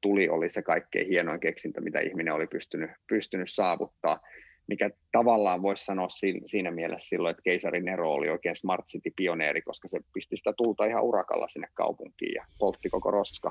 tuli 0.00 0.28
oli 0.28 0.50
se 0.50 0.62
kaikkein 0.62 1.08
hienoin 1.08 1.40
keksintö, 1.40 1.80
mitä 1.80 2.00
ihminen 2.00 2.34
oli 2.34 2.46
pystynyt, 2.46 2.90
pystynyt 3.08 3.50
saavuttaa. 3.50 4.20
mikä 4.68 4.90
tavallaan 5.12 5.62
voisi 5.62 5.84
sanoa 5.84 6.08
siinä 6.46 6.70
mielessä 6.70 7.08
silloin, 7.08 7.30
että 7.30 7.42
keisari 7.42 7.80
Nero 7.80 8.12
oli 8.12 8.28
oikein 8.28 8.56
smart 8.56 8.86
city-pioneeri, 8.86 9.62
koska 9.62 9.88
se 9.88 10.00
pisti 10.14 10.36
sitä 10.36 10.52
tulta 10.56 10.84
ihan 10.84 11.04
urakalla 11.04 11.48
sinne 11.48 11.68
kaupunkiin 11.74 12.34
ja 12.34 12.44
poltti 12.58 12.90
koko 12.90 13.10
roska. 13.10 13.50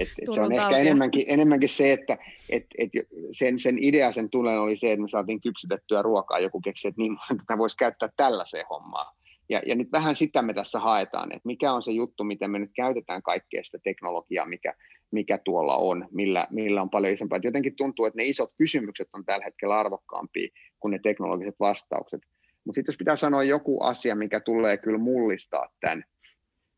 Et, 0.00 0.08
et 0.08 0.34
se 0.34 0.40
on 0.40 0.52
ehkä 0.52 0.76
enemmänkin, 0.76 1.24
enemmänkin 1.28 1.68
se, 1.68 1.92
että 1.92 2.18
et, 2.50 2.66
et 2.78 2.90
sen, 3.30 3.58
sen 3.58 3.78
idea 3.80 4.12
sen 4.12 4.30
tulen 4.30 4.60
oli 4.60 4.76
se, 4.76 4.92
että 4.92 5.02
me 5.02 5.08
saatiin 5.08 5.40
kypsytettyä 5.40 6.02
ruokaa, 6.02 6.38
joku 6.38 6.60
keksi, 6.60 6.88
että 6.88 7.02
niin, 7.02 7.16
tätä 7.46 7.58
voisi 7.58 7.76
käyttää 7.76 8.08
tällaiseen 8.16 8.66
hommaan. 8.70 9.15
Ja, 9.48 9.62
ja 9.66 9.74
nyt 9.74 9.92
vähän 9.92 10.16
sitä 10.16 10.42
me 10.42 10.54
tässä 10.54 10.80
haetaan, 10.80 11.32
että 11.32 11.46
mikä 11.46 11.72
on 11.72 11.82
se 11.82 11.92
juttu, 11.92 12.24
miten 12.24 12.50
me 12.50 12.58
nyt 12.58 12.70
käytetään 12.76 13.22
kaikkea 13.22 13.64
sitä 13.64 13.78
teknologiaa, 13.84 14.46
mikä, 14.46 14.74
mikä 15.10 15.38
tuolla 15.38 15.76
on, 15.76 16.08
millä, 16.10 16.46
millä 16.50 16.82
on 16.82 16.90
paljon 16.90 17.14
isompaa. 17.14 17.38
jotenkin 17.42 17.76
tuntuu, 17.76 18.04
että 18.04 18.16
ne 18.16 18.26
isot 18.26 18.52
kysymykset 18.58 19.08
on 19.12 19.24
tällä 19.24 19.44
hetkellä 19.44 19.78
arvokkaampia 19.78 20.48
kuin 20.80 20.92
ne 20.92 20.98
teknologiset 21.02 21.54
vastaukset. 21.60 22.20
Mutta 22.64 22.78
sitten 22.78 22.92
jos 22.92 22.98
pitää 22.98 23.16
sanoa 23.16 23.42
joku 23.42 23.82
asia, 23.82 24.14
mikä 24.14 24.40
tulee 24.40 24.76
kyllä 24.76 24.98
mullistaa 24.98 25.68
tämän, 25.80 26.04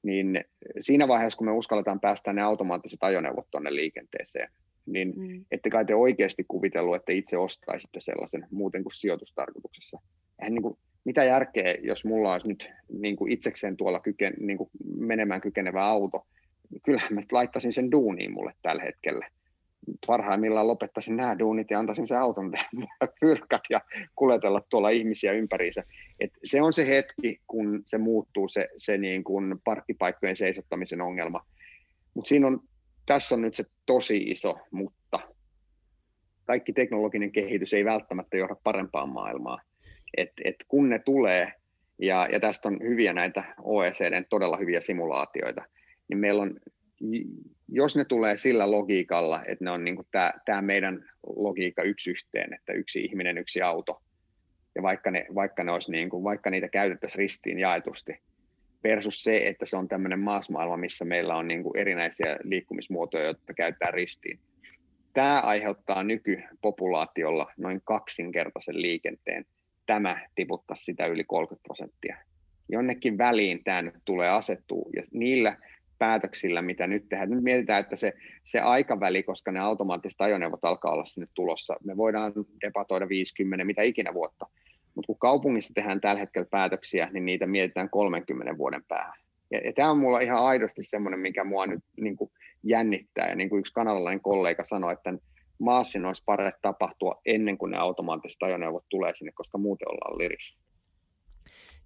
niin 0.02 0.44
siinä 0.80 1.08
vaiheessa, 1.08 1.36
kun 1.36 1.46
me 1.46 1.52
uskalletaan 1.52 2.00
päästä 2.00 2.32
ne 2.32 2.42
automaattiset 2.42 3.02
ajoneuvot 3.02 3.50
tuonne 3.50 3.74
liikenteeseen, 3.74 4.50
niin 4.86 5.12
mm. 5.16 5.44
ette 5.50 5.70
kai 5.70 5.84
te 5.84 5.94
oikeasti 5.94 6.44
kuvitellut, 6.48 6.96
että 6.96 7.12
itse 7.12 7.38
ostaisitte 7.38 8.00
sellaisen 8.00 8.46
muuten 8.50 8.82
kuin 8.82 8.94
sijoitustarkoituksessa. 8.94 9.98
Eihän 10.40 10.54
niin 10.54 10.62
kuin, 10.62 10.78
mitä 11.09 11.24
järkeä, 11.24 11.74
jos 11.82 12.04
mulla 12.04 12.32
olisi 12.32 12.48
nyt 12.48 12.70
niin 13.00 13.16
kuin 13.16 13.32
itsekseen 13.32 13.76
tuolla 13.76 14.00
kyken, 14.00 14.34
niin 14.40 14.59
kuin 14.59 14.70
menemään 14.96 15.40
kykenevä 15.40 15.84
auto, 15.84 16.26
kyllähän 16.84 17.14
mä 17.14 17.22
laittaisin 17.32 17.72
sen 17.72 17.90
duuniin 17.90 18.32
mulle 18.32 18.52
tällä 18.62 18.82
hetkellä. 18.82 19.28
Parhaimmillaan 20.06 20.68
lopettaisin 20.68 21.16
nämä 21.16 21.38
duunit 21.38 21.70
ja 21.70 21.78
antaisin 21.78 22.09
sen 22.09 22.18
auton 22.18 22.52
pyrkät 23.20 23.62
ja 23.70 23.80
kuljetella 24.16 24.62
tuolla 24.70 24.90
ihmisiä 24.90 25.32
ympäriinsä. 25.32 25.84
Et 26.20 26.30
se 26.44 26.62
on 26.62 26.72
se 26.72 26.88
hetki, 26.88 27.40
kun 27.46 27.82
se 27.86 27.98
muuttuu 27.98 28.48
se, 28.48 28.68
se 28.76 28.98
niin 28.98 29.24
kuin 29.24 29.54
parkkipaikkojen 29.64 30.36
seisottamisen 30.36 31.00
ongelma. 31.00 31.46
Mutta 32.14 32.28
siinä 32.28 32.46
on, 32.46 32.61
tässä 33.06 33.34
on 33.34 33.42
nyt 33.42 33.54
se 33.54 33.64
tosi 33.86 34.16
iso 34.16 34.59
mutta. 34.70 35.20
Kaikki 36.44 36.72
teknologinen 36.72 37.32
kehitys 37.32 37.72
ei 37.72 37.84
välttämättä 37.84 38.36
johda 38.36 38.56
parempaan 38.64 39.09
maailmaan. 39.09 39.61
Et, 40.16 40.32
et 40.44 40.56
kun 40.68 40.88
ne 40.88 40.98
tulee, 40.98 41.52
ja, 41.98 42.28
ja 42.32 42.40
tästä 42.40 42.68
on 42.68 42.78
hyviä 42.82 43.12
näitä 43.12 43.44
OECDn 43.62 44.24
todella 44.30 44.56
hyviä 44.56 44.80
simulaatioita– 44.80 45.64
niin 46.09 46.18
meillä 46.18 46.42
on, 46.42 46.61
jos 47.68 47.96
ne 47.96 48.04
tulee 48.04 48.36
sillä 48.36 48.70
logiikalla, 48.70 49.44
että 49.44 49.64
ne 49.64 49.70
on 49.70 49.84
niin 49.84 49.96
tämä 50.44 50.62
meidän 50.62 51.11
logiikka 51.36 51.82
yksi 51.82 52.11
yhteen, 52.11 52.54
että 52.54 52.72
yksi 52.72 53.04
ihminen, 53.04 53.38
yksi 53.38 53.62
auto, 53.62 54.02
ja 54.74 54.82
vaikka, 54.82 55.11
ne, 55.11 55.26
vaikka, 55.34 55.64
ne 55.64 55.72
olisi 55.72 55.90
niin 55.90 56.11
kuin, 56.11 56.24
vaikka 56.24 56.50
niitä 56.50 56.68
käytettäisiin 56.68 57.18
ristiin 57.18 57.59
jaetusti, 57.59 58.20
versus 58.84 59.22
se, 59.22 59.48
että 59.48 59.66
se 59.66 59.76
on 59.76 59.88
tämmöinen 59.88 60.20
maasmaailma, 60.20 60.76
missä 60.76 61.04
meillä 61.04 61.36
on 61.36 61.48
niin 61.48 61.62
kuin 61.62 61.76
erinäisiä 61.76 62.36
liikkumismuotoja, 62.42 63.24
joita 63.24 63.54
käytetään 63.54 63.94
ristiin. 63.94 64.38
Tämä 65.12 65.40
aiheuttaa 65.40 66.02
nykypopulaatiolla 66.02 67.52
noin 67.56 67.80
kaksinkertaisen 67.84 68.82
liikenteen. 68.82 69.44
Tämä 69.89 70.20
tiputtaa 70.34 70.76
sitä 70.76 71.07
yli 71.07 71.24
30 71.24 71.62
prosenttia. 71.62 72.16
Jonnekin 72.68 73.18
väliin 73.18 73.64
tämä 73.64 73.82
nyt 73.82 73.95
tulee 74.05 74.28
asettua, 74.28 74.91
ja 74.97 75.03
niillä 75.12 75.57
päätöksillä, 75.99 76.62
mitä 76.62 76.86
nyt 76.86 77.09
tehdään. 77.09 77.30
Nyt 77.30 77.43
mietitään, 77.43 77.80
että 77.80 77.97
se, 77.97 78.12
se 78.45 78.61
aikaväli, 78.61 79.22
koska 79.22 79.53
ne 79.53 79.61
automaattiset 79.61 80.20
ajoneuvot 80.20 80.64
alkaa 80.64 80.93
olla 80.93 81.05
sinne 81.05 81.28
tulossa, 81.34 81.76
me 81.84 81.97
voidaan 81.97 82.32
debatoida 82.66 83.09
50, 83.09 83.64
mitä 83.64 83.82
ikinä 83.82 84.14
vuotta, 84.14 84.47
mutta 84.95 85.07
kun 85.07 85.18
kaupungissa 85.18 85.74
tehdään 85.74 86.01
tällä 86.01 86.20
hetkellä 86.20 86.49
päätöksiä, 86.51 87.09
niin 87.12 87.24
niitä 87.24 87.47
mietitään 87.47 87.91
30 87.91 88.59
vuoden 88.59 88.84
päähän. 88.89 89.18
Ja, 89.51 89.59
ja 89.59 89.72
tämä 89.72 89.91
on 89.91 89.99
mulla 89.99 90.20
ihan 90.20 90.45
aidosti 90.45 90.82
semmoinen, 90.82 91.20
mikä 91.20 91.45
mua 91.45 91.66
nyt 91.66 91.84
niin 91.97 92.16
kuin 92.16 92.30
jännittää. 92.62 93.28
Ja 93.28 93.34
niin 93.34 93.49
kuin 93.49 93.61
yksi 93.61 93.72
kanadalainen 93.72 94.20
kollega 94.20 94.64
sanoi, 94.64 94.93
että 94.93 95.14
maassin 95.59 96.04
olisi 96.04 96.22
parempi 96.26 96.59
tapahtua 96.62 97.20
ennen 97.26 97.59
kuin 97.59 97.70
ne 97.70 97.78
automaattiset 97.78 98.42
ajoneuvot 98.42 98.84
tulee 98.88 99.14
sinne, 99.14 99.32
koska 99.32 99.59
muuten 99.59 99.88
ollaan 99.90 100.18
liris. 100.18 100.54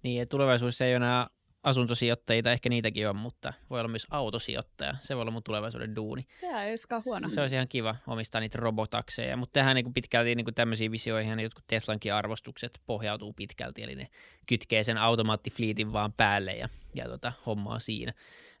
Niin, 0.03 0.19
ja 0.19 0.25
tulevaisuudessa 0.25 0.85
ei 0.85 0.91
ole 0.91 0.95
enää 0.95 1.27
asuntosijoittajia, 1.63 2.51
ehkä 2.51 2.69
niitäkin 2.69 3.09
on, 3.09 3.15
mutta 3.15 3.53
voi 3.69 3.79
olla 3.79 3.87
myös 3.87 4.07
autosijoittaja. 4.11 4.95
Se 4.99 5.15
voi 5.15 5.21
olla 5.21 5.31
mun 5.31 5.43
tulevaisuuden 5.43 5.95
duuni. 5.95 6.25
Se 6.39 6.45
ei 6.45 6.69
olisikaan 6.69 7.01
huono. 7.05 7.29
Se 7.29 7.41
olisi 7.41 7.55
ihan 7.55 7.67
kiva 7.67 7.95
omistaa 8.07 8.41
niitä 8.41 8.57
robotakseja, 8.57 9.37
mutta 9.37 9.53
tehdään 9.53 9.75
niin 9.75 9.93
pitkälti 9.93 10.35
niin 10.35 10.45
kuin 10.45 10.55
tämmöisiä 10.55 10.91
visioihin, 10.91 11.39
jotkut 11.39 11.63
Teslankin 11.67 12.13
arvostukset 12.13 12.81
pohjautuu 12.85 13.33
pitkälti, 13.33 13.83
eli 13.83 13.95
ne 13.95 14.07
kytkee 14.45 14.83
sen 14.83 14.97
automaattifliitin 14.97 15.93
vaan 15.93 16.13
päälle 16.13 16.53
ja, 16.53 16.69
ja 16.95 17.05
tota, 17.05 17.33
hommaa 17.45 17.79
siinä. 17.79 18.13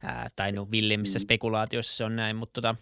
Ää, 0.03 0.29
tai 0.35 0.51
no 0.51 0.67
villimmissä 0.71 1.19
mm. 1.19 1.21
spekulaatioissa 1.21 1.97
se 1.97 2.03
on 2.03 2.15
näin, 2.15 2.35
mutta 2.35 2.61
tota, 2.61 2.75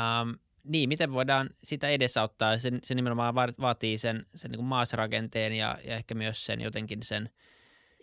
ähm, 0.00 0.30
niin, 0.64 0.88
miten 0.88 1.12
voidaan 1.12 1.50
sitä 1.62 1.88
edesauttaa? 1.88 2.58
Se, 2.58 2.72
se 2.82 2.94
nimenomaan 2.94 3.34
vaatii 3.34 3.98
sen, 3.98 4.26
sen 4.34 4.50
niin 4.50 4.58
kuin 4.58 4.66
maasrakenteen 4.66 5.52
ja, 5.52 5.78
ja 5.84 5.96
ehkä 5.96 6.14
myös 6.14 6.46
sen 6.46 6.60
jotenkin 6.60 7.02
sen– 7.02 7.30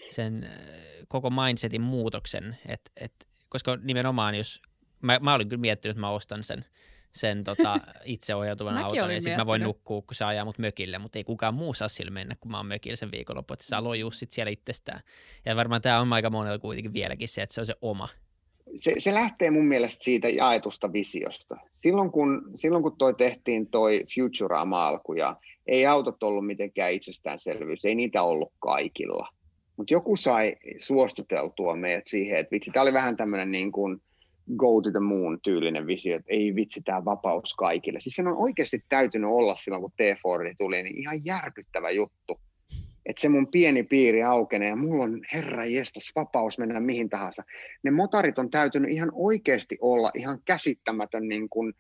sen 0.10 0.44
äh, 0.44 0.50
koko 1.08 1.30
mindsetin 1.30 1.82
muutoksen, 1.82 2.58
et, 2.68 2.92
et, 2.96 3.28
koska 3.50 3.78
nimenomaan 3.82 4.36
jos, 4.36 4.62
mä, 5.02 5.20
mä 5.22 5.34
olin 5.34 5.50
kyllä 5.50 5.62
miettinyt, 5.62 5.92
että 5.92 6.02
mä 6.02 6.10
ostan 6.10 6.44
sen, 6.44 6.66
sen 7.12 7.44
tota, 7.44 7.80
itseohjautuvan 8.06 8.78
auton 8.78 9.14
ja 9.14 9.22
sitten 9.22 9.40
mä 9.40 9.46
voin 9.46 9.62
nukkua, 9.62 10.02
kun 10.02 10.16
se 10.16 10.26
ajaa 10.26 10.46
mut 10.46 10.58
mökille, 10.58 10.98
mutta 10.98 11.20
ei 11.20 11.24
kukaan 11.24 11.54
muu 11.54 11.74
saa 11.74 11.88
sillä 11.88 12.12
mennä, 12.12 12.36
kun 12.40 12.52
mä 12.52 12.58
oon 12.58 12.66
mökillä 12.66 12.96
sen 12.96 13.12
viikonloppu, 13.12 13.54
että 13.54 13.66
se 13.66 13.70
saa 13.70 13.84
lojuu 13.84 14.12
sit 14.12 14.32
siellä 14.32 14.52
itsestään. 14.52 15.00
Ja 15.46 15.56
varmaan 15.56 15.82
tämä 15.82 16.00
on 16.00 16.14
aika 16.14 16.30
monella 16.30 16.60
kuitenkin 16.60 16.94
vieläkin 16.94 17.28
se, 17.28 17.42
että 17.42 17.54
se 17.54 17.62
on 17.62 17.66
se 17.66 17.76
oma. 17.82 18.10
Se, 18.80 18.94
se 18.98 19.14
lähtee 19.14 19.52
mun 19.52 19.66
mielestä 19.66 20.04
siitä 20.04 20.30
jaetusta 20.30 20.94
visiosta. 20.94 21.58
Silloin 21.78 22.12
kun, 22.12 22.52
silloin 22.56 22.84
kun 22.84 22.98
toi 22.98 23.14
tehtiin 23.14 23.68
toi 23.68 24.04
Futurama-alku 24.16 25.14
ja 25.14 25.36
ei 25.68 25.86
autot 25.86 26.24
ollut 26.24 26.46
mitenkään 26.46 26.94
itsestäänselvyys, 26.94 27.86
ei 27.86 27.96
niitä 27.96 28.24
ollut 28.24 28.52
kaikilla 28.60 29.28
mutta 29.78 29.94
joku 29.94 30.16
sai 30.16 30.56
suostuteltua 30.80 31.76
meidät 31.76 32.08
siihen, 32.08 32.40
että 32.40 32.52
vitsi, 32.52 32.72
tämä 32.72 32.82
oli 32.82 32.94
vähän 32.94 33.18
tämmöinen 33.18 33.52
niin 33.52 33.72
kuin 33.72 34.02
go 34.58 34.82
to 34.82 34.92
the 34.92 35.00
moon 35.00 35.40
tyylinen 35.44 35.88
visio, 35.88 36.16
että 36.16 36.34
ei 36.34 36.56
vitsi, 36.56 36.82
tämä 36.82 37.06
vapaus 37.06 37.54
kaikille. 37.54 38.00
Siis 38.02 38.16
sen 38.16 38.28
on 38.28 38.38
oikeasti 38.38 38.84
täytynyt 38.90 39.30
olla 39.30 39.56
silloin, 39.56 39.82
kun 39.82 39.92
T-Fordi 39.92 40.56
tuli, 40.58 40.84
niin 40.84 40.98
ihan 40.98 41.26
järkyttävä 41.26 41.92
juttu. 41.92 42.40
Että 43.08 43.22
se 43.22 43.30
mun 43.30 43.48
pieni 43.48 43.84
piiri 43.84 44.24
aukenee 44.24 44.70
ja 44.70 44.76
mulla 44.76 45.04
on 45.04 45.22
herra 45.34 45.66
jestas 45.66 46.12
vapaus 46.16 46.58
mennä 46.58 46.80
mihin 46.80 47.10
tahansa. 47.10 47.44
Ne 47.84 47.92
motarit 47.92 48.40
on 48.40 48.50
täytynyt 48.50 48.92
ihan 48.92 49.12
oikeasti 49.14 49.78
olla 49.82 50.12
ihan 50.16 50.40
käsittämätön 50.46 51.28
niin 51.28 51.50
kuin 51.50 51.74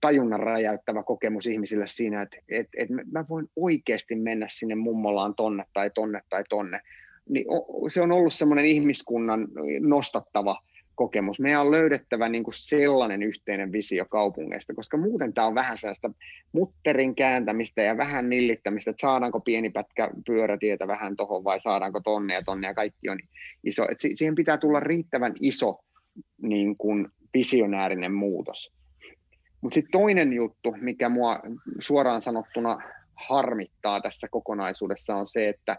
tajunnan 0.00 0.40
räjäyttävä 0.40 1.02
kokemus 1.02 1.46
ihmisille 1.46 1.88
siinä, 1.88 2.22
että 2.22 2.36
että 2.48 2.72
että 2.78 2.94
mä 3.12 3.24
voin 3.28 3.46
oikeasti 3.56 4.14
mennä 4.14 4.46
sinne 4.50 4.74
mummolaan 4.74 5.34
tonne 5.34 5.64
tai 5.72 5.90
tonne 5.90 6.20
tai 6.30 6.44
tonne 6.48 6.80
niin 7.28 7.46
se 7.88 8.02
on 8.02 8.12
ollut 8.12 8.34
semmoinen 8.34 8.64
ihmiskunnan 8.64 9.48
nostattava 9.80 10.56
kokemus. 10.94 11.40
Meidän 11.40 11.60
on 11.60 11.70
löydettävä 11.70 12.28
niin 12.28 12.44
kuin 12.44 12.54
sellainen 12.54 13.22
yhteinen 13.22 13.72
visio 13.72 14.04
kaupungeista, 14.04 14.74
koska 14.74 14.96
muuten 14.96 15.32
tämä 15.32 15.46
on 15.46 15.54
vähän 15.54 15.78
sellaista 15.78 16.10
mutterin 16.52 17.14
kääntämistä 17.14 17.82
ja 17.82 17.96
vähän 17.96 18.28
nillittämistä, 18.28 18.90
että 18.90 19.00
saadaanko 19.00 19.40
pieni 19.40 19.70
pätkä 19.70 20.10
pyörätietä 20.26 20.86
vähän 20.86 21.16
tuohon 21.16 21.44
vai 21.44 21.60
saadaanko 21.60 22.00
tonne 22.00 22.34
ja 22.34 22.42
tonne 22.42 22.66
ja 22.66 22.74
kaikki 22.74 23.08
on 23.08 23.18
iso. 23.64 23.86
Et 23.90 24.00
siihen 24.14 24.34
pitää 24.34 24.58
tulla 24.58 24.80
riittävän 24.80 25.34
iso 25.40 25.78
niin 26.42 26.74
kuin 26.78 27.08
visionäärinen 27.34 28.12
muutos. 28.12 28.72
Mutta 29.60 29.74
sitten 29.74 29.92
toinen 29.92 30.32
juttu, 30.32 30.74
mikä 30.80 31.08
mua 31.08 31.40
suoraan 31.80 32.22
sanottuna 32.22 32.78
harmittaa 33.28 34.00
tässä 34.00 34.28
kokonaisuudessa 34.30 35.16
on 35.16 35.28
se, 35.28 35.48
että 35.48 35.76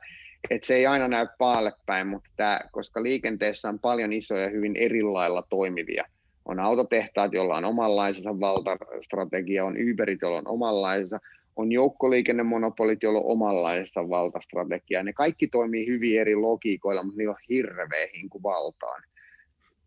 et 0.50 0.64
se 0.64 0.76
ei 0.76 0.86
aina 0.86 1.08
näy 1.08 1.28
paalle 1.38 1.74
päin, 1.86 2.08
mutta 2.08 2.30
tää, 2.36 2.70
koska 2.72 3.04
liikenteessä 3.04 3.70
on 3.70 3.80
paljon 3.80 4.14
isoja 4.14 4.50
hyvin 4.50 4.76
erilailla 4.76 5.44
toimivia. 5.50 6.06
On 6.46 6.60
autotehtaat, 6.60 7.34
joilla 7.34 7.58
on 7.58 7.66
omanlaisensa 7.66 8.40
valtastrategia, 8.40 9.66
on 9.66 9.76
Uberit, 9.92 10.22
joilla 10.22 10.38
on 10.38 10.48
omanlaisensa, 10.48 11.20
on 11.56 11.72
joukkoliikennemonopolit, 11.72 13.04
joilla 13.04 13.20
on 13.20 13.32
omanlaisensa 13.32 14.10
valtastrategia. 14.10 15.04
Ne 15.04 15.14
kaikki 15.14 15.48
toimii 15.48 15.88
hyvin 15.88 16.20
eri 16.20 16.36
logiikoilla, 16.36 17.04
mutta 17.04 17.18
niillä 17.18 17.32
on 17.32 17.46
hirveä 17.50 18.08
hinku 18.16 18.44
valtaan. 18.44 19.04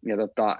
Ja 0.06 0.16
tota, 0.16 0.58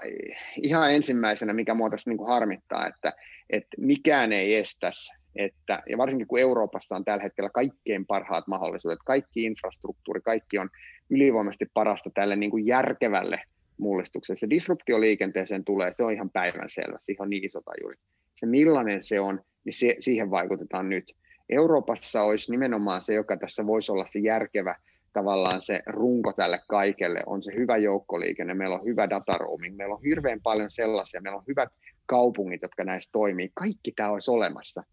ihan 0.61 0.91
ensimmäisenä, 0.91 1.53
mikä 1.53 1.73
mua 1.73 1.89
tässä 1.89 2.09
niin 2.09 2.27
harmittaa, 2.27 2.87
että, 2.87 3.13
että 3.49 3.77
mikään 3.77 4.33
ei 4.33 4.55
estäisi 4.55 5.13
että, 5.37 5.83
ja 5.89 5.97
varsinkin 5.97 6.27
kun 6.27 6.39
Euroopassa 6.39 6.95
on 6.95 7.05
tällä 7.05 7.23
hetkellä 7.23 7.49
kaikkein 7.49 8.05
parhaat 8.05 8.47
mahdollisuudet, 8.47 8.99
kaikki 9.05 9.43
infrastruktuuri, 9.43 10.21
kaikki 10.21 10.57
on 10.57 10.69
ylivoimaisesti 11.09 11.65
parasta 11.73 12.09
tälle 12.13 12.35
niin 12.35 12.51
kuin 12.51 12.65
järkevälle 12.65 13.41
mullistukselle. 13.77 14.39
Se 14.39 14.49
disruptio 14.49 15.01
liikenteeseen 15.01 15.63
tulee, 15.63 15.93
se 15.93 16.03
on 16.03 16.13
ihan 16.13 16.29
päivänselvä, 16.29 16.97
siihen 16.99 17.21
on 17.21 17.29
niin 17.29 17.45
iso 17.45 17.61
tajuri. 17.61 17.97
Se 18.35 18.45
millainen 18.45 19.03
se 19.03 19.19
on, 19.19 19.41
niin 19.65 19.73
se, 19.73 19.95
siihen 19.99 20.31
vaikutetaan 20.31 20.89
nyt. 20.89 21.15
Euroopassa 21.49 22.21
olisi 22.23 22.51
nimenomaan 22.51 23.01
se, 23.01 23.13
joka 23.13 23.37
tässä 23.37 23.67
voisi 23.67 23.91
olla 23.91 24.05
se 24.05 24.19
järkevä 24.19 24.75
tavallaan 25.13 25.61
se 25.61 25.81
runko 25.87 26.33
tälle 26.33 26.59
kaikelle, 26.67 27.23
on 27.25 27.43
se 27.43 27.55
hyvä 27.55 27.77
joukkoliikenne, 27.77 28.53
meillä 28.53 28.75
on 28.75 28.85
hyvä 28.85 29.09
data 29.09 29.37
roaming, 29.37 29.75
meillä 29.75 29.95
on 29.95 30.01
hirveän 30.03 30.41
paljon 30.43 30.71
sellaisia, 30.71 31.21
meillä 31.21 31.37
on 31.37 31.43
hyvät 31.47 31.69
kaupungit, 32.05 32.61
jotka 32.61 32.83
näissä 32.83 33.09
toimii, 33.11 33.51
kaikki 33.53 33.91
tämä 33.91 34.09
olisi 34.09 34.31
olemassa. 34.31 34.83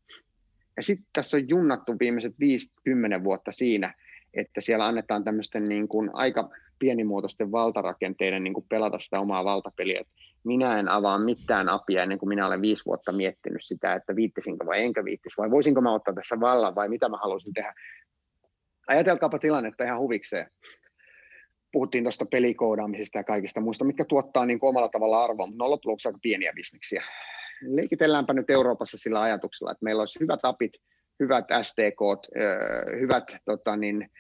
Ja 0.77 0.83
sitten 0.83 1.07
tässä 1.12 1.37
on 1.37 1.49
junnattu 1.49 1.93
viimeiset 2.01 2.35
50 2.41 3.25
vuotta 3.25 3.53
siinä, 3.53 3.95
että 4.35 4.61
siellä 4.61 4.87
annetaan 4.87 5.25
tämmöisten 5.25 5.64
niin 5.64 5.89
kuin 5.89 6.11
aika 6.12 6.51
pienimuotoisten 6.79 7.53
valtarakenteiden 7.53 8.45
niin 8.45 8.55
kuin 8.55 8.66
pelata 8.68 8.99
sitä 8.99 9.20
omaa 9.20 9.45
valtapeliä. 9.45 10.01
Et 10.01 10.09
minä 10.45 10.79
en 10.79 10.89
avaa 10.89 11.18
mitään 11.18 11.68
apia 11.68 12.03
ennen 12.03 12.18
kuin 12.18 12.29
minä 12.29 12.47
olen 12.47 12.62
viisi 12.62 12.85
vuotta 12.87 13.12
miettinyt 13.12 13.64
sitä, 13.64 13.93
että 13.93 14.16
viittisinkö 14.16 14.66
vai 14.66 14.81
enkä 14.81 15.05
viittis, 15.05 15.39
vai 15.39 15.51
voisinko 15.51 15.81
mä 15.81 15.95
ottaa 15.95 16.14
tässä 16.14 16.41
vallan, 16.41 16.75
vai 16.75 16.89
mitä 16.89 17.09
mä 17.09 17.16
haluaisin 17.16 17.53
tehdä. 17.53 17.75
Ajatelkaapa 18.87 19.39
tilannetta 19.39 19.85
ihan 19.85 19.99
huvikseen. 19.99 20.47
Puhuttiin 21.72 22.05
tuosta 22.05 22.27
pelikoodaamisesta 22.27 23.18
ja 23.18 23.25
kaikista 23.25 23.61
muista, 23.61 23.85
mitkä 23.85 24.05
tuottaa 24.05 24.47
niin 24.47 24.59
kuin 24.59 24.68
omalla 24.68 24.89
tavalla 24.89 25.25
arvoa, 25.25 25.47
mutta 25.47 25.64
ne 25.64 25.64
on 25.64 25.70
loppujen 25.70 25.97
aika 26.07 26.18
pieniä 26.22 26.53
bisneksiä. 26.53 27.05
Leikitelläänpä 27.63 28.33
nyt 28.33 28.51
Euroopassa 28.51 28.99
sillä 28.99 29.21
ajatuksella, 29.21 29.73
että 29.73 29.85
meillä 29.85 30.03
olisi 30.03 30.21
hyvät 30.21 30.41
apit, 30.43 30.73
hyvät 31.21 31.45
SDK, 31.63 32.01
hyvät 33.01 33.25
tota 33.45 33.77
niin, 33.77 34.11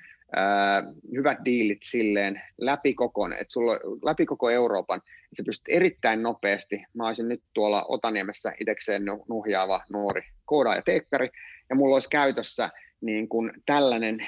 hyvät 1.16 1.38
diilit 1.44 1.78
silleen 1.82 2.42
läpi 2.58 2.94
koko, 2.94 3.26
että 3.26 3.52
sulla 3.52 3.72
läpi 4.04 4.26
koko 4.26 4.50
Euroopan, 4.50 4.98
että 4.98 5.36
sä 5.36 5.42
pystyt 5.46 5.68
erittäin 5.68 6.22
nopeasti, 6.22 6.84
mä 6.94 7.06
olisin 7.06 7.28
nyt 7.28 7.42
tuolla 7.54 7.84
Otaniemessä 7.88 8.52
itsekseen 8.60 9.02
nuhjaava 9.28 9.84
nuori 9.92 10.22
koodaaja 10.44 10.82
teekkari, 10.82 11.30
ja 11.70 11.76
mulla 11.76 11.96
olisi 11.96 12.08
käytössä 12.08 12.70
niin 13.00 13.28
kuin 13.28 13.52
tällainen, 13.66 14.26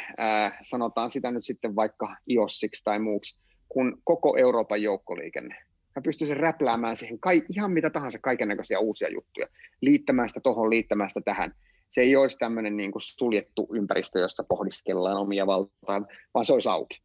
sanotaan 0.60 1.10
sitä 1.10 1.30
nyt 1.30 1.44
sitten 1.44 1.76
vaikka 1.76 2.16
IOSiksi 2.30 2.84
tai 2.84 2.98
muuksi, 2.98 3.40
kun 3.68 4.00
koko 4.04 4.36
Euroopan 4.36 4.82
joukkoliikenne. 4.82 5.56
Mä 5.96 6.02
pystyisin 6.02 6.36
räpläämään 6.36 6.96
siihen 6.96 7.20
kai, 7.20 7.42
ihan 7.54 7.70
mitä 7.70 7.90
tahansa 7.90 8.18
kaiken 8.18 8.48
näköisiä 8.48 8.78
uusia 8.78 9.12
juttuja, 9.12 9.46
liittämään 9.80 10.28
sitä 10.28 10.40
tuohon, 10.40 10.70
liittämään 10.70 11.10
sitä 11.10 11.20
tähän. 11.24 11.54
Se 11.90 12.00
ei 12.00 12.16
olisi 12.16 12.38
tämmöinen 12.38 12.76
niin 12.76 12.92
kuin 12.92 13.02
suljettu 13.02 13.68
ympäristö, 13.72 14.18
jossa 14.18 14.44
pohdiskellaan 14.44 15.16
omia 15.16 15.46
valtaa, 15.46 16.06
vaan 16.34 16.44
se 16.44 16.52
olisi 16.52 16.68
auki. 16.68 17.00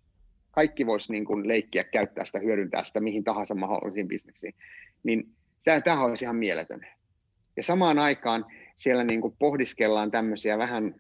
Kaikki 0.52 0.86
voisi 0.86 1.12
niin 1.12 1.26
kuin 1.26 1.48
leikkiä, 1.48 1.84
käyttää 1.84 2.26
sitä, 2.26 2.40
hyödyntää 2.40 2.84
sitä 2.86 3.00
mihin 3.00 3.24
tahansa 3.24 3.56
mahdollisiin 3.56 4.08
bisneksiin. 4.08 4.54
Niin 5.04 5.30
tämä 5.84 6.04
olisi 6.04 6.26
ihan 6.26 6.36
mieletön. 6.36 6.88
Ja 7.58 7.64
samaan 7.64 8.00
aikaan 8.00 8.46
siellä 8.76 9.04
niin 9.04 9.22
kuin 9.22 9.36
pohdiskellaan 9.40 10.12
tämmöisiä 10.12 10.58
vähän 10.58 10.96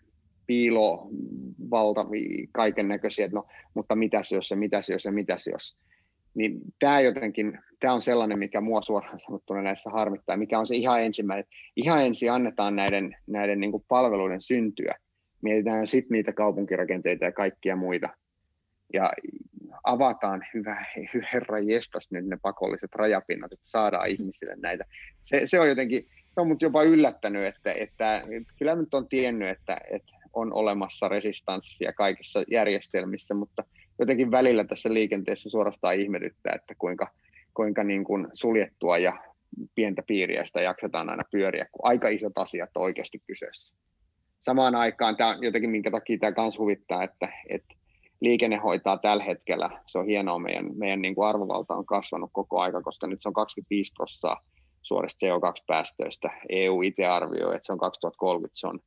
piilovalta, 0.47 2.05
kaiken 2.51 2.87
näköisiä, 2.87 3.29
no, 3.31 3.47
mutta 3.73 3.95
mitäs 3.95 4.31
jos 4.31 4.51
ja 4.51 4.57
mitäs 4.57 4.89
jos 4.89 5.05
ja 5.05 5.11
mitäs 5.11 5.47
jos. 5.47 5.77
Niin 6.33 6.59
tämä 6.79 6.99
jotenkin, 6.99 7.59
tämä 7.79 7.93
on 7.93 8.01
sellainen, 8.01 8.39
mikä 8.39 8.61
mua 8.61 8.81
suoraan 8.81 9.19
sanottuna 9.19 9.61
näissä 9.61 9.89
harmittaa, 9.89 10.37
mikä 10.37 10.59
on 10.59 10.67
se 10.67 10.75
ihan 10.75 11.01
ensimmäinen. 11.01 11.45
Ihan 11.75 12.05
ensin 12.05 12.31
annetaan 12.31 12.75
näiden, 12.75 13.15
näiden 13.27 13.59
niin 13.59 13.71
kuin 13.71 13.85
palveluiden 13.87 14.41
syntyä. 14.41 14.95
Mietitään 15.41 15.87
sitten 15.87 16.15
niitä 16.15 16.33
kaupunkirakenteita 16.33 17.25
ja 17.25 17.31
kaikkia 17.31 17.75
muita. 17.75 18.09
Ja 18.93 19.11
avataan, 19.83 20.45
hyvä 20.53 20.85
herra 21.33 21.59
jestas 21.59 22.11
nyt 22.11 22.25
ne 22.25 22.37
pakolliset 22.41 22.95
rajapinnat, 22.95 23.53
että 23.53 23.69
saadaan 23.69 24.09
ihmisille 24.09 24.55
näitä. 24.55 24.85
Se, 25.25 25.41
se 25.45 25.59
on 25.59 25.69
jotenkin, 25.69 26.07
se 26.31 26.41
on 26.41 26.47
mut 26.47 26.61
jopa 26.61 26.83
yllättänyt, 26.83 27.43
että, 27.43 27.73
että, 27.73 28.23
kyllä 28.59 28.75
nyt 28.75 28.93
on 28.93 29.09
tiennyt, 29.09 29.49
että, 29.49 29.77
että 29.89 30.11
on 30.33 30.53
olemassa 30.53 31.07
resistanssia 31.07 31.93
kaikissa 31.93 32.43
järjestelmissä, 32.51 33.33
mutta 33.33 33.63
jotenkin 34.01 34.31
välillä 34.31 34.63
tässä 34.63 34.93
liikenteessä 34.93 35.49
suorastaan 35.49 35.95
ihmetyttää, 35.95 36.53
että 36.55 36.75
kuinka, 36.77 37.07
kuinka 37.53 37.83
niin 37.83 38.03
kuin 38.03 38.27
suljettua 38.33 38.97
ja 38.97 39.13
pientä 39.75 40.03
piiriä 40.07 40.45
sitä 40.45 40.61
jaksetaan 40.61 41.09
aina 41.09 41.23
pyöriä, 41.31 41.65
kun 41.71 41.81
aika 41.83 42.09
isot 42.09 42.37
asiat 42.37 42.69
on 42.75 42.83
oikeasti 42.83 43.21
kyseessä. 43.27 43.75
Samaan 44.41 44.75
aikaan 44.75 45.17
tämä 45.17 45.37
jotenkin, 45.41 45.69
minkä 45.69 45.91
takia 45.91 46.17
tämä 46.17 46.43
myös 46.43 46.59
huvittaa, 46.59 47.03
että, 47.03 47.29
että 47.49 47.75
liikenne 48.21 48.57
hoitaa 48.57 48.97
tällä 48.97 49.23
hetkellä, 49.23 49.69
se 49.87 49.97
on 49.97 50.05
hienoa, 50.05 50.39
meidän, 50.39 50.69
meidän 50.77 51.01
niin 51.01 51.15
kuin 51.15 51.27
arvovalta 51.27 51.75
on 51.75 51.85
kasvanut 51.85 52.29
koko 52.33 52.59
aika, 52.59 52.81
koska 52.81 53.07
nyt 53.07 53.21
se 53.21 53.29
on 53.29 53.33
25 53.33 53.91
prosenttia 53.97 54.51
suorista 54.81 55.25
CO2-päästöistä. 55.25 56.29
EU 56.49 56.81
itse 56.81 57.05
arvioi, 57.05 57.55
että 57.55 57.65
se 57.65 57.73
on 57.73 57.79
2030, 57.79 58.59
se 58.59 58.67
on 58.67 58.79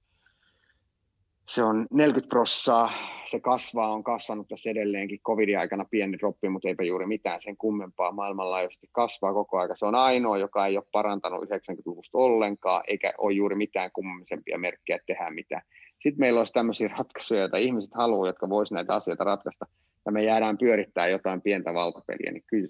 se 1.49 1.63
on 1.63 1.87
40 1.91 2.29
prossaa, 2.29 2.91
se 3.25 3.41
kasvaa, 3.41 3.93
on 3.93 4.05
kasvanut 4.05 4.49
tässä 4.49 4.71
edelleenkin. 4.71 5.21
Covidin 5.21 5.59
aikana 5.59 5.85
pieni 5.91 6.19
droppi, 6.19 6.49
mutta 6.49 6.69
eipä 6.69 6.85
juuri 6.85 7.07
mitään 7.07 7.41
sen 7.41 7.57
kummempaa. 7.57 8.13
Maailmanlaajuisesti 8.13 8.89
kasvaa 8.93 9.33
koko 9.33 9.59
aika. 9.59 9.77
Se 9.77 9.87
on 9.87 9.95
ainoa, 9.95 10.39
joka 10.39 10.67
ei 10.67 10.77
ole 10.77 10.87
parantanut 10.93 11.45
90-luvusta 11.45 12.19
ollenkaan, 12.19 12.83
eikä 12.87 13.13
ole 13.19 13.33
juuri 13.33 13.57
mitään 13.57 13.91
kummisempia 13.93 14.59
merkkejä, 14.59 14.99
tehdään 15.07 15.35
mitään. 15.35 15.63
Sitten 15.93 16.21
meillä 16.21 16.41
olisi 16.41 16.53
tämmöisiä 16.53 16.89
ratkaisuja, 16.99 17.41
joita 17.41 17.57
ihmiset 17.57 17.91
haluaa, 17.95 18.29
jotka 18.29 18.49
voisivat 18.49 18.77
näitä 18.77 18.95
asioita 18.95 19.25
ratkaista, 19.25 19.67
ja 20.07 20.13
me 20.13 20.25
jäädään 20.25 20.59
pyörittää 20.59 21.09
jotain 21.09 21.43
pientä 21.43 21.75
valtapeliä, 21.75 22.33
niin 22.33 22.45
kyllä 22.47 22.69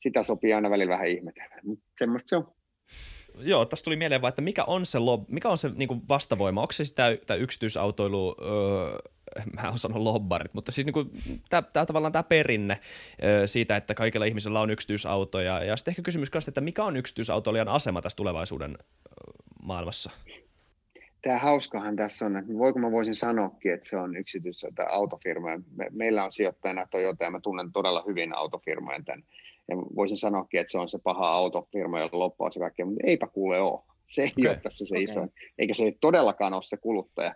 sitä 0.00 0.22
sopii 0.22 0.52
aina 0.52 0.70
välillä 0.70 0.92
vähän 0.92 1.08
ihmetellä, 1.08 1.56
mutta 1.64 1.84
semmoista 1.98 2.28
se 2.28 2.36
on 2.36 2.52
joo, 3.42 3.64
tästä 3.64 3.84
tuli 3.84 3.96
mieleen 3.96 4.22
vaan, 4.22 4.28
että 4.28 4.42
mikä 4.42 4.64
on 4.64 4.86
se, 4.86 4.98
lob, 4.98 5.28
mikä 5.28 5.48
on 5.48 5.58
se 5.58 5.70
niin 5.74 5.88
kuin 5.88 6.02
vastavoima? 6.08 6.60
Onko 6.60 6.72
se 6.72 6.84
sitä, 6.84 7.16
sitä 7.20 7.34
yksityisautoilu, 7.34 8.36
öö, 8.42 8.98
mä 9.54 9.68
en 9.68 9.78
sano 9.78 10.04
lobbarit, 10.04 10.54
mutta 10.54 10.72
siis 10.72 10.86
niin 10.86 11.10
tämä, 11.48 11.62
tavallaan 11.86 12.12
tämä 12.12 12.22
perinne 12.22 12.80
öö, 13.24 13.46
siitä, 13.46 13.76
että 13.76 13.94
kaikilla 13.94 14.26
ihmisillä 14.26 14.60
on 14.60 14.70
yksityisauto. 14.70 15.40
Ja, 15.40 15.76
sitten 15.76 15.92
ehkä 15.92 16.02
kysymys 16.02 16.30
kanssa, 16.30 16.50
että 16.50 16.60
mikä 16.60 16.84
on 16.84 16.96
yksityisautoilijan 16.96 17.68
asema 17.68 18.02
tässä 18.02 18.16
tulevaisuuden 18.16 18.78
maailmassa? 19.62 20.10
Tämä 21.22 21.38
hauskahan 21.38 21.96
tässä 21.96 22.26
on, 22.26 22.36
että 22.36 22.52
voiko 22.58 22.78
mä 22.78 22.90
voisin 22.90 23.16
sanoakin, 23.16 23.74
että 23.74 23.88
se 23.88 23.96
on 23.96 24.16
yksityis- 24.16 24.66
tai 24.74 24.86
autofirma. 24.88 25.48
Me, 25.76 25.86
meillä 25.90 26.24
on 26.24 26.32
sijoittajana 26.32 26.86
Toyota 26.86 27.24
ja 27.24 27.30
mä 27.30 27.40
tunnen 27.40 27.72
todella 27.72 28.04
hyvin 28.06 28.36
autofirmojen 28.36 29.04
tämän 29.04 29.24
ja 29.70 29.76
voisin 29.76 30.18
sanoakin, 30.18 30.60
että 30.60 30.70
se 30.70 30.78
on 30.78 30.88
se 30.88 30.98
paha 31.04 31.28
autofirma, 31.28 32.00
jolla 32.00 32.18
loppuun 32.18 32.52
se 32.52 32.60
kaikkea, 32.60 32.86
mutta 32.86 33.06
eipä 33.06 33.26
kuule 33.26 33.60
ole. 33.60 33.80
Se 34.06 34.22
ei 34.22 34.30
okay. 34.38 34.50
ole 34.50 34.60
tässä 34.62 34.86
se 34.86 34.94
okay. 34.94 35.02
iso, 35.02 35.26
eikä 35.58 35.74
se 35.74 35.84
ei 35.84 35.96
todellakaan 36.00 36.54
ole 36.54 36.62
se 36.62 36.76
kuluttaja. 36.76 37.34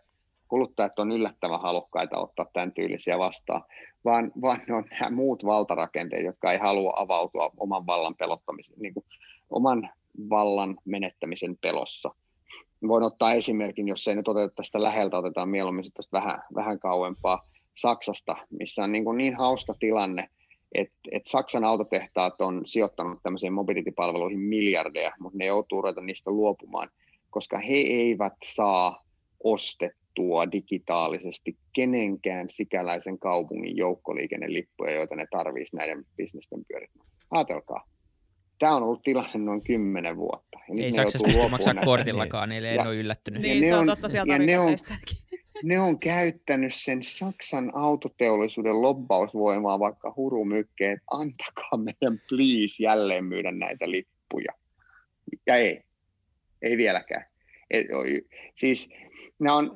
Kuluttajat 0.48 0.98
on 0.98 1.12
yllättävän 1.12 1.60
halukkaita 1.60 2.18
ottaa 2.18 2.46
tämän 2.52 2.72
tyylisiä 2.72 3.18
vastaan, 3.18 3.62
vaan, 4.04 4.32
vaan 4.42 4.60
ne 4.68 4.74
on 4.74 4.84
nämä 5.00 5.10
muut 5.10 5.44
valtarakenteet, 5.44 6.24
jotka 6.24 6.52
ei 6.52 6.58
halua 6.58 6.92
avautua 6.96 7.50
oman 7.56 7.86
vallan 7.86 8.14
pelottamisen, 8.14 8.78
niin 8.78 8.94
kuin 8.94 9.04
oman 9.50 9.90
vallan 10.30 10.76
menettämisen 10.84 11.56
pelossa. 11.60 12.14
Voin 12.88 13.04
ottaa 13.04 13.32
esimerkin, 13.32 13.88
jos 13.88 14.08
ei 14.08 14.14
nyt 14.14 14.28
oteta 14.28 14.54
tästä 14.54 14.82
läheltä, 14.82 15.18
otetaan 15.18 15.48
mieluummin 15.48 15.92
tästä 15.94 16.16
vähän, 16.16 16.38
vähän 16.54 16.78
kauempaa 16.78 17.42
Saksasta, 17.74 18.36
missä 18.50 18.84
on 18.84 18.92
niin, 18.92 19.04
kuin 19.04 19.18
niin 19.18 19.36
hauska 19.36 19.74
tilanne, 19.78 20.28
että 20.74 20.96
et 21.12 21.26
Saksan 21.26 21.64
autotehtaat 21.64 22.40
on 22.40 22.66
sijoittanut 22.66 23.18
tämmöisiin 23.22 23.52
mobility-palveluihin 23.52 24.40
miljardeja, 24.40 25.12
mutta 25.18 25.38
ne 25.38 25.46
joutuu 25.46 25.82
ruveta 25.82 26.00
niistä 26.00 26.30
luopumaan, 26.30 26.88
koska 27.30 27.58
he 27.58 27.74
eivät 27.74 28.32
saa 28.44 29.04
ostettua 29.44 30.52
digitaalisesti 30.52 31.56
kenenkään 31.72 32.48
sikäläisen 32.50 33.18
kaupungin 33.18 33.76
joukkoliikennelippuja, 33.76 34.92
joita 34.92 35.16
ne 35.16 35.26
tarvitsisi 35.30 35.76
näiden 35.76 36.04
bisnesten 36.16 36.64
pyörittämään. 36.68 37.10
Ajatelkaa. 37.30 37.84
Tämä 38.58 38.76
on 38.76 38.82
ollut 38.82 39.02
tilanne 39.02 39.38
noin 39.38 39.64
kymmenen 39.64 40.16
vuotta. 40.16 40.58
Ja 40.68 40.84
Ei 40.84 40.92
Saksassa 40.92 41.48
maksaa 41.48 41.74
kortillakaan, 41.84 42.48
niille 42.48 42.70
ei 42.70 42.78
ole 42.86 42.96
yllättynyt. 42.96 43.42
Niin, 43.42 43.64
se 43.64 43.76
on 43.76 43.86
totta 43.86 44.08
sieltä 44.08 44.32
ja 44.32 44.38
ne 44.38 44.58
on, 44.58 44.76
ne 45.64 45.80
on 45.80 45.98
käyttänyt 45.98 46.74
sen 46.74 47.02
Saksan 47.02 47.72
autoteollisuuden 47.74 48.82
lobbausvoimaa 48.82 49.78
vaikka 49.78 50.12
hurumykkeen, 50.16 50.92
että 50.92 51.04
antakaa 51.10 51.76
meidän 51.76 52.22
please 52.28 52.82
jälleen 52.82 53.24
myydä 53.24 53.50
näitä 53.50 53.90
lippuja. 53.90 54.52
Ja 55.46 55.56
ei, 55.56 55.82
ei 56.62 56.76
vieläkään. 56.76 57.26
Et, 57.70 57.86
siis 58.54 58.88
nämä 59.38 59.56
on, 59.56 59.72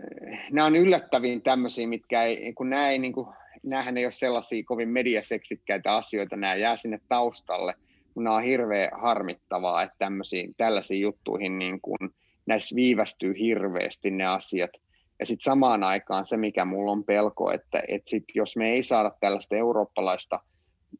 nämä 0.50 0.66
on 0.66 0.76
yllättäviin 0.76 1.42
tämmöisiä, 1.42 1.86
mitkä 1.86 2.22
ei, 2.22 2.52
kun 2.52 2.70
nämä 2.70 2.90
ei, 2.90 2.98
niin 2.98 3.12
kuin, 3.12 3.26
näähän 3.62 3.96
ei 3.96 4.04
ole 4.04 4.12
sellaisia 4.12 4.62
kovin 4.66 4.88
mediaseksikkäitä 4.88 5.96
asioita, 5.96 6.36
nämä 6.36 6.54
jää 6.54 6.76
sinne 6.76 7.00
taustalle, 7.08 7.74
kun 8.14 8.24
nämä 8.24 8.36
on 8.36 8.42
hirveän 8.42 8.90
harmittavaa, 9.00 9.82
että 9.82 9.96
tämmöisiin, 9.98 10.54
tällaisiin 10.56 11.00
juttuihin 11.00 11.58
niin 11.58 11.80
kuin, 11.80 12.10
näissä 12.46 12.76
viivästyy 12.76 13.34
hirveästi 13.38 14.10
ne 14.10 14.24
asiat– 14.24 14.70
ja 15.20 15.26
sitten 15.26 15.44
samaan 15.44 15.84
aikaan 15.84 16.24
se, 16.24 16.36
mikä 16.36 16.64
mulla 16.64 16.92
on 16.92 17.04
pelko, 17.04 17.52
että, 17.52 17.82
että 17.88 18.10
sit 18.10 18.24
jos 18.34 18.56
me 18.56 18.72
ei 18.72 18.82
saada 18.82 19.12
tällaista 19.20 19.56
eurooppalaista 19.56 20.40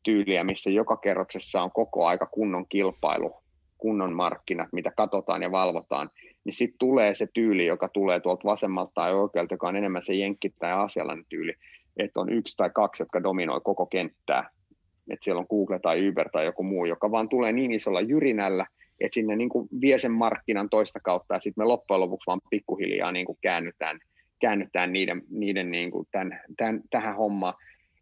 tyyliä, 0.03 0.45
missä 0.45 0.71
joka 0.71 0.97
kerroksessa 0.97 1.63
on 1.63 1.71
koko 1.73 2.07
aika 2.07 2.27
kunnon 2.27 2.67
kilpailu, 2.69 3.35
kunnon 3.79 4.13
markkinat, 4.13 4.69
mitä 4.73 4.93
katsotaan 4.97 5.43
ja 5.43 5.51
valvotaan, 5.51 6.11
niin 6.45 6.55
sitten 6.55 6.79
tulee 6.79 7.15
se 7.15 7.29
tyyli, 7.35 7.67
joka 7.67 7.89
tulee 7.89 8.21
tuolta 8.21 8.45
vasemmalta 8.45 8.93
tai 8.95 9.15
oikealta, 9.15 9.55
joka 9.55 9.69
on 9.69 9.77
enemmän 9.77 10.03
se 10.03 10.15
jenkki 10.15 10.55
tai 10.59 10.73
asialainen 10.73 11.25
tyyli, 11.29 11.55
että 11.97 12.21
on 12.21 12.33
yksi 12.33 12.57
tai 12.57 12.71
kaksi, 12.75 13.03
jotka 13.03 13.23
dominoi 13.23 13.61
koko 13.65 13.87
kenttää. 13.87 14.51
Että 15.11 15.25
siellä 15.25 15.41
on 15.41 15.47
Google 15.51 15.79
tai 15.79 16.09
Uber 16.09 16.29
tai 16.31 16.45
joku 16.45 16.63
muu, 16.63 16.85
joka 16.85 17.11
vaan 17.11 17.29
tulee 17.29 17.53
niin 17.53 17.73
isolla 17.73 18.01
jyrinällä, 18.01 18.67
että 19.01 19.15
sinne 19.15 19.37
niin 19.37 19.49
kuin 19.49 19.69
vie 19.81 19.99
sen 19.99 20.13
markkinan 20.13 20.71
toista 20.71 21.01
kautta 21.01 21.35
ja 21.35 21.41
sitten 21.41 21.63
me 21.63 21.67
loppujen 21.69 22.01
lopuksi 22.01 22.27
vaan 22.27 22.41
pikkuhiljaa 22.51 23.13
niin 23.13 23.27
kuin 23.27 23.39
käännytään, 23.41 23.99
käännytään 24.41 24.93
niiden, 24.93 25.23
niiden 25.31 25.71
niin 25.71 25.91
kuin 25.91 26.09
tämän, 26.11 26.41
tämän, 26.57 26.81
tähän 26.91 27.17
hommaan. 27.17 27.55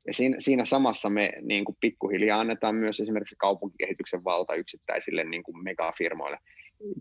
Ja 0.07 0.15
siinä, 0.15 0.37
siinä 0.41 0.65
samassa 0.65 1.11
me 1.11 1.33
niin 1.43 1.65
kuin 1.65 1.77
pikkuhiljaa 1.81 2.41
annetaan 2.41 2.75
myös 2.75 3.01
esimerkiksi 3.01 3.37
kaupunkikehityksen 3.39 4.25
valta 4.25 4.55
yksittäisille 4.55 5.25
niin 5.25 5.43
kuin 5.43 5.65
megafirmoille. 5.65 6.39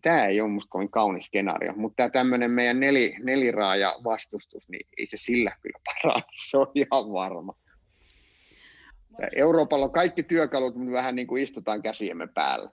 Tämä 0.01 0.25
ei 0.25 0.41
ole 0.41 0.49
minusta 0.49 0.69
kovin 0.69 0.91
kaunis 0.91 1.25
skenaario, 1.25 1.73
mutta 1.75 1.95
tämä 1.95 2.09
tämmöinen 2.09 2.51
meidän 2.51 2.79
neli, 2.79 3.15
neliraaja 3.23 3.95
vastustus, 4.03 4.69
niin 4.69 4.87
ei 4.97 5.05
se 5.05 5.17
sillä 5.17 5.51
kyllä 5.61 5.79
parane, 5.85 6.23
se 6.49 6.57
on 6.57 6.71
ihan 6.75 7.11
varma. 7.13 7.55
Euroopalla 9.35 9.85
on 9.85 9.91
kaikki 9.91 10.23
työkalut, 10.23 10.75
mutta 10.75 10.91
vähän 10.91 11.15
niin 11.15 11.27
kuin 11.27 11.43
istutaan 11.43 11.81
käsiemme 11.81 12.27
päällä 12.27 12.69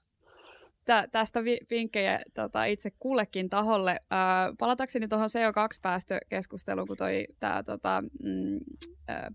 tä, 0.84 1.08
tästä 1.12 1.44
vi, 1.44 1.58
vinkkejä 1.70 2.20
tota, 2.34 2.64
itse 2.64 2.90
kullekin 2.98 3.50
taholle. 3.50 4.00
Ää, 4.10 4.52
palatakseni 4.58 5.08
tuohon 5.08 5.28
CO2-päästökeskusteluun, 5.28 6.88
kun 6.88 6.96
toi, 6.96 7.26
tää, 7.40 7.62
tota, 7.62 8.02
mm, 8.22 8.58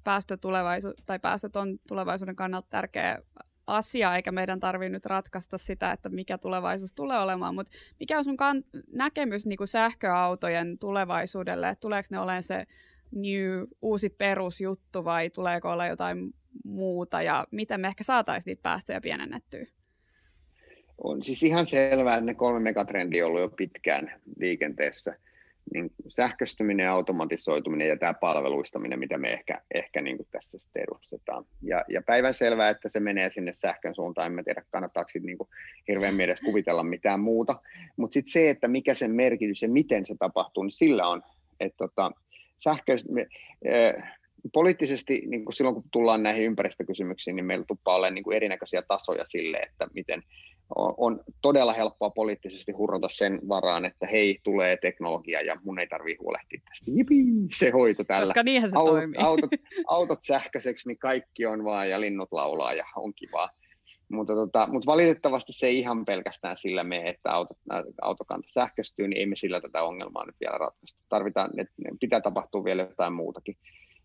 päästötulevaisu, 0.03 0.93
tai 1.05 1.19
päästöt 1.19 1.55
on 1.55 1.79
tulevaisuuden 1.87 2.35
kannalta 2.35 2.67
tärkeä 2.69 3.19
asia, 3.67 4.15
eikä 4.15 4.31
meidän 4.31 4.59
tarvitse 4.59 4.89
nyt 4.89 5.05
ratkaista 5.05 5.57
sitä, 5.57 5.91
että 5.91 6.09
mikä 6.09 6.37
tulevaisuus 6.37 6.93
tulee 6.93 7.19
olemaan, 7.19 7.55
mutta 7.55 7.71
mikä 7.99 8.17
on 8.17 8.23
sun 8.23 8.37
kan- 8.37 8.63
näkemys 8.93 9.45
niin 9.45 9.57
kuin 9.57 9.67
sähköautojen 9.67 10.79
tulevaisuudelle, 10.79 11.69
että 11.69 11.81
tuleeko 11.81 12.07
ne 12.11 12.19
olemaan 12.19 12.43
se 12.43 12.65
new, 13.11 13.63
uusi 13.81 14.09
perusjuttu 14.09 15.05
vai 15.05 15.29
tuleeko 15.29 15.71
olla 15.71 15.87
jotain 15.87 16.33
muuta 16.63 17.21
ja 17.21 17.47
miten 17.51 17.81
me 17.81 17.87
ehkä 17.87 18.03
saataisiin 18.03 18.51
niitä 18.51 18.61
päästöjä 18.61 19.01
pienennettyä? 19.01 19.65
On 21.03 21.23
siis 21.23 21.43
ihan 21.43 21.65
selvää, 21.65 22.15
että 22.15 22.25
ne 22.25 22.33
kolme 22.33 22.59
megatrendiä 22.59 23.25
on 23.25 23.29
ollut 23.29 23.41
jo 23.41 23.49
pitkään 23.49 24.21
liikenteessä. 24.39 25.17
Niin 25.73 25.91
sähköistyminen, 26.07 26.91
automatisoituminen 26.91 27.87
ja 27.87 27.97
tämä 27.97 28.13
palveluistaminen, 28.13 28.99
mitä 28.99 29.17
me 29.17 29.33
ehkä, 29.33 29.53
ehkä 29.73 30.01
niin 30.01 30.17
kuin 30.17 30.27
tässä 30.31 30.59
sitten 30.59 30.83
edustetaan. 30.83 31.45
Ja, 31.61 31.83
ja 31.89 32.01
päivän 32.01 32.33
selvää, 32.33 32.69
että 32.69 32.89
se 32.89 32.99
menee 32.99 33.31
sinne 33.31 33.53
sähkön 33.53 33.95
suuntaan. 33.95 34.39
En 34.39 34.45
tiedä, 34.45 34.63
kannattaako 34.69 35.11
niin 35.23 35.37
kuin 35.37 35.49
hirveän 35.87 36.15
mielessä 36.15 36.45
kuvitella 36.45 36.83
mitään 36.83 37.19
muuta. 37.19 37.61
Mutta 37.97 38.13
sitten 38.13 38.31
se, 38.31 38.49
että 38.49 38.67
mikä 38.67 38.93
sen 38.93 39.11
merkitys 39.11 39.61
ja 39.61 39.69
miten 39.69 40.05
se 40.05 40.15
tapahtuu, 40.19 40.63
niin 40.63 40.71
sillä 40.71 41.07
on, 41.07 41.23
että 41.59 41.77
tota, 41.77 42.11
sähkö, 42.63 42.95
me, 43.09 43.27
äh, 43.67 44.17
poliittisesti 44.53 45.23
niin 45.27 45.45
kuin 45.45 45.53
silloin, 45.53 45.75
kun 45.75 45.83
tullaan 45.91 46.23
näihin 46.23 46.43
ympäristökysymyksiin, 46.43 47.35
niin 47.35 47.45
meillä 47.45 47.65
tuppaa 47.67 47.95
olemaan 47.95 48.13
niin 48.13 48.33
erinäköisiä 48.33 48.81
tasoja 48.81 49.25
sille, 49.25 49.57
että 49.57 49.87
miten, 49.93 50.23
on 50.75 51.19
todella 51.41 51.73
helppoa 51.73 52.09
poliittisesti 52.09 52.71
hurrata 52.71 53.07
sen 53.11 53.39
varaan, 53.49 53.85
että 53.85 54.07
hei, 54.07 54.39
tulee 54.43 54.77
teknologia 54.77 55.41
ja 55.41 55.55
mun 55.63 55.79
ei 55.79 55.87
tarvitse 55.87 56.23
huolehtia 56.23 56.61
tästä. 56.69 56.91
Jipi, 56.91 57.15
se 57.55 57.69
hoito 57.69 58.03
tällä. 58.03 58.25
Koska 58.25 58.43
niinhän 58.43 58.71
se 58.71 58.77
autot, 58.77 58.93
toimii. 58.93 59.21
Autot, 59.21 59.49
autot 59.87 60.23
sähköiseksi, 60.23 60.87
niin 60.87 60.97
kaikki 60.97 61.45
on 61.45 61.63
vaan 61.63 61.89
ja 61.89 62.01
linnut 62.01 62.29
laulaa 62.31 62.73
ja 62.73 62.85
on 62.95 63.13
kivaa. 63.13 63.49
Mutta, 64.11 64.33
tota, 64.33 64.67
mutta 64.71 64.91
valitettavasti 64.91 65.53
se 65.53 65.67
ei 65.67 65.79
ihan 65.79 66.05
pelkästään 66.05 66.57
sillä 66.57 66.83
me, 66.83 67.09
että 67.09 67.31
autot, 67.31 67.57
autokanta 68.01 68.47
sähköistyy, 68.51 69.07
niin 69.07 69.19
ei 69.19 69.25
me 69.25 69.35
sillä 69.35 69.61
tätä 69.61 69.83
ongelmaa 69.83 70.25
nyt 70.25 70.35
vielä 70.39 70.57
ratkaista. 70.57 70.99
Tarvitaan, 71.09 71.59
että 71.59 71.73
pitää 71.99 72.21
tapahtua 72.21 72.63
vielä 72.63 72.81
jotain 72.81 73.13
muutakin. 73.13 73.57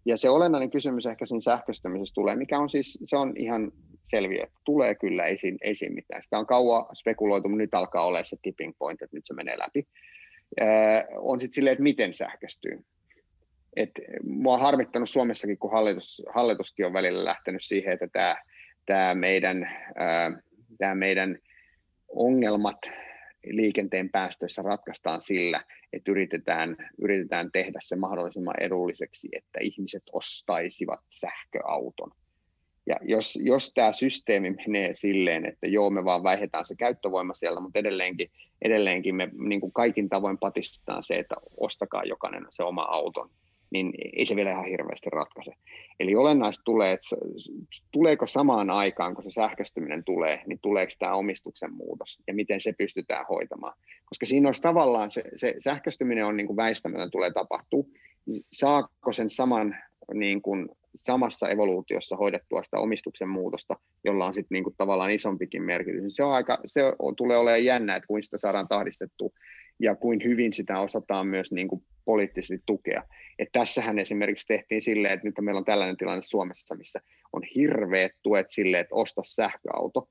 Ja 0.07 0.17
se 0.17 0.31
olennainen 0.31 0.71
kysymys 0.71 1.07
ehkä 1.07 1.27
siinä 1.27 1.41
sähköistämisessä 1.41 2.15
tulee, 2.15 2.37
mikä 2.37 2.59
on 2.59 2.69
siis, 2.69 2.99
se 3.05 3.17
on 3.17 3.33
ihan 3.37 3.73
selviö, 4.17 4.43
että 4.43 4.61
tulee 4.65 4.95
kyllä, 4.95 5.25
ei 5.25 5.39
siinä 5.75 5.95
mitään. 5.95 6.23
Sitä 6.23 6.39
on 6.39 6.47
kauan 6.47 6.97
spekuloitu, 6.97 7.49
mutta 7.49 7.63
nyt 7.63 7.75
alkaa 7.75 8.07
olla 8.07 8.23
se 8.23 8.37
tipping 8.43 8.73
point, 8.79 9.03
että 9.03 9.17
nyt 9.17 9.27
se 9.27 9.35
menee 9.35 9.59
läpi. 9.59 9.87
Öö, 10.61 10.69
on 11.17 11.41
sitten 11.41 11.55
silleen, 11.55 11.73
että 11.73 11.83
miten 11.83 12.15
sähköistyy. 12.15 12.85
Et 13.77 13.91
mua 14.23 14.55
on 14.55 14.61
harmittanut 14.61 15.09
Suomessakin, 15.09 15.59
kun 15.59 15.73
hallitus, 15.73 16.23
hallituskin 16.35 16.87
on 16.87 16.93
välillä 16.93 17.25
lähtenyt 17.25 17.65
siihen, 17.65 17.93
että 17.93 18.09
tämä, 18.13 18.37
tämä 18.87 19.15
meidän, 19.15 19.71
öö, 20.81 20.95
meidän 20.95 21.39
ongelmat 22.09 22.79
liikenteen 23.47 24.11
päästöissä 24.11 24.63
ratkaistaan 24.63 25.21
sillä, 25.21 25.65
että 25.93 26.11
yritetään, 26.11 26.77
yritetään 27.03 27.51
tehdä 27.53 27.79
se 27.83 27.97
mahdollisimman 27.97 28.55
edulliseksi, 28.61 29.29
että 29.33 29.59
ihmiset 29.63 30.03
ostaisivat 30.13 31.01
sähköauton. 31.11 32.11
Ja 32.87 32.97
jos, 33.03 33.39
jos 33.43 33.73
tämä 33.75 33.93
systeemi 33.93 34.51
menee 34.51 34.95
silleen, 34.95 35.47
että 35.47 35.67
joo, 35.67 35.91
me 35.91 36.05
vaan 36.05 36.23
vaihetaan 36.23 36.67
se 36.67 36.75
käyttövoima 36.75 37.35
siellä, 37.35 37.61
mutta 37.61 37.79
edelleenkin, 37.79 38.31
edelleenkin 38.63 39.15
me 39.15 39.29
niin 39.49 39.61
kuin 39.61 39.73
kaikin 39.73 40.09
tavoin 40.09 40.39
patistetaan 40.39 41.05
se, 41.05 41.15
että 41.15 41.35
ostakaa 41.57 42.05
jokainen 42.05 42.47
se 42.51 42.63
oma 42.63 42.83
auton, 42.83 43.31
niin 43.71 43.93
ei 44.17 44.27
se 44.27 44.37
vielä 44.37 44.51
ihan 44.51 44.65
hirveästi 44.65 45.11
ratkaise. 45.11 45.53
Eli 46.01 46.17
olennaista 46.17 46.63
tulee, 46.65 46.93
että 46.93 47.17
tuleeko 47.93 48.27
samaan 48.27 48.71
aikaan, 48.71 49.15
kun 49.15 49.25
se 49.25 49.31
sähköistyminen 49.31 50.05
tulee, 50.05 50.43
niin 50.47 50.59
tuleeko 50.63 50.93
tämä 50.99 51.15
omistuksen 51.15 51.73
muutos 51.73 52.19
ja 52.27 52.35
miten 52.35 52.61
se 52.61 52.73
pystytään 52.79 53.27
hoitamaan. 53.29 53.79
Koska 54.05 54.27
siinä 54.27 54.49
olisi 54.49 54.63
tavallaan 54.63 55.11
se, 55.11 55.23
se 55.37 55.55
sähköistyminen 55.59 56.27
on 56.27 56.37
niin 56.37 56.47
kuin 56.47 56.57
väistämätön 56.57 57.11
tulee 57.11 57.33
tapahtua, 57.33 57.85
niin 58.27 58.45
saako 58.53 59.13
sen 59.13 59.31
saman 59.31 59.77
niin 60.15 60.43
kuin 60.43 60.69
samassa 60.95 61.49
evoluutiossa 61.49 62.17
hoidettua 62.17 62.63
sitä 62.63 62.79
omistuksen 62.79 63.29
muutosta, 63.29 63.77
jolla 64.05 64.27
on 64.27 64.35
sitten 64.35 64.55
niinku 64.55 64.75
tavallaan 64.77 65.11
isompikin 65.11 65.63
merkitys. 65.63 66.17
Se, 66.17 66.23
on 66.23 66.33
aika, 66.33 66.59
se 66.67 66.83
tulee 67.17 67.37
olemaan 67.37 67.65
jännä, 67.65 67.97
että 67.97 68.07
kuinka 68.07 68.25
sitä 68.25 68.39
saadaan 68.39 68.69
tahdistettua 68.69 69.31
ja 69.81 69.95
kuin 69.95 70.25
hyvin 70.25 70.53
sitä 70.53 70.81
osataan 70.81 71.27
myös 71.27 71.53
niinku 71.53 71.83
poliittisesti 72.05 72.63
tukea. 72.67 73.03
Et 73.39 73.49
tässähän 73.53 73.99
esimerkiksi 73.99 74.47
tehtiin 74.47 74.83
silleen, 74.83 75.15
että 75.15 75.27
nyt 75.27 75.35
meillä 75.41 75.59
on 75.59 75.65
tällainen 75.65 75.97
tilanne 75.97 76.23
Suomessa, 76.23 76.75
missä 76.75 77.01
on 77.33 77.43
hirveät 77.57 78.13
tuet 78.23 78.47
sille, 78.51 78.81
että 78.81 78.95
osta 78.95 79.23
sähköauto, 79.25 80.09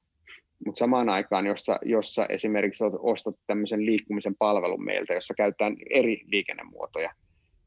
mutta 0.66 0.80
samaan 0.80 1.10
aikaan, 1.10 1.46
jossa, 1.46 1.80
jossa 1.86 2.26
esimerkiksi 2.26 2.84
ostat 3.00 3.36
tämmöisen 3.48 3.86
liikkumisen 3.86 4.36
palvelun 4.40 4.86
meiltä, 4.86 5.14
jossa 5.14 5.34
käytetään 5.34 5.76
eri 5.90 6.22
liikennemuotoja, 6.26 7.12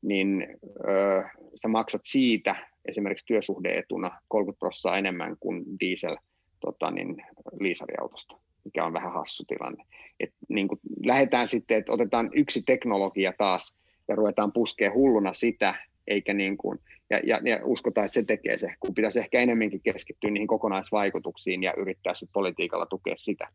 niin 0.02 0.46
ö, 0.88 1.22
sä 1.54 1.68
maksat 1.68 2.00
siitä 2.04 2.73
esimerkiksi 2.84 3.26
työsuhdeetuna 3.26 4.10
30 4.28 4.58
prosenttia 4.58 4.98
enemmän 4.98 5.36
kuin 5.40 5.64
diesel 5.80 6.16
tota, 6.60 6.90
niin, 6.90 7.16
liisariautosta, 7.60 8.36
mikä 8.64 8.84
on 8.84 8.92
vähän 8.92 9.12
hassu 9.12 9.44
tilanne. 9.44 9.84
Et, 10.20 10.30
niin 10.48 10.68
kuin, 10.68 10.80
lähdetään 11.04 11.48
sitten, 11.48 11.78
että 11.78 11.92
otetaan 11.92 12.30
yksi 12.32 12.62
teknologia 12.62 13.32
taas 13.38 13.74
ja 14.08 14.14
ruvetaan 14.16 14.52
puskea 14.52 14.92
hulluna 14.94 15.32
sitä, 15.32 15.74
eikä 16.06 16.34
niin 16.34 16.56
kuin, 16.56 16.78
ja, 17.10 17.20
ja, 17.24 17.40
ja 17.44 17.60
uskotaan, 17.64 18.04
että 18.04 18.14
se 18.14 18.22
tekee 18.22 18.58
se, 18.58 18.74
kun 18.80 18.94
pitäisi 18.94 19.18
ehkä 19.18 19.40
enemmänkin 19.40 19.80
keskittyä 19.80 20.30
niihin 20.30 20.48
kokonaisvaikutuksiin 20.48 21.62
ja 21.62 21.74
yrittää 21.76 22.14
sitten 22.14 22.32
politiikalla 22.32 22.86
tukea 22.86 23.14
sitä. 23.16 23.48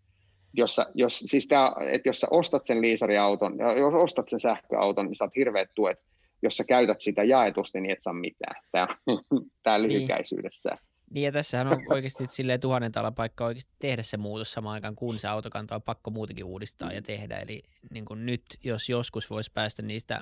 Jossa, 0.53 0.85
jos, 0.93 1.19
siis 1.19 1.47
tää, 1.47 1.71
että 1.91 2.09
jos 2.09 2.19
sä 2.19 2.27
ostat 2.31 2.65
sen 2.65 2.81
liisariauton, 2.81 3.57
jos 3.77 3.93
ostat 3.93 4.29
sen 4.29 4.39
sähköauton, 4.39 5.05
niin 5.05 5.15
saat 5.15 5.35
hirveät 5.35 5.69
tuet 5.75 6.05
jos 6.41 6.57
sä 6.57 6.63
käytät 6.63 7.01
sitä 7.01 7.23
jaetusti, 7.23 7.81
niin 7.81 7.91
et 7.91 8.01
saa 8.01 8.13
mitään. 8.13 8.63
Tämä, 8.71 8.87
tämä 9.63 9.77
niin. 9.77 9.93
lyhykäisyydessä. 9.93 10.69
Niin 11.13 11.25
ja 11.25 11.31
tässähän 11.31 11.67
on 11.67 11.81
oikeasti 11.89 12.27
silleen 12.27 12.59
tuhannen 12.59 12.91
paikka 13.15 13.45
oikeasti 13.45 13.73
tehdä 13.79 14.03
se 14.03 14.17
muutos 14.17 14.51
samaan 14.53 14.73
aikaan, 14.73 14.95
kun 14.95 15.19
se 15.19 15.27
autokanta 15.27 15.75
on 15.75 15.81
pakko 15.81 16.11
muutenkin 16.11 16.45
uudistaa 16.45 16.93
ja 16.93 17.01
tehdä. 17.01 17.39
Eli 17.39 17.61
niin 17.91 18.05
kuin 18.05 18.25
nyt, 18.25 18.41
jos 18.63 18.89
joskus 18.89 19.29
voisi 19.29 19.51
päästä 19.53 19.81
niistä 19.81 20.19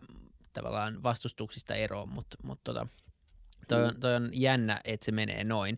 tavallaan 0.53 1.03
vastustuksista 1.03 1.75
eroon, 1.75 2.09
mutta, 2.09 2.37
mutta 2.43 2.73
tota, 2.73 2.87
toi, 3.67 3.83
on, 3.83 3.99
toi 3.99 4.15
on 4.15 4.29
jännä, 4.33 4.81
että 4.83 5.05
se 5.05 5.11
menee 5.11 5.43
noin. 5.43 5.77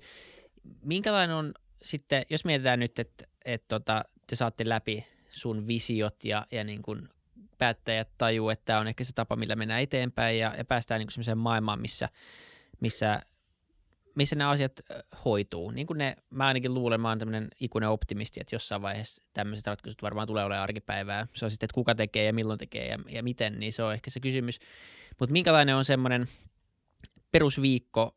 Minkälainen 0.84 1.36
on 1.36 1.54
sitten, 1.84 2.26
jos 2.30 2.46
mietitään 2.46 2.80
nyt, 2.80 3.00
että, 3.00 3.26
että 3.46 3.68
tota, 3.68 4.06
te 4.28 4.36
saatte 4.36 4.70
läpi 4.70 5.06
sun 5.30 5.68
visiot 5.68 6.26
ja, 6.26 6.46
ja 6.52 6.64
niin 6.64 6.82
kuin 6.82 7.10
päättäjät 7.60 8.10
tajuu, 8.18 8.50
että 8.50 8.66
tämä 8.66 8.80
on 8.80 8.88
ehkä 8.88 9.04
se 9.04 9.14
tapa, 9.14 9.36
millä 9.36 9.56
mennään 9.56 9.82
eteenpäin 9.82 10.40
ja, 10.40 10.54
ja 10.58 10.66
päästään 10.66 11.00
niin 11.00 11.12
sellaiseen 11.12 11.38
maailmaan, 11.38 11.82
missä, 11.82 12.10
missä, 12.80 13.22
missä 14.16 14.36
nämä 14.36 14.50
asiat 14.50 14.82
hoituu. 15.26 15.72
Niin 15.72 15.88
kuin 15.88 15.98
ne, 15.98 16.16
mä 16.30 16.48
ainakin 16.48 16.74
luulen, 16.74 17.02
mä 17.02 17.10
oon 17.10 17.20
tämmöinen 17.20 17.48
ikuinen 17.60 17.90
optimisti, 17.90 18.40
että 18.42 18.56
jossain 18.56 18.82
vaiheessa 18.82 19.24
tämmöiset 19.34 19.68
ratkaisut 19.68 20.04
varmaan 20.04 20.28
tulee 20.28 20.44
olemaan 20.44 20.64
arkipäivää. 20.64 21.28
Se 21.34 21.46
on 21.46 21.52
sitten, 21.52 21.66
että 21.66 21.76
kuka 21.76 21.96
tekee 21.96 22.26
ja 22.26 22.34
milloin 22.34 22.60
tekee 22.60 22.88
ja, 22.88 23.00
ja 23.10 23.24
miten, 23.24 23.60
niin 23.60 23.74
se 23.74 23.84
on 23.84 23.94
ehkä 23.94 24.10
se 24.10 24.20
kysymys. 24.20 24.60
Mutta 25.20 25.34
minkälainen 25.34 25.76
on 25.76 25.86
semmoinen 25.86 26.26
perusviikko 27.32 28.16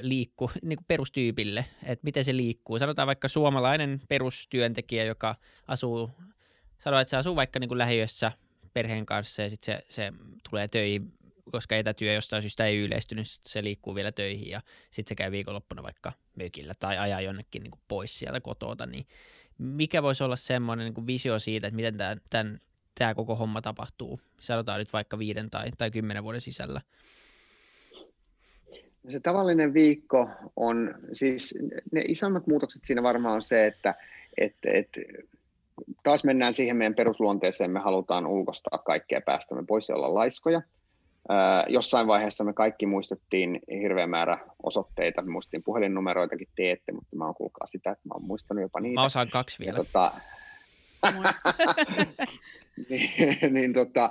liikku 0.00 0.50
niin 0.62 0.76
kuin 0.76 0.86
perustyypille, 0.88 1.64
että 1.82 2.04
miten 2.04 2.24
se 2.24 2.36
liikkuu. 2.36 2.78
Sanotaan 2.78 3.06
vaikka 3.06 3.28
suomalainen 3.28 4.00
perustyöntekijä, 4.08 5.04
joka 5.04 5.34
asuu 5.68 6.10
sanoa, 6.78 7.00
että 7.00 7.10
se 7.10 7.16
asuu 7.16 7.36
vaikka 7.36 7.58
niin 7.58 7.68
kuin 7.68 7.78
lähiössä 7.78 8.32
perheen 8.72 9.06
kanssa 9.06 9.42
ja 9.42 9.50
sitten 9.50 9.78
se, 9.78 9.86
se 9.88 10.12
tulee 10.50 10.68
töihin, 10.68 11.12
koska 11.52 11.76
etätyö 11.76 12.12
jostain 12.12 12.42
syystä 12.42 12.66
ei 12.66 12.78
yleistynyt, 12.78 13.26
se 13.26 13.64
liikkuu 13.64 13.94
vielä 13.94 14.12
töihin 14.12 14.50
ja 14.50 14.60
sitten 14.90 15.08
se 15.08 15.14
käy 15.14 15.30
viikonloppuna 15.30 15.82
vaikka 15.82 16.12
mökillä 16.36 16.74
tai 16.80 16.98
ajaa 16.98 17.20
jonnekin 17.20 17.62
niin 17.62 17.70
kuin 17.70 17.82
pois 17.88 18.18
sieltä 18.18 18.40
kotota, 18.40 18.86
niin 18.86 19.06
mikä 19.58 20.02
voisi 20.02 20.24
olla 20.24 20.36
semmoinen 20.36 20.84
niin 20.84 20.94
kuin 20.94 21.06
visio 21.06 21.38
siitä, 21.38 21.66
että 21.66 21.76
miten 21.76 21.96
tämän, 21.96 22.20
tämän, 22.30 22.60
tämä 22.98 23.14
koko 23.14 23.34
homma 23.34 23.62
tapahtuu, 23.62 24.20
sanotaan 24.40 24.78
nyt 24.78 24.92
vaikka 24.92 25.18
viiden 25.18 25.50
tai, 25.50 25.70
tai 25.78 25.90
kymmenen 25.90 26.22
vuoden 26.22 26.40
sisällä? 26.40 26.80
Se 29.08 29.20
tavallinen 29.20 29.74
viikko 29.74 30.30
on, 30.56 30.94
siis 31.12 31.54
ne 31.92 32.04
isommat 32.08 32.46
muutokset 32.46 32.84
siinä 32.84 33.02
varmaan 33.02 33.34
on 33.34 33.42
se, 33.42 33.66
että 33.66 33.94
et, 34.38 34.54
et, 34.64 34.88
taas 36.02 36.24
mennään 36.24 36.54
siihen 36.54 36.76
meidän 36.76 36.94
perusluonteeseen, 36.94 37.70
me 37.70 37.80
halutaan 37.80 38.26
ulkostaa 38.26 38.78
kaikkea 38.78 39.20
päästämme 39.20 39.64
pois 39.68 39.88
ja 39.88 39.94
olla 39.94 40.14
laiskoja. 40.14 40.62
Jossain 41.68 42.06
vaiheessa 42.06 42.44
me 42.44 42.52
kaikki 42.52 42.86
muistettiin 42.86 43.60
hirveä 43.80 44.06
määrä 44.06 44.38
osoitteita, 44.62 45.22
me 45.22 45.30
muistettiin 45.30 45.62
puhelinnumeroitakin 45.62 46.48
teette, 46.56 46.92
mutta 46.92 47.16
mä 47.16 47.24
oon 47.24 47.34
kuulkaa 47.34 47.66
sitä, 47.66 47.90
että 47.90 48.08
mä 48.08 48.14
oon 48.14 48.24
muistanut 48.24 48.62
jopa 48.62 48.80
niitä. 48.80 49.00
Mä 49.00 49.04
osaan 49.04 49.28
kaksi 49.28 49.64
vielä. 49.64 49.78
Ja, 49.78 49.84
tota, 49.84 50.12
niin, 52.88 53.54
niin 53.54 53.72
tota, 53.72 54.10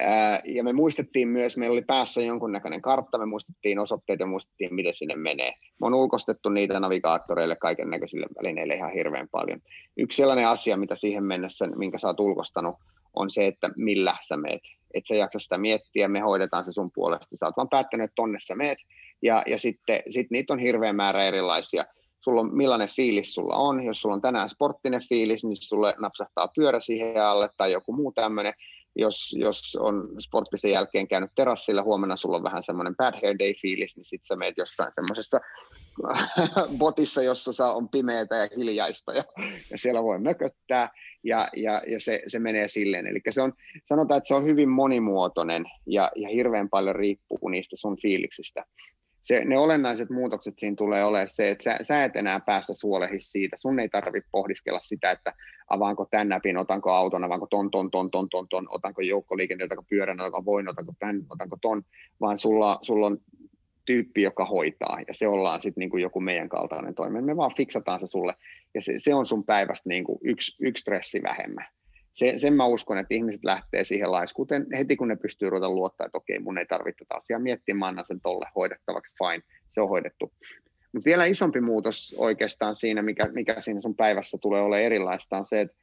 ää, 0.00 0.40
ja 0.44 0.64
me 0.64 0.72
muistettiin 0.72 1.28
myös, 1.28 1.56
meillä 1.56 1.72
oli 1.72 1.82
päässä 1.82 2.22
jonkunnäköinen 2.22 2.82
kartta, 2.82 3.18
me 3.18 3.26
muistettiin 3.26 3.78
osoitteita 3.78 4.22
ja 4.22 4.26
muistettiin, 4.26 4.74
miten 4.74 4.94
sinne 4.94 5.16
menee. 5.16 5.52
Me 5.80 5.86
on 5.86 5.94
ulkostettu 5.94 6.48
niitä 6.48 6.80
navigaattoreille 6.80 7.56
kaiken 7.56 7.90
näköisille 7.90 8.26
välineille 8.42 8.74
ihan 8.74 8.92
hirveän 8.92 9.28
paljon. 9.30 9.60
Yksi 9.96 10.16
sellainen 10.16 10.48
asia, 10.48 10.76
mitä 10.76 10.96
siihen 10.96 11.24
mennessä, 11.24 11.66
minkä 11.66 11.98
sä 11.98 12.06
oot 12.06 12.20
ulkostanut, 12.20 12.76
on 13.14 13.30
se, 13.30 13.46
että 13.46 13.70
millä 13.76 14.16
sä 14.28 14.36
meet. 14.36 14.62
Et 14.94 15.06
sä 15.06 15.14
jaksa 15.14 15.38
sitä 15.38 15.58
miettiä, 15.58 16.08
me 16.08 16.20
hoidetaan 16.20 16.64
se 16.64 16.72
sun 16.72 16.90
puolesta. 16.94 17.36
Sä 17.36 17.46
oot 17.46 17.56
vaan 17.56 17.68
päättänyt, 17.68 18.04
että 18.04 18.14
tonne 18.14 18.38
sä 18.40 18.54
meet, 18.54 18.78
ja, 19.22 19.42
ja 19.46 19.58
sitten 19.58 20.02
sit 20.08 20.30
niitä 20.30 20.52
on 20.52 20.58
hirveän 20.58 20.96
määrä 20.96 21.24
erilaisia 21.24 21.84
sulla 22.20 22.40
on 22.40 22.56
millainen 22.56 22.88
fiilis 22.96 23.34
sulla 23.34 23.56
on. 23.56 23.84
Jos 23.84 24.00
sulla 24.00 24.14
on 24.14 24.20
tänään 24.20 24.48
sporttinen 24.48 25.02
fiilis, 25.08 25.44
niin 25.44 25.56
sulle 25.60 25.94
napsahtaa 25.98 26.48
pyörä 26.56 26.80
siihen 26.80 27.24
alle 27.24 27.50
tai 27.56 27.72
joku 27.72 27.92
muu 27.92 28.12
tämmöinen. 28.12 28.54
Jos, 28.96 29.36
jos 29.38 29.76
on 29.80 30.08
sporttisen 30.18 30.70
jälkeen 30.70 31.08
käynyt 31.08 31.30
terassilla, 31.36 31.82
huomenna 31.82 32.16
sulla 32.16 32.36
on 32.36 32.42
vähän 32.42 32.62
semmoinen 32.62 32.96
bad 32.96 33.14
hair 33.22 33.38
day 33.38 33.54
fiilis, 33.62 33.96
niin 33.96 34.04
sitten 34.04 34.26
sä 34.26 34.36
meet 34.36 34.54
jossain 34.56 34.94
semmoisessa 34.94 35.40
botissa, 36.78 37.22
jossa 37.22 37.72
on 37.72 37.88
pimeätä 37.88 38.36
ja 38.36 38.48
hiljaista 38.56 39.12
ja, 39.12 39.22
ja 39.70 39.78
siellä 39.78 40.02
voi 40.02 40.18
mököttää 40.18 40.88
ja, 41.24 41.48
ja, 41.56 41.82
ja 41.86 42.00
se, 42.00 42.22
se 42.28 42.38
menee 42.38 42.68
silleen. 42.68 43.06
Eli 43.06 43.20
se 43.30 43.42
on, 43.42 43.52
sanotaan, 43.88 44.18
että 44.18 44.28
se 44.28 44.34
on 44.34 44.44
hyvin 44.44 44.68
monimuotoinen 44.68 45.64
ja, 45.86 46.10
ja 46.16 46.28
hirveän 46.28 46.68
paljon 46.68 46.96
riippuu 46.96 47.48
niistä 47.48 47.76
sun 47.76 47.96
fiiliksistä 48.02 48.64
se, 49.28 49.44
ne 49.44 49.58
olennaiset 49.58 50.10
muutokset 50.10 50.58
siinä 50.58 50.76
tulee 50.76 51.04
olemaan 51.04 51.28
se, 51.28 51.50
että 51.50 51.64
sä, 51.64 51.78
sä 51.82 52.04
et 52.04 52.16
enää 52.16 52.40
päässä 52.40 52.74
suolehi 52.74 53.20
siitä. 53.20 53.56
Sun 53.56 53.80
ei 53.80 53.88
tarvitse 53.88 54.28
pohdiskella 54.32 54.80
sitä, 54.80 55.10
että 55.10 55.32
avaanko 55.68 56.06
tämän 56.10 56.28
näpin, 56.28 56.56
otanko 56.56 56.92
auton, 56.92 57.24
avaanko 57.24 57.46
ton, 57.46 57.70
ton, 57.70 57.90
ton, 57.90 58.10
ton, 58.10 58.28
ton, 58.28 58.48
ton 58.48 58.66
otanko 58.70 59.02
joukkoliikenne, 59.02 59.64
otanko 59.64 59.84
pyörän, 59.90 60.20
otanko 60.20 60.44
voin, 60.44 60.68
otanko 60.68 60.92
tämän, 60.98 61.22
otanko 61.30 61.56
ton, 61.62 61.82
vaan 62.20 62.38
sulla, 62.38 62.78
sulla 62.82 63.06
on 63.06 63.18
tyyppi, 63.84 64.22
joka 64.22 64.44
hoitaa, 64.44 64.98
ja 65.08 65.14
se 65.14 65.28
ollaan 65.28 65.60
sitten 65.60 65.80
niin 65.80 65.90
kuin 65.90 66.02
joku 66.02 66.20
meidän 66.20 66.48
kaltainen 66.48 66.94
toimi. 66.94 67.22
Me 67.22 67.36
vaan 67.36 67.54
fiksataan 67.56 68.00
se 68.00 68.06
sulle, 68.06 68.34
ja 68.74 68.82
se, 68.82 68.94
se 68.98 69.14
on 69.14 69.26
sun 69.26 69.44
päivästä 69.44 69.88
niin 69.88 70.04
kuin 70.04 70.18
yksi, 70.22 70.56
yksi 70.60 70.80
stressi 70.80 71.22
vähemmän 71.22 71.66
se, 72.18 72.38
sen 72.38 72.54
mä 72.54 72.66
uskon, 72.66 72.98
että 72.98 73.14
ihmiset 73.14 73.44
lähtee 73.44 73.84
siihen 73.84 74.12
laiskuuteen 74.12 74.66
heti, 74.76 74.96
kun 74.96 75.08
ne 75.08 75.16
pystyy 75.16 75.50
ruveta 75.50 75.70
luottaa, 75.70 76.06
että 76.06 76.18
okei, 76.18 76.38
mun 76.38 76.58
ei 76.58 76.66
tarvitse 76.66 77.04
tätä 77.04 77.14
asiaa 77.14 77.40
miettiä, 77.40 77.74
mä 77.74 77.86
annan 77.86 78.06
sen 78.06 78.20
tolle 78.20 78.46
hoidettavaksi, 78.56 79.12
fine, 79.18 79.42
se 79.72 79.80
on 79.80 79.88
hoidettu. 79.88 80.32
Mutta 80.92 81.06
vielä 81.06 81.24
isompi 81.24 81.60
muutos 81.60 82.14
oikeastaan 82.18 82.74
siinä, 82.74 83.02
mikä, 83.02 83.28
mikä 83.32 83.60
siinä 83.60 83.80
sun 83.80 83.94
päivässä 83.94 84.38
tulee 84.40 84.62
olemaan 84.62 84.84
erilaista, 84.84 85.38
on 85.38 85.46
se, 85.46 85.60
että 85.60 85.76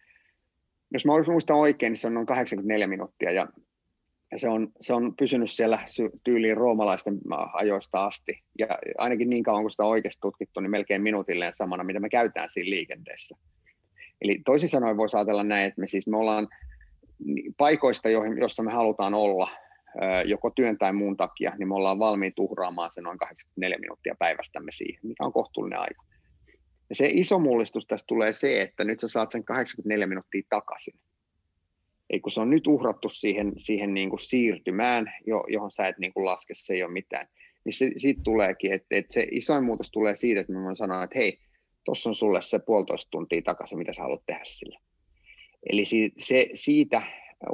jos 0.94 1.06
mä 1.06 1.12
muistan 1.28 1.58
oikein, 1.58 1.92
niin 1.92 1.98
se 1.98 2.08
on 2.08 2.14
noin 2.14 2.26
84 2.26 2.88
minuuttia, 2.88 3.32
ja, 3.32 3.48
ja 4.32 4.40
se, 4.40 4.50
on, 4.50 4.72
se 4.80 4.94
on 4.94 5.16
pysynyt 5.16 5.52
siellä 5.52 5.80
tyyliin 6.24 6.58
roomalaisten 6.58 7.18
ajoista 7.54 8.06
asti, 8.06 8.44
ja 8.60 8.68
ainakin 8.98 9.30
niin 9.30 9.44
kauan 9.44 9.64
kuin 9.64 9.72
sitä 9.72 9.84
on 9.84 9.90
oikeasti 9.90 10.22
tutkittu, 10.22 10.60
niin 10.60 10.72
melkein 10.72 11.02
minuutilleen 11.02 11.54
samana, 11.56 11.84
mitä 11.84 12.00
me 12.00 12.10
käytetään 12.10 12.50
siinä 12.50 12.70
liikenteessä. 12.70 13.36
Eli 14.22 14.42
toisin 14.46 14.70
sanoen 14.70 14.98
voisi 14.98 15.18
ajatella 15.18 15.44
näin, 15.44 15.66
että 15.66 15.82
me 15.82 15.88
siis 15.88 16.08
me 16.08 16.18
ollaan 16.18 16.48
paikoista, 17.58 18.10
joihin, 18.10 18.38
jossa 18.38 18.64
me 18.64 18.72
halutaan 18.72 19.14
olla, 19.14 19.50
joko 20.26 20.50
työn 20.50 20.78
tai 20.78 20.94
muun 20.94 21.18
takia, 21.18 21.54
niin 21.58 21.68
me 21.68 21.76
ollaan 21.76 22.00
valmiit 22.00 22.40
uhraamaan 22.40 22.92
se 22.94 23.02
noin 23.02 23.18
84 23.18 23.78
minuuttia 23.78 24.16
päivästämme 24.20 24.72
siihen, 24.72 25.00
mikä 25.04 25.26
on 25.26 25.34
kohtuullinen 25.34 25.80
aika. 25.80 26.04
Ja 26.90 26.96
se 26.96 27.10
iso 27.12 27.40
mullistus 27.40 27.88
tästä 27.88 28.08
tulee 28.08 28.34
se, 28.34 28.62
että 28.62 28.84
nyt 28.84 29.00
sä 29.00 29.08
saat 29.08 29.32
sen 29.32 29.44
84 29.44 30.08
minuuttia 30.08 30.42
takaisin. 30.50 31.00
Ei 32.10 32.20
kun 32.20 32.32
se 32.32 32.42
on 32.42 32.50
nyt 32.50 32.68
uhrattu 32.68 33.10
siihen, 33.10 33.54
siihen 33.58 33.94
niin 33.94 34.10
kuin 34.10 34.20
siirtymään, 34.20 35.14
johon 35.48 35.72
sä 35.72 35.88
et 35.88 35.98
niin 35.98 36.14
kuin 36.14 36.26
laske, 36.26 36.54
se 36.56 36.74
ei 36.74 36.84
ole 36.84 36.92
mitään. 36.92 37.28
Niin 37.64 37.74
se, 37.74 37.92
siitä 37.98 38.22
tuleekin, 38.24 38.74
että, 38.74 38.88
että 38.92 39.14
se 39.14 39.28
isoin 39.32 39.64
muutos 39.64 39.92
tulee 39.92 40.16
siitä, 40.16 40.42
että 40.42 40.54
mä 40.54 40.64
voin 40.64 40.78
sanoa, 40.78 41.04
että 41.04 41.20
hei, 41.20 41.40
tuossa 41.86 42.10
on 42.10 42.16
sulle 42.16 42.42
se 42.42 42.60
puolitoista 42.60 43.12
tuntia 43.12 43.42
takaisin, 43.42 43.78
mitä 43.78 43.94
sä 43.94 44.02
haluat 44.02 44.26
tehdä 44.26 44.42
sillä. 44.44 44.80
Eli 45.70 45.84
se, 46.18 46.50
siitä 46.54 47.02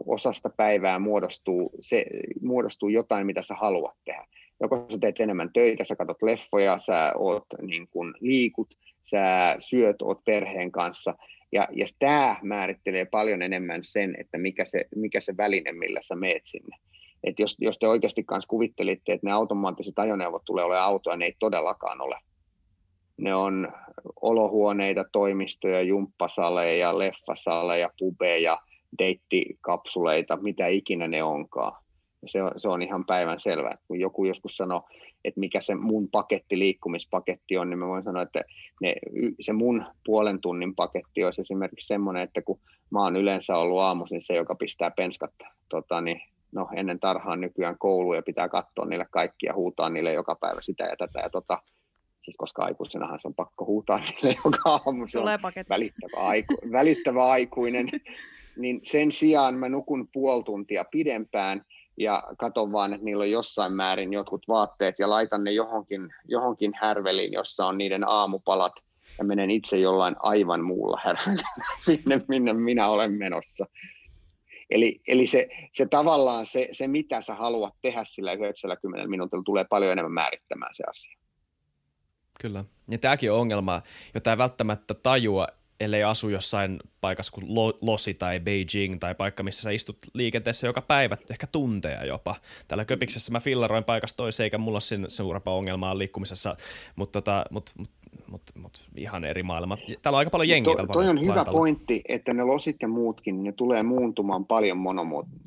osasta 0.06 0.50
päivää 0.50 1.00
muodostuu, 1.00 1.72
se, 1.80 2.06
muodostuu 2.42 2.90
jotain, 2.90 3.26
mitä 3.26 3.42
sä 3.42 3.56
haluat 3.56 3.96
tehdä. 4.06 4.26
Joko 4.62 4.86
sä 4.90 4.98
teet 5.02 5.20
enemmän 5.20 5.50
töitä, 5.54 5.84
sä 5.84 5.96
katsot 5.96 6.22
leffoja, 6.22 6.78
sä 6.78 7.14
oot, 7.18 7.46
niin 7.62 7.88
kun, 7.88 8.16
liikut, 8.20 8.76
sä 9.04 9.56
syöt, 9.60 10.02
oot 10.02 10.24
perheen 10.26 10.72
kanssa. 10.72 11.16
Ja, 11.52 11.68
ja 11.72 11.86
tämä 12.00 12.36
määrittelee 12.42 13.06
paljon 13.06 13.42
enemmän 13.42 13.82
sen, 13.84 14.16
että 14.20 14.38
mikä 14.38 14.66
se, 14.66 14.86
mikä 14.96 15.20
se 15.20 15.38
väline, 15.38 15.72
millä 15.72 16.00
sä 16.02 16.16
meet 16.16 16.42
sinne. 16.46 16.78
Et 17.24 17.40
jos, 17.40 17.56
jos 17.60 17.80
te 17.80 17.88
oikeasti 17.88 18.24
kanssa 18.24 18.48
kuvittelitte, 18.48 19.14
että 19.14 19.28
ne 19.28 19.32
automaattiset 19.34 20.00
ajoneuvot 20.00 20.46
tulee 20.46 20.66
olemaan 20.66 20.86
autoja, 20.86 21.18
ne 21.18 21.26
ei 21.26 21.36
todellakaan 21.40 22.02
ole 22.02 22.16
ne 23.22 23.36
on 23.36 23.74
olohuoneita, 24.22 25.06
toimistoja, 25.12 25.82
jumppasaleja, 25.82 27.00
leffasaleja, 27.00 27.90
pubeja, 28.00 28.58
deittikapsuleita, 29.00 30.38
mitä 30.38 30.68
ikinä 30.68 31.08
ne 31.08 31.24
onkaan. 31.24 31.82
Se 32.26 32.44
on, 32.44 32.52
se 32.58 32.70
on 32.70 32.82
ihan 32.82 33.06
päivän 33.06 33.40
selvä. 33.40 33.78
Kun 33.88 34.00
joku 34.00 34.26
joskus 34.26 34.58
sanoi, 34.58 34.82
että 35.26 35.40
mikä 35.40 35.62
se 35.62 35.76
mun 35.76 36.08
paketti, 36.12 36.60
liikkumispaketti 36.60 37.58
on, 37.58 37.70
niin 37.70 37.80
mä 37.80 37.88
voin 37.88 38.04
sanoa, 38.04 38.24
että 38.24 38.42
ne, 38.82 38.94
se 39.40 39.54
mun 39.54 39.86
puolen 40.06 40.42
tunnin 40.42 40.76
paketti 40.76 41.24
olisi 41.24 41.42
esimerkiksi 41.42 41.88
semmoinen, 41.88 42.24
että 42.24 42.42
kun 42.42 42.60
mä 42.90 43.04
oon 43.04 43.16
yleensä 43.16 43.56
ollut 43.56 43.80
aamuisin 43.80 44.22
se, 44.22 44.36
joka 44.36 44.56
pistää 44.56 44.92
penskat 44.92 45.34
tota, 45.70 46.02
niin, 46.02 46.22
no, 46.52 46.68
ennen 46.76 47.00
tarhaan 47.00 47.42
nykyään 47.42 47.78
kouluun 47.78 48.16
ja 48.16 48.22
pitää 48.22 48.50
katsoa 48.50 48.86
niille 48.86 49.06
kaikkia 49.12 49.54
huutaa 49.54 49.90
niille 49.90 50.14
joka 50.14 50.36
päivä 50.36 50.62
sitä 50.62 50.84
ja 50.84 50.96
tätä 50.98 51.20
ja 51.20 51.30
tota, 51.30 51.62
siis 52.22 52.36
koska 52.38 52.64
aikuisenahan 52.64 53.20
se 53.20 53.28
on 53.28 53.34
pakko 53.34 53.66
huutaa 53.66 54.00
niille 54.06 54.36
joka 54.46 54.70
aamu, 54.86 55.08
se 55.08 55.20
Tulee 55.20 55.40
on 55.44 55.54
välittävä, 55.70 56.28
aiku, 56.28 56.54
välittävä 56.72 57.26
aikuinen, 57.26 57.90
niin 58.62 58.82
sen 58.84 59.12
sijaan 59.12 59.56
mä 59.56 59.70
nukun 59.70 60.08
puoli 60.14 60.44
tuntia 60.44 60.86
pidempään 60.92 61.66
ja 61.98 62.24
katon 62.38 62.72
vaan, 62.72 62.94
että 62.94 63.06
niillä 63.06 63.22
on 63.22 63.32
jossain 63.32 63.74
määrin 63.74 64.14
jotkut 64.14 64.48
vaatteet 64.48 64.96
ja 65.00 65.10
laitan 65.10 65.44
ne 65.44 65.52
johonkin, 65.52 66.10
johonkin 66.26 66.72
härveliin, 66.76 67.34
jossa 67.34 67.66
on 67.66 67.78
niiden 67.78 68.08
aamupalat 68.08 68.74
ja 69.18 69.24
menen 69.24 69.52
itse 69.52 69.78
jollain 69.78 70.16
aivan 70.20 70.64
muulla 70.64 71.02
härvelillä 71.04 71.66
sinne, 71.86 72.22
minne 72.28 72.54
minä 72.54 72.88
olen 72.88 73.14
menossa. 73.14 73.66
Eli, 74.70 75.02
eli 75.08 75.28
se, 75.28 75.48
se 75.74 75.86
tavallaan 75.86 76.46
se, 76.46 76.68
se, 76.72 76.88
mitä 76.88 77.22
sä 77.22 77.36
haluat 77.36 77.74
tehdä 77.82 78.04
sillä 78.04 78.34
90 78.34 79.08
minuutilla, 79.08 79.44
tulee 79.44 79.66
paljon 79.70 79.92
enemmän 79.92 80.12
määrittämään 80.12 80.76
se 80.76 80.84
asia. 80.90 81.21
Kyllä. 82.42 82.66
Ja 82.92 82.98
tämäkin 82.98 83.32
on 83.32 83.40
ongelma, 83.40 83.82
jota 84.14 84.32
ei 84.32 84.38
välttämättä 84.38 84.94
tajua, 84.94 85.48
ellei 85.80 86.04
asu 86.04 86.30
jossain 86.30 86.80
paikassa 87.02 87.34
kuin 87.34 87.46
Losi 87.82 88.14
tai 88.14 88.40
Beijing 88.40 89.00
tai 89.00 89.16
paikka, 89.16 89.44
missä 89.44 89.62
sä 89.62 89.72
istut 89.72 89.98
liikenteessä 90.14 90.68
joka 90.68 90.82
päivä, 90.82 91.18
ehkä 91.30 91.48
tunteja 91.48 92.06
jopa. 92.06 92.36
Täällä 92.68 92.86
Köpiksessä 92.86 93.32
mä 93.32 93.40
fillaroin 93.40 93.84
paikasta 93.84 94.18
toiseen, 94.18 94.46
eikä 94.46 94.58
mulla 94.58 94.76
ole 94.76 94.82
sen 94.82 95.06
suurempaa 95.08 95.56
ongelmaa 95.56 95.98
liikkumisessa, 95.98 96.56
mutta 96.96 97.22
tota, 97.22 97.46
mut, 97.52 97.72
mut, 97.78 97.90
mut, 98.28 98.42
mut, 98.56 98.90
ihan 98.96 99.26
eri 99.26 99.44
maailma. 99.44 99.78
Täällä 100.02 100.16
on 100.16 100.20
aika 100.20 100.30
paljon 100.30 100.50
jengiä. 100.50 100.76
To, 100.76 100.88
toi 100.88 101.10
on 101.10 101.22
hyvä 101.22 101.46
pointti, 101.52 102.02
että 102.08 102.34
ne 102.34 102.44
losit 102.44 102.78
ja 102.82 102.88
muutkin, 102.88 103.44
ne 103.44 103.52
tulee 103.52 103.84
muuntumaan 103.84 104.46
paljon 104.46 104.78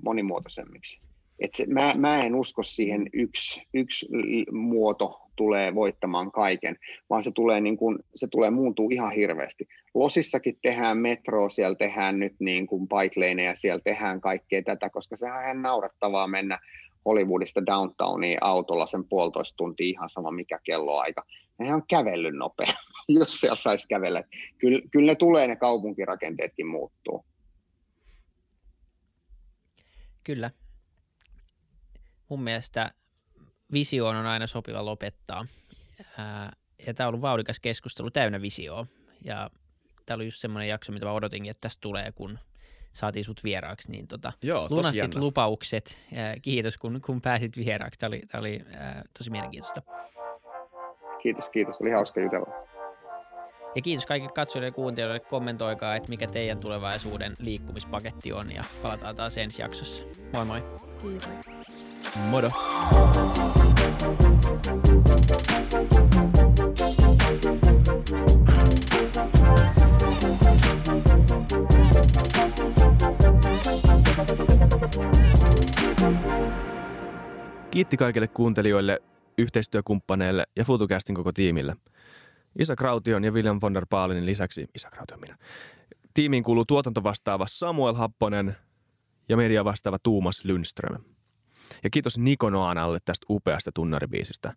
monimuotoisemmiksi. 0.02 1.00
Et 1.38 1.54
se, 1.54 1.66
mä, 1.66 1.94
mä 1.96 2.22
en 2.22 2.34
usko 2.34 2.62
siihen 2.62 3.10
yksi, 3.12 3.62
yksi 3.74 4.08
muoto 4.52 5.23
tulee 5.36 5.74
voittamaan 5.74 6.32
kaiken, 6.32 6.76
vaan 7.10 7.22
se 7.22 7.30
tulee, 7.30 7.60
niin 7.60 7.76
kuin, 7.76 7.98
se 8.16 8.26
tulee 8.26 8.50
muuntuu 8.50 8.90
ihan 8.90 9.12
hirveästi. 9.12 9.68
Losissakin 9.94 10.58
tehdään 10.62 10.98
metroa, 10.98 11.48
siellä 11.48 11.74
tehdään 11.74 12.18
nyt 12.18 12.34
niin 12.38 12.66
kuin 12.66 12.88
bike 12.88 13.20
laneja, 13.20 13.56
siellä 13.56 13.80
tehdään 13.84 14.20
kaikkea 14.20 14.62
tätä, 14.62 14.90
koska 14.90 15.16
sehän 15.16 15.36
on 15.36 15.44
ihan 15.44 15.62
naurettavaa 15.62 16.26
mennä 16.26 16.58
Hollywoodista 17.04 17.66
downtowniin 17.66 18.38
autolla 18.40 18.86
sen 18.86 19.04
puolitoista 19.04 19.56
tuntia 19.56 19.86
ihan 19.86 20.10
sama 20.10 20.30
mikä 20.30 20.58
kelloaika. 20.64 21.24
Nehän 21.58 21.74
on 21.74 21.86
kävellyt 21.88 22.34
nopea, 22.34 22.66
jos 23.08 23.40
siellä 23.40 23.56
saisi 23.56 23.88
kävellä. 23.88 24.22
Kyllä, 24.58 24.80
kyllä 24.90 25.12
ne 25.12 25.14
tulee, 25.14 25.46
ne 25.46 25.56
kaupunkirakenteetkin 25.56 26.66
muuttuu. 26.66 27.24
Kyllä. 30.24 30.50
Mun 32.28 32.42
mielestä 32.42 32.92
visioon 33.74 34.16
on 34.16 34.26
aina 34.26 34.46
sopiva 34.46 34.84
lopettaa. 34.84 35.46
Ää, 36.18 36.52
ja 36.86 36.94
tämä 36.94 37.06
on 37.06 37.08
ollut 37.08 37.22
vauhdikas 37.22 37.60
keskustelu 37.60 38.10
täynnä 38.10 38.42
visioa. 38.42 38.86
Ja 39.24 39.50
tämä 40.06 40.16
oli 40.16 40.24
just 40.24 40.40
semmoinen 40.40 40.68
jakso, 40.68 40.92
mitä 40.92 41.06
mä 41.06 41.12
odotinkin, 41.12 41.50
että 41.50 41.60
tästä 41.60 41.80
tulee, 41.80 42.12
kun 42.12 42.38
saatiin 42.92 43.24
sut 43.24 43.44
vieraaksi, 43.44 43.90
niin 43.90 44.08
tota, 44.08 44.32
Joo, 44.42 44.66
lunastit 44.70 45.02
jännä. 45.02 45.20
lupaukset. 45.20 45.98
Ää, 46.14 46.36
kiitos, 46.42 46.78
kun, 46.78 47.00
kun 47.06 47.20
pääsit 47.20 47.56
vieraaksi. 47.56 48.00
Tämä 48.00 48.08
oli, 48.08 48.22
tämä 48.28 48.40
oli 48.40 48.64
ää, 48.76 49.02
tosi 49.18 49.30
mielenkiintoista. 49.30 49.82
Kiitos, 51.22 51.50
kiitos. 51.50 51.80
Oli 51.80 51.90
hauska 51.90 52.20
jutella. 52.20 52.46
Ja 53.76 53.82
kiitos 53.82 54.06
kaikille 54.06 54.32
katsojille 54.32 54.66
ja 54.66 54.72
kuuntelijoille. 54.72 55.20
Kommentoikaa, 55.20 55.96
että 55.96 56.08
mikä 56.08 56.26
teidän 56.26 56.58
tulevaisuuden 56.58 57.34
liikkumispaketti 57.38 58.32
on 58.32 58.54
ja 58.54 58.64
palataan 58.82 59.16
taas 59.16 59.38
ensi 59.38 59.62
jaksossa. 59.62 60.04
Moi 60.32 60.44
moi! 60.44 60.62
Kiitos. 61.02 61.46
Modo. 62.16 62.50
Kiitti 77.70 77.96
kaikille 77.96 78.28
kuuntelijoille, 78.28 79.02
yhteistyökumppaneille 79.38 80.46
ja 80.56 80.64
FutuCastin 80.64 81.14
koko 81.14 81.32
tiimille. 81.32 81.76
Isa 82.58 82.76
Kraution 82.76 83.24
ja 83.24 83.32
William 83.32 83.58
von 83.62 83.74
der 83.74 83.86
Baalinin 83.90 84.26
lisäksi, 84.26 84.66
Isa 84.74 84.90
Kraution 84.90 85.20
minä, 85.20 85.36
tiimiin 86.14 86.42
kuuluu 86.42 86.64
tuotantovastaava 86.64 87.46
Samuel 87.48 87.94
Happonen 87.94 88.56
ja 89.28 89.36
media 89.36 89.64
vastaava 89.64 89.98
Tuumas 89.98 90.44
Lundström. 90.44 91.13
Ja 91.84 91.90
kiitos 91.90 92.18
Niko 92.18 92.50
Noanalle 92.50 92.98
tästä 93.04 93.26
upeasta 93.30 93.72
tunnaribiisistä, 93.74 94.52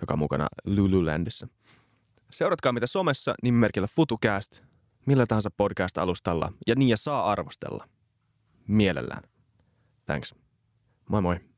joka 0.00 0.14
on 0.14 0.18
mukana 0.18 0.46
Lululandissa. 0.64 1.48
Seuratkaa 2.30 2.72
mitä 2.72 2.86
somessa 2.86 3.34
nimimerkillä 3.42 3.86
FutuCast, 3.86 4.62
millä 5.06 5.26
tahansa 5.26 5.50
podcast-alustalla 5.56 6.52
ja 6.66 6.74
niin 6.74 6.88
ja 6.88 6.96
saa 6.96 7.30
arvostella. 7.30 7.88
Mielellään. 8.68 9.22
Thanks. 10.06 10.34
Moi 11.08 11.22
moi. 11.22 11.53